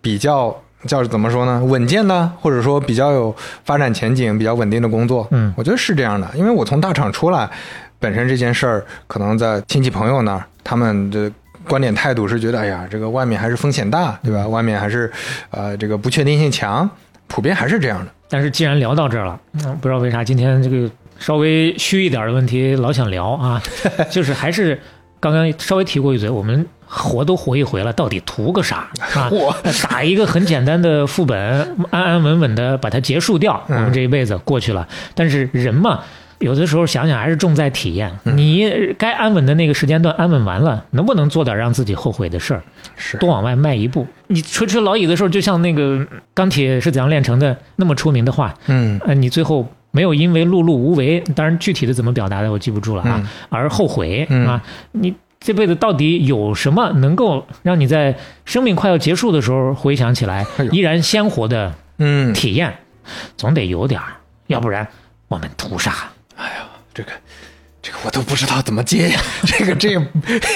[0.00, 3.34] 比较叫怎么说呢，稳健的，或者说比较有
[3.64, 5.26] 发展前景、比较稳定的工作。
[5.30, 7.48] 嗯我觉得是这样的，因为我从大厂出来，
[7.98, 11.30] 本身这件事儿可能在亲戚朋友那儿，他们的。
[11.68, 14.48] 观点态度是觉得，哎呀，这个外面还是风险大，对吧？
[14.48, 15.12] 外面还是，
[15.50, 16.88] 呃，这个不确定性强，
[17.28, 18.10] 普遍还是这样的。
[18.30, 23.62] 但是既然聊到这儿了，嗯，不知道为啥今天这个稍微虚一点的问题老想聊啊，
[24.10, 24.80] 就是还是
[25.20, 28.90] 刚刚稍微提过一嘴，我们活都活一回了，到底图个啥？
[29.88, 34.88] 打一个很简单的副本，安安稳稳的把它结束掉，我嗯们这一辈子过去了。
[35.14, 36.00] 但是人嘛。
[36.40, 42.62] 有的时候想想还是重在体验，嗯你该安稳的那个时间段安稳完了，能不能做点让自己后悔的事儿？
[42.96, 44.06] 是多往外迈一步。
[44.28, 46.00] 你垂垂老矣的时候，就像那个
[46.32, 54.62] 钢铁是怎样炼成的那么出名的话，嗯呃，你最后没有因为碌碌无为，当然具体的怎么表达的我记不住了啊，嗯而后悔、嗯啊，
[54.92, 62.74] 你这辈子到底有什么能够让你在生命快要结束的时候回想起来哎依然鲜活的嗯，体验？
[63.36, 64.06] 总得有点儿，
[64.46, 64.86] 要不然
[65.28, 66.10] 我们图啥？
[66.92, 67.12] 这个
[67.82, 70.02] 这个我都不知道怎么接呀，这个这个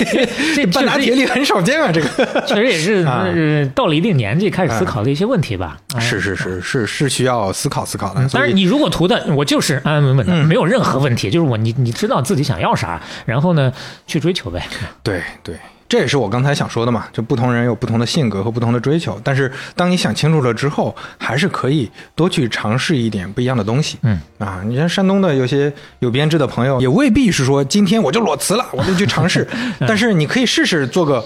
[0.55, 5.79] 这半打铁里很少见啊，这个确实也是、到了一定年纪开始思考的一些问题吧。
[5.95, 8.29] 啊是是是是是需要思考思考的。
[8.33, 13.73] 但是，你如果图的我就是安安稳稳的，嗯没有任何问题，就是我你你知道自己想要啥，然后呢
[14.07, 14.67] 去追求呗。
[15.03, 15.55] 对对，
[15.95, 23.97] 这也是我刚才想说的嘛，就不同人有不同的性格和不同的追求，但是当你想清楚了之后，还是可以多去尝试一点不一样的东西。
[24.03, 29.47] 嗯啊，你像山东的有些有编制的朋友，也未必是说今天我就裸辞了，我就去尝试，
[29.87, 31.25] 但是你可以试试做个。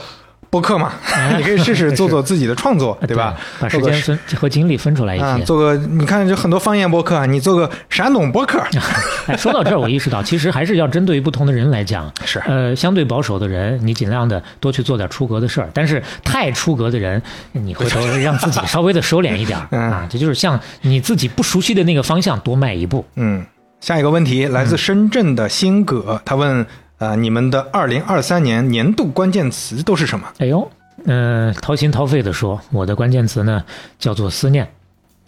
[0.50, 0.92] 播客嘛，
[1.36, 3.36] 你可以试试做做自己的创作， 对吧？
[3.60, 5.44] 把时间分和精力分出来一啊，些。
[5.44, 8.58] 做个你看，就很多方言播客，你做个山东播客，
[9.26, 12.10] 哎，说到这儿，我意识到，其实还是要针对于不同的人来讲。
[12.24, 17.22] 是呃，相对保守的人，你尽量的多去做点出格的事儿；但是太出格的人，
[17.52, 20.06] 你回头 让自己稍微的收敛一点啊。
[20.10, 23.04] 这就是向你自己不熟悉的那个方向多迈一步。
[23.16, 23.44] 嗯，
[23.80, 26.64] 下一个问题来自深圳的辛葛，他问：
[26.98, 30.28] 呃，你们的二零二三年年度关键词都是什么？
[30.38, 30.68] 哎呦，
[31.04, 33.64] 嗯、掏心掏肺的说，我的关键词呢
[33.98, 34.68] 叫做思念，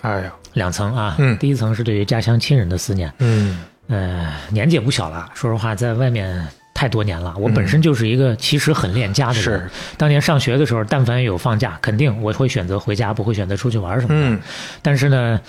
[0.01, 1.14] 哎呀，两层啊。
[1.18, 6.44] 嗯第一层是对于家乡亲人的思念，嗯呃，年纪也不小了，说实话，在外面
[6.74, 7.34] 太多年了。
[7.38, 9.42] 我本身就是一个其实很恋家的人。
[9.42, 14.28] 是当年上学的时候，但凡有放假，肯定我会选择回家，不会选择出去玩什么的。
[14.28, 14.40] 嗯
[14.82, 15.40] 但是呢，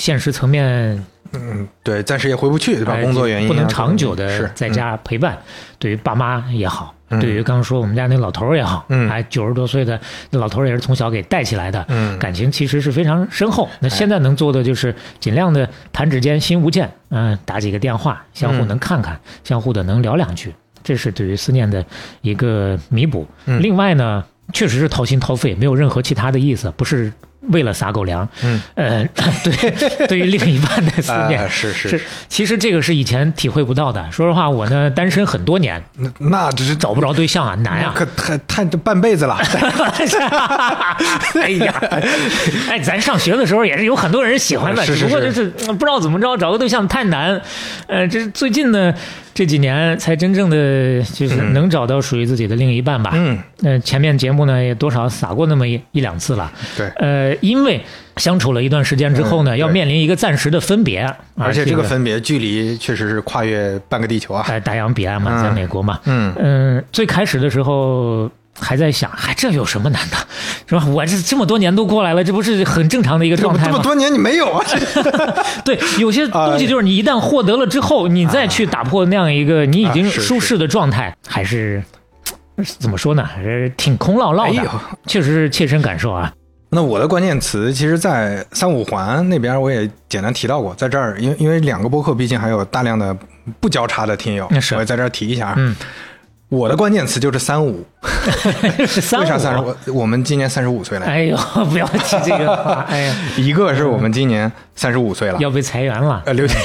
[0.00, 2.94] 现实层面，嗯，对，暂时也回不去，对吧？
[2.94, 5.38] 哎工作原因啊不能长久的在家陪伴。
[5.78, 10.00] 对于爸妈也好，嗯对于刚刚说我们家那老头儿也好，嗯还九十多岁的
[10.30, 13.68] 那老头儿也是从小给带起来的，嗯感情其实是非常深厚。
[13.80, 21.84] 那现在能做的就是尽量的弹指间心无间，嗯、打几个电话，相互能看看，相互的能聊两句，这是对于思念的
[22.22, 23.26] 一个弥补。
[23.44, 24.24] 嗯另外呢，
[24.54, 27.12] 确实是掏心掏肺，没有任何其他的意思，不是
[27.48, 28.28] 为了撒狗粮。
[28.42, 29.04] 嗯，呃，
[29.42, 31.40] 对， 对于另一半的思念。
[31.40, 34.06] 哎是是是，其实这个是以前体会不到的。
[34.12, 37.92] 说实话，我呢单身很多年，那那只是找不着对象啊，难啊。
[37.94, 39.36] 可太太这半辈子了。
[41.34, 41.74] 哎呀，
[42.68, 47.40] 哎，咱上学的时候也是有很多人喜欢的，是是只不过就是不知道怎么着找个对象太难。
[47.86, 48.92] 呃，这最近呢，
[49.40, 53.12] 这这几年才真正的就是能找到属于自己的另一半吧。
[53.14, 56.52] 嗯，呃，前面节目呢也多少撒过那么一一两次了。
[56.76, 57.80] 对，呃，因为
[58.18, 64.44] 相处了一段时间之后呢，嗯要面临一个暂时的分别，而且这个啊分别距离确实是跨越半个地球啊。
[64.46, 65.98] 在大洋彼岸嘛，嗯在美国嘛。
[66.04, 68.30] 嗯，嗯，最开始的时候
[68.60, 70.16] 还在想，还这有什么难的，
[70.66, 70.84] 是吧？
[70.86, 73.70] 我这这么多年都过来了，这不是很正常的一个状态吗？
[73.72, 74.64] 这么多年你没有啊？
[75.64, 81.82] 对，有些 东西就是你一旦获得了之后，你再去打破那样一个你已经舒适的状态，还是
[82.78, 83.24] 怎么说呢？
[83.24, 84.66] 还是挺空落落的，哎
[85.06, 86.32] 确实是切身感受啊。
[86.72, 93.16] 那我的关键词，其实，在三五环那边我也简单提到过，在这儿，因为因为两个播客毕竟还有大量的
[93.58, 95.54] 不交叉的听友，那我也在这儿提一下啊。
[95.58, 95.74] 嗯，
[96.50, 97.86] 我的关键词就是三五，
[98.62, 99.58] 为啥三十？
[99.60, 99.66] 五？
[99.66, 101.36] 我我们今年三十五岁了，哎呦，
[101.70, 106.20] 不要提这个话， 哎呀，一个是我们今年三十五岁了，要被裁员了。
[106.26, 106.56] 呃，刘姐，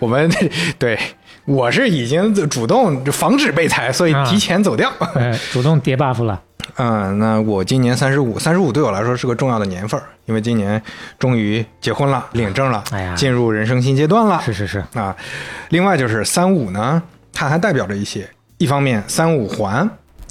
[0.00, 0.30] 我们
[0.78, 0.98] 对
[1.44, 4.90] 我是已经主动防止被裁，所以啊提前走掉。
[5.16, 6.40] 哎，主动叠 buff 了，
[6.76, 10.82] 嗯，那我今年三十五，三十五对我来说是个重要的年份儿，因为今年
[11.18, 14.40] 终于结婚了，领证了，哎呀进入人生新阶段了。
[14.42, 15.14] 是是是，啊，
[15.68, 17.02] 另外就是三五呢，
[17.34, 18.26] 它还代表着一些，
[18.58, 19.88] 一方面三五环，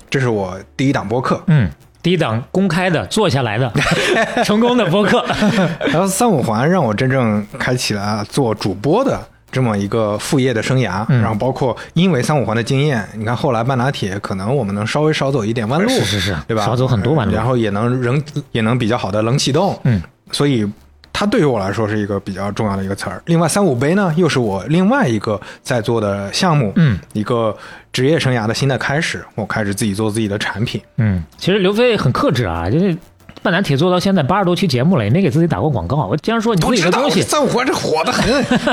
[0.09, 1.69] 这是我第一档播客，嗯，
[2.01, 3.71] 第一档公开的做下来的
[4.43, 5.25] 成功的播客，
[5.91, 9.19] 然后三五环让我真正开启了做主播的。
[9.51, 11.21] 这么一个副业的生涯，嗯。
[11.21, 16.65] 然后包括因为三五环的经验，你看后来半打铁，可能我们能稍微少走一点弯路，是是是对吧？
[16.65, 17.35] 少走很多弯路。
[17.35, 18.19] 然后也能仍
[18.51, 20.01] 也能比较好的冷启动，嗯，
[20.31, 20.67] 所以
[21.13, 23.21] 它对于我来说是一个比较重要的一个词儿。
[23.27, 27.55] 另外，三五杯呢，又是我另外一个在做的项目，嗯，一个
[27.93, 29.23] 职业生涯的新的开始。
[29.35, 32.97] 我开始自己做自己的产品，嗯，其实刘飞很克制啊，就是
[33.41, 36.07] 半打铁做到现在八十多期节目了，也没给自己打过广告。
[36.07, 38.25] 我经常说你自己的东西，三五环这火的很，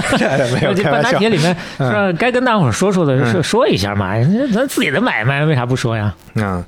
[0.54, 1.12] 没有这半开玩笑。
[1.12, 2.12] 打铁里面是？
[2.14, 4.14] 该跟大伙儿说说的，说说一下嘛。
[4.52, 6.14] 咱自己的买卖为啥不说呀？
[6.34, 6.64] 嗯，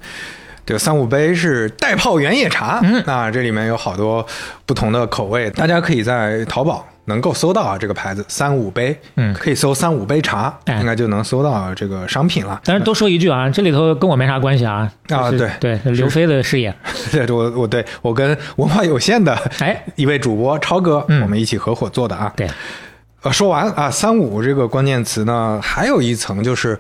[0.64, 4.24] 这个三五杯是带泡原野茶，嗯那，这里面有好多
[4.64, 12.60] 不同的口味，大家可以在淘宝能够搜到啊这个牌子三五杯，嗯可以搜三五杯茶，哎应该就能搜到这个商品了。
[12.64, 14.90] 但是多说一句啊，这里头跟我没啥关系啊。
[15.09, 16.72] 啊就是对对，刘飞的事业。
[17.10, 22.32] 对，我我对我跟文化有限的哎一位主播超哥，嗯我们一起合伙做的啊。
[22.36, 22.48] 对，
[23.23, 26.77] 呃，说完啊，三五这个关键词呢，还有一层就是，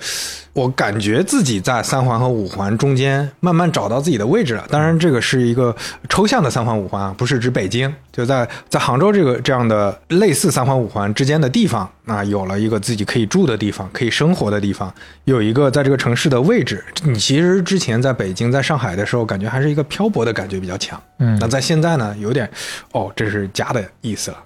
[0.52, 4.66] 我感觉自己在三环和五环中间慢慢找到自己的位置了。
[4.68, 5.74] 当然，这个是一个
[6.08, 14.92] 抽象的三环五环啊，不是指北京，就在在杭州这个这样的类似三环五环之间的地方啊，有了一个自己可以住的地方，可以生活的地方，
[15.26, 16.84] 有一个在这个城市的位置。
[17.04, 21.00] 你其实之前在北京、在上海的时候，感觉还是一个漂泊的感觉比较强。
[21.20, 22.50] 嗯那在现在呢，有点
[22.90, 24.38] 哦，这是家的意思了，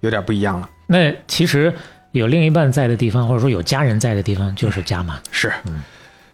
[0.00, 0.68] 有点不一样了。
[0.90, 1.72] 那其实
[2.12, 5.20] 有另一半在的地方，或者说有家人在的地方，就是家嘛。
[5.30, 5.52] 是，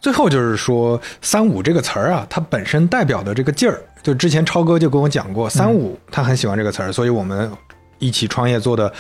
[0.01, 7.51] 最后就是说“三五”这个词儿啊，它本身代表的这个劲儿，就之前超哥就跟我讲过，“三五”他很喜欢这个词儿，所以我们
[7.99, 8.93] 一起创业做的，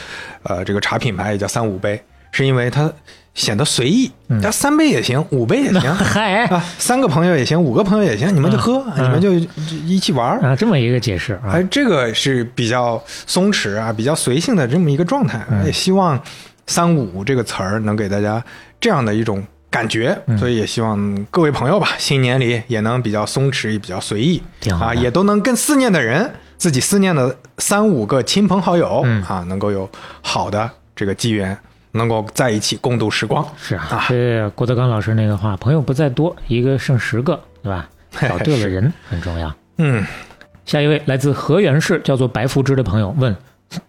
[0.42, 2.02] 呃，这个茶品牌也叫“三五杯”，
[2.32, 2.92] 是因为它
[3.34, 5.92] 显得随意，加三杯也行，五杯也行。
[5.94, 10.40] 嗨啊，三个朋友也行，五个朋友也行，你们就喝，嗯你们就就一起玩儿。
[10.40, 15.44] 啊，这么一个解释啊哎，，这个是比较松弛啊，比较随性的这么一个状态。
[15.50, 16.20] 嗯也希望
[16.66, 18.42] “三五”这个词儿能给大家
[18.80, 24.40] 这样的一种感觉，嗯所以也希望各位朋友吧，新年里也能比较松弛，也比较随意
[24.80, 29.90] 啊，也都能跟思念的人，自己思念的三五个亲朋好友、嗯啊，能够有
[30.22, 31.56] 好的这个机缘，
[31.94, 33.46] 能够在一起共度时光。
[33.56, 37.88] 是啊啊，这郭德纲老师那个话，朋友不在多，一个剩十个，对吧？
[38.28, 39.52] 找对了人很重要。
[39.78, 40.04] 嗯，
[40.64, 43.34] 下一位来自河源市，叫做白福之的朋友问：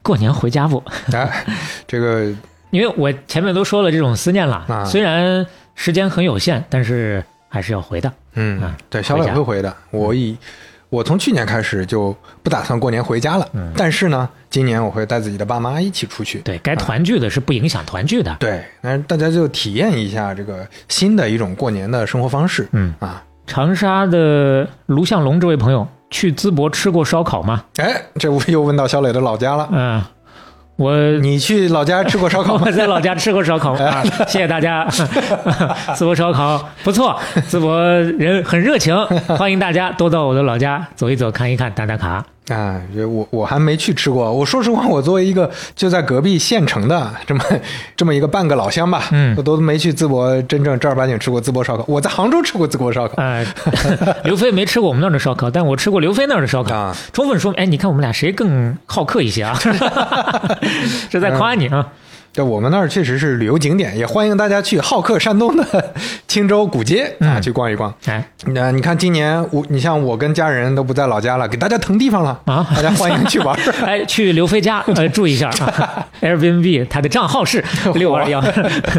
[0.01, 0.83] 过年回家不？
[1.13, 1.45] 哎，
[1.87, 2.33] 这个
[2.71, 5.45] 因为我前面都说了这种思念了，啊虽然
[5.75, 8.11] 时间很有限，但是还是要回的。
[8.33, 9.73] 嗯啊，对，小伟会回的。
[9.91, 10.35] 我以
[10.95, 16.39] 我从去年开始就不打算过年回家了，嗯但是呢，今年我会带自己的爸妈一起出去。
[16.39, 18.33] 对该团聚的是不影响团聚的。
[18.39, 22.65] 对，那大家就体验一下这个新的一种过年的生活方式。
[22.71, 27.65] 嗯啊，长沙的卢向龙这位朋友去淄博吃过烧烤吗？
[27.77, 29.67] 哎，这我又问到小磊的老家了。
[29.73, 30.01] 嗯、
[30.77, 32.71] 我你去老家吃过烧烤吗 我？
[32.71, 34.85] 在老家吃过烧烤 啊，谢谢大家。
[35.95, 37.17] 淄博烧烤不错，
[37.49, 38.93] 淄博人很热情，
[39.37, 42.25] 欢迎大家都到我的老家走一走、看一看、打打卡。
[42.49, 44.31] 啊，我我还没去吃过。
[44.31, 47.43] 我说实话，我作为一个就在隔壁县城的这么
[47.97, 51.83] 这么一个半个老乡吧，嗯我都没去淄博真正正儿八经吃过淄博烧烤。
[51.87, 53.15] 我在杭州吃过淄博烧烤。
[53.17, 53.45] 呃，
[54.25, 59.57] 刘飞没吃过我们那儿的烧烤，但我吃过刘飞那儿的烧烤，啊充分说明，哎，你看我们俩谁更好客一些啊？
[61.09, 61.87] 这在夸你啊。
[62.35, 65.93] 对，我们那儿确实是旅游景点，也欢迎大家去好客山东的
[66.27, 67.41] 青州古街啊、嗯。
[67.41, 67.93] 去逛一逛。
[68.07, 68.21] 哎。
[68.47, 72.37] 那你看，今年我你像我跟家人都不在老家了，给大家腾地方了。
[72.43, 72.67] 啊。
[72.75, 73.57] 大家欢迎去玩。
[73.85, 75.47] 哎，去刘飞家呃住一下。
[75.49, 77.63] 啊， Airbnb 他的账号是
[77.93, 78.43] 六二幺。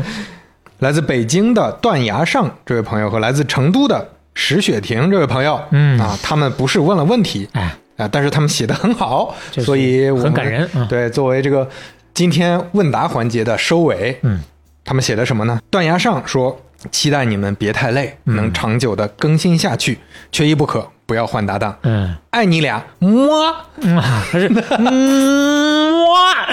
[0.80, 6.00] 来自北京的断崖上这位朋友和来自成都的石雪婷这位朋友，嗯。
[6.00, 10.88] 啊，他们不是问了问题，哎，啊，但是他们写的很好，所以我们很感人嗯。
[10.88, 11.68] 对，作为这个
[12.16, 14.40] 今天问答环节的收尾，嗯，
[14.86, 15.60] 他们写的什么呢？
[15.70, 16.59] 断崖上说
[16.90, 19.98] ：“期待你们别太累，嗯能长久的更新下去，
[20.32, 21.76] 缺一不可，不要换搭档。
[21.82, 23.55] 嗯，爱你俩，么。
[23.82, 26.47] 嗯 他是嗯哇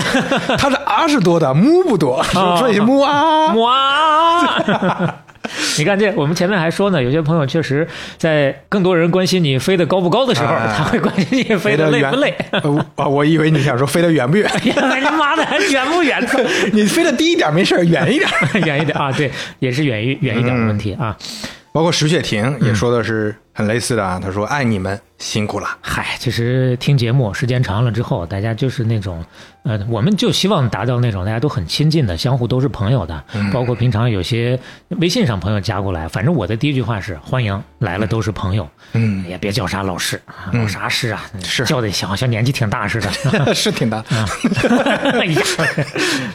[0.57, 3.53] 他是啊是多的，mu 不多，啊 所以么啊。
[3.53, 5.15] 哇。
[5.77, 7.87] 你看这，我们前面还说呢，有些朋友确实
[8.17, 12.33] 在更多人关心你飞得高不高的时候，哎他会关心你飞得累不累。
[12.51, 14.49] 呃啊，我以为你想说飞得远不远？
[14.49, 16.21] 哎呀，他妈的，远不远？
[16.73, 18.29] 你飞得低一点没事，远一点。
[18.65, 21.17] 远一点啊，对，也是远一远一点的问题啊。
[21.71, 25.67] 包括石雪婷嗯也说的是很类似的啊，他说：“爱你们，辛苦了。
[25.79, 29.23] 嗨，其实听节目时间长了之后，大家就是那种，
[29.63, 33.23] 呃，我们就希望达到那种大家都很亲近的，相互都是朋友的。
[33.33, 34.59] 嗯包括平常有些
[34.99, 43.53] 微信上朋友加过来，反正我的第一句话是欢迎来了都是朋友，嗯，也别叫啥老师啊，老啥师啊，是叫的好像年纪挺大似的。
[43.53, 43.97] 是挺大。
[43.99, 44.25] 啊，
[45.13, 45.41] 哎呀，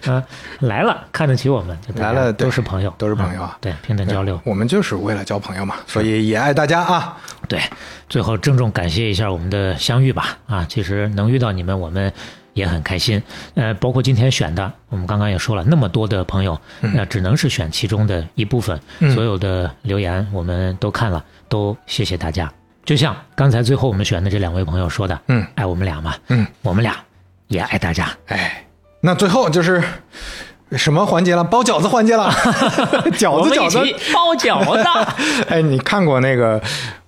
[0.07, 0.23] 啊，
[0.61, 7.08] 来了，看得起我们，来了都是朋友，都是朋友啊对，平等交流，我们就是为了交朋友嘛，所以也爱大家啊。
[7.49, 7.61] 对，
[8.09, 12.13] 最后郑重感谢一下我们的相遇吧，啊，其实能遇到你们，我们
[12.55, 13.23] 也很开心。
[13.55, 18.79] 呃，包括今天选的，我们刚刚也说了，那么多的朋友，那、只能是选其中的一部分。
[18.99, 22.53] 嗯所有的留言我们都看了，都谢谢大家。
[22.85, 26.97] 就像刚才最后我们选的这两位朋友说的，嗯爱我们俩嘛，嗯，我们俩
[27.49, 28.11] 也爱大家。
[28.27, 28.67] 哎，
[29.01, 29.83] 那最后就是
[30.73, 31.45] 什么环节了？
[31.45, 32.31] 包饺子环节了。
[33.13, 33.79] 饺 子饺子，
[34.13, 36.61] 包饺子， 哎，你看过那个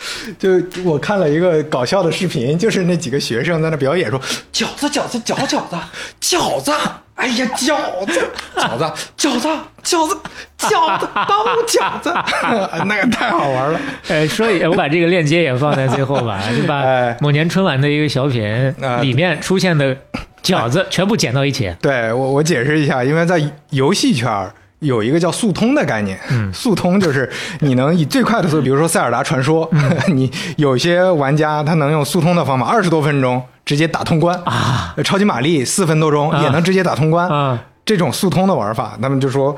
[0.38, 0.50] 就
[0.84, 4.18] 我看了一个搞笑的视频，就是那几个学生在那表演说
[4.52, 5.76] 饺子饺子饺饺子
[6.20, 6.72] 饺子，
[7.14, 9.48] 哎呀饺子饺子饺子
[9.82, 10.16] 饺子
[10.58, 12.12] 饺子包饺子，
[12.86, 13.80] 那个太好玩了。
[14.08, 18.42] 呃，所以我把这个链接也放在最后吧，就把哎某年春晚的一个小品
[18.80, 19.96] 啊里面出现的
[20.42, 21.74] 饺子全部剪到一起。
[21.82, 23.38] 对我我解释一下，因为在
[23.70, 26.52] 游戏圈儿有一个叫速通的概念，嗯。
[26.52, 27.30] 速通就是
[27.60, 29.96] 你能以最快的速度，比如说《塞尔达传说》嗯。
[30.16, 34.36] 你有些玩家他能用速通的方法，二十多分钟直接打通关。
[34.44, 36.42] 啊，超级玛丽四分多钟啊。
[36.42, 37.28] 也能直接打通关。
[37.28, 39.56] 啊，这种速通的玩法，他们就说。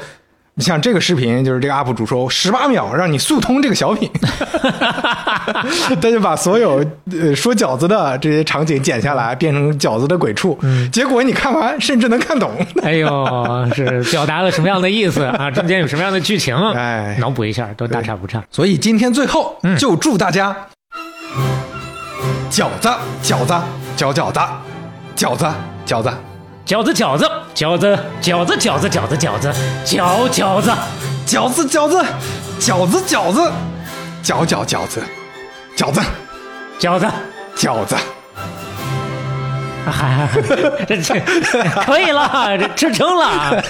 [0.58, 4.10] 像这个视频，就是这个 UP 主说十八秒让你速通这个小品，
[5.88, 10.58] 他就把所有呃说饺子的这些场景剪下来，变成饺子的鬼畜。
[10.62, 12.50] 嗯结果你看完甚至能看懂。
[12.82, 13.08] 哎呦，
[13.74, 15.50] 是表达了什么样的意思啊？
[15.50, 16.54] 中间有什么样的剧情？
[16.74, 18.42] 哎脑补一下，都大差不差。
[18.50, 20.54] 所以今天最后嗯就祝大家
[22.50, 22.90] 饺子
[23.22, 23.54] 饺子
[23.96, 24.40] 饺饺子
[25.16, 25.46] 饺子
[25.86, 26.10] 饺子饺子，
[26.64, 29.52] 饺子，饺子，饺子，饺子，饺子，饺子，
[29.84, 30.72] 饺饺子，
[31.26, 32.04] 饺子饺子
[32.60, 33.52] 饺子饺子
[34.22, 35.02] 饺饺饺子
[35.76, 36.00] 饺子
[36.78, 37.06] 饺子，
[37.56, 37.96] 饺子。
[39.90, 40.28] 还
[40.86, 41.14] 这这
[41.84, 43.62] 可以了，这吃撑了。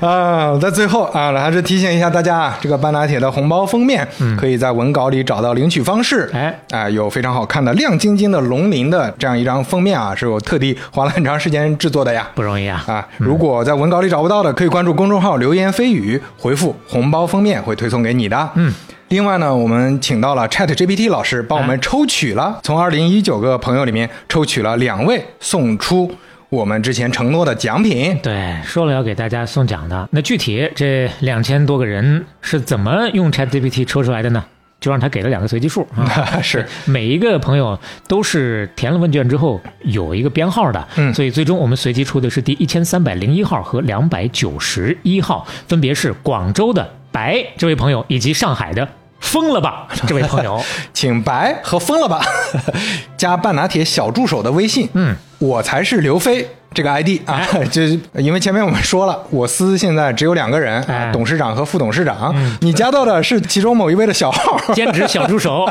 [0.00, 4.06] 啊，在最后啊，还是提醒一下大家啊，这个半拿铁的红包封面，
[4.38, 6.30] 可以在文稿里找到领取方式。
[6.32, 12.28] 哎啊，有非常好看的亮晶晶的龙鳞的这样一张封面啊，是我特地花了很长时间制作的呀。
[12.34, 12.82] 不容易啊！
[12.86, 18.50] 啊，如果在文稿里找不到的，可以关注公众号“流言蜚语”，回复“红包封面”会推送给你的。
[18.54, 18.72] 嗯。
[19.12, 26.10] 另外呢，我们请到了 Chat GPT 老师帮我们抽取了，从二零一九个朋友里面抽取了两位，送出
[26.48, 28.18] 我们之前承诺的奖品。
[28.22, 34.42] 对，说了要给大家送奖的，那具体这两千多个人是怎么用 ChatGPT 抽出来的呢？
[34.80, 37.78] 就让他给了两个随机数啊， 是每一个朋友
[38.08, 48.88] 都是填了问卷之后有一个编号的，嗯所以最终我们随机出的是第一千三百零一号和两百九十一号，分别是广州的白这位朋友以及上海的
[49.22, 50.62] 疯了吧 这位朋友。
[50.92, 52.20] 请白和疯了吧
[53.16, 57.40] 加半拿铁小助手的微信，嗯，我才是刘飞，这个 ID 啊，
[57.70, 62.34] 就是因为前面我们说了，我司现在只有两个人，董事长和副董事长。
[62.60, 65.66] 你加到的是其中某一位的小号，兼职小助手。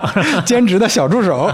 [0.45, 1.51] 兼职的小助手。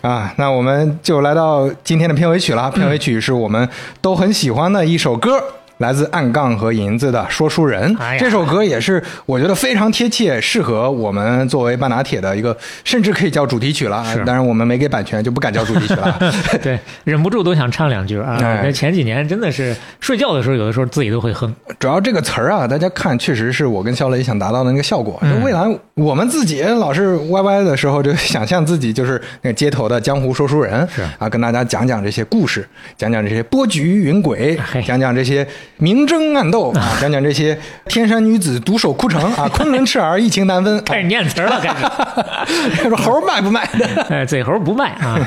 [0.00, 2.70] 啊，那我们就来到今天的片尾曲了。
[2.70, 3.68] 片尾曲是我们
[4.00, 5.42] 都很喜欢的一首歌。
[5.80, 12.54] 来自暗杠和银子的《说书人》哎这首歌也是我觉得非常贴切，适合我们作为半拿铁的一个，
[12.84, 14.04] 甚至可以叫主题曲了。
[14.04, 16.18] 是当然我们没给版权，就不敢叫主题曲了。
[16.62, 18.36] 对，忍不住都想唱两句啊！
[18.42, 21.50] 哎那前几年真的是睡觉的时候，有的时候自己都会哼。
[21.78, 25.18] 主要这个词儿啊，大家看确实是我跟肖雷想达到的那个效果。
[25.22, 35.46] 就未来我们自己老是歪歪的时候，就想象自己就是那个街头的江湖说书人，是啊，跟大家讲讲这些故事，讲讲这些波谲云诡，讲讲这些
[35.80, 40.82] 明争暗斗啊， 讲讲这些天山女子独守枯城啊， 昆仑赤儿一情难分。
[40.84, 42.84] 开始念词儿了，开始。
[42.88, 44.02] 说猴卖不卖的？
[44.10, 45.18] 哎，嘴猴不卖啊！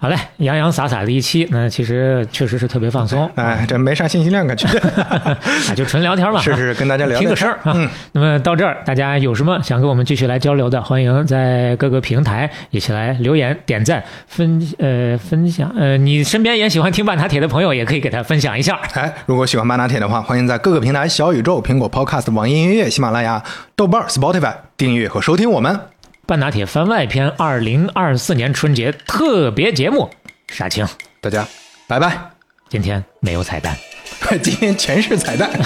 [0.00, 4.68] 好嘞，洋洋洒洒的一期，那其实确实是特别放松，哎，这没啥信息量可去。
[5.02, 5.36] 啊，
[5.74, 7.72] 就纯聊天嘛，是是跟大家聊聊听个声儿啊。
[7.74, 15.68] 嗯那么到这儿，大家有什么想跟我们继续来交流的，欢迎在各个平台一起来留言、点赞、分呃分享。
[15.76, 18.78] 呃，你身边也喜欢听半打铁的朋友，也可以给他分享一下。
[18.94, 23.42] 哎，如果喜欢半拿铁的话，欢迎在各个平台小宇宙、苹果 Podcast、网易音乐、喜马拉雅、
[23.74, 25.97] 豆瓣、Spotify 订阅和收听我们。
[26.28, 30.10] 半拿铁番外篇二零二四年春节特别节目，
[30.48, 30.86] 杀青，
[31.22, 31.48] 大家
[31.86, 32.20] 拜拜。
[32.68, 33.74] 今天没有彩蛋。
[34.42, 35.48] 今天全是彩蛋。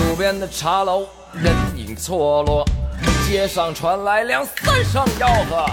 [0.00, 2.68] 路边的茶楼人影错落，
[3.28, 5.64] 街上传来两三声吆喝，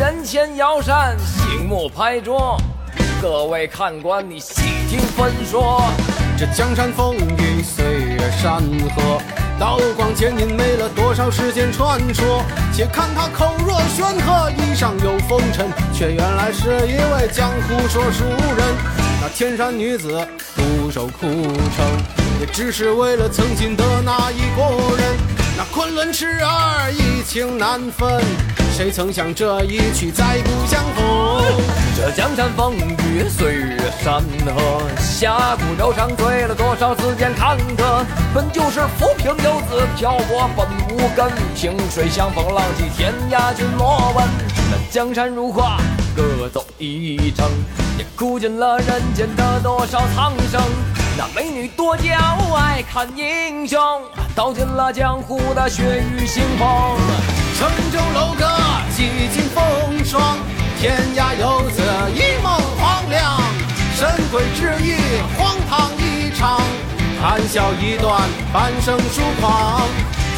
[0.00, 2.60] 人前摇扇，醒目拍桌。
[3.22, 5.80] 各位看官，你细听分说。
[6.36, 8.60] 这江山风雨，岁月山
[8.96, 9.22] 河，
[9.58, 12.44] 刀光剑影没了多少世间传说。
[12.72, 18.74] 且看他口若悬河，衣上有风尘，却原来是一位江湖说书人。
[19.20, 20.26] 那天山女子
[20.56, 21.86] 独守枯城，
[22.40, 25.41] 也只是为了曾经的那一个人。
[25.56, 28.22] 那昆仑痴儿，一情难分，
[28.74, 31.44] 谁曾想这一去再不相逢？
[31.94, 38.02] 这江山风雨，岁月山河，侠骨柔肠醉了多少字间坎坷。
[38.34, 41.30] 本就是浮萍游子，漂泊本无根。
[41.54, 44.26] 萍水相逢，浪迹天涯，君莫问。
[44.70, 45.76] 那江山如画，
[46.16, 47.46] 各走一程，
[47.98, 50.62] 也哭尽了人间的多少苍生。
[51.16, 52.10] 那美女多娇，
[52.56, 53.78] 爱看英雄，
[54.34, 56.96] 道尽了江湖的血雨腥风。
[57.58, 58.48] 城中楼阁
[58.96, 60.38] 几经风霜，
[60.80, 61.82] 天涯游子
[62.14, 63.38] 一梦黄粱。
[63.94, 64.96] 神鬼之意，
[65.36, 66.60] 荒唐一场，
[67.20, 69.82] 谈笑一段，半生疏狂。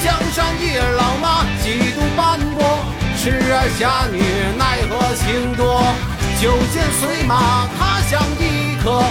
[0.03, 2.79] 江山一老马，几度斑驳，
[3.17, 4.19] 痴儿侠女
[4.59, 5.83] 奈何情多？
[6.43, 9.03] 酒剑随马，他乡异客，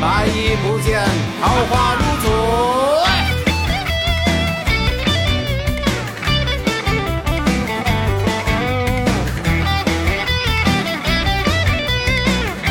[0.00, 0.98] 白衣不见，
[1.42, 2.26] 桃花如昨。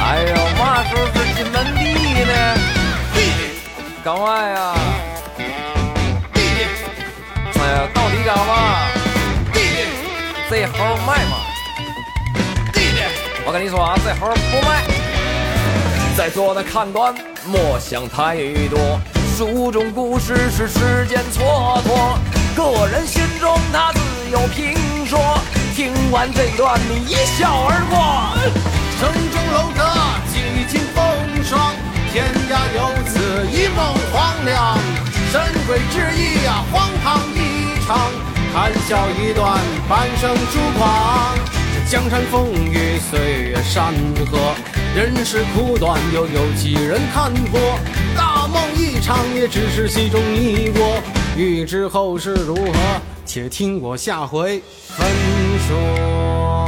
[0.01, 2.33] 哎呦，嘛时候是进门第一呢？
[4.03, 4.73] 干嘛呀？
[7.53, 8.51] 哎呀，到底干嘛？
[9.53, 9.75] 弟弟
[10.49, 11.37] 这猴卖吗？
[12.73, 13.03] 弟弟
[13.45, 14.98] 我跟你说啊，这猴不卖。
[16.19, 17.15] 在座的看官
[17.45, 18.35] 莫想太
[18.69, 18.99] 多，
[19.37, 22.17] 书中故事是时间蹉跎，
[22.57, 24.75] 个人心中他自有评
[25.05, 25.17] 说。
[25.73, 28.35] 听完这段，你一笑而过。
[28.99, 29.79] 城中楼阁
[30.27, 31.73] 几经风霜，
[32.11, 34.77] 天涯游子一梦黄粱。
[35.31, 38.11] 神鬼之意呀，荒唐一场，
[38.53, 41.33] 谈笑一段，半生疏狂。
[41.73, 43.93] 这江山风雨，岁月山
[44.29, 44.53] 河，
[44.95, 47.59] 人世苦短，又有几人看破？
[48.17, 51.01] 大梦一场，也只是戏中你我。
[51.37, 52.73] 欲知后事如何，
[53.23, 55.07] 且听我下回分
[55.67, 56.58] 说。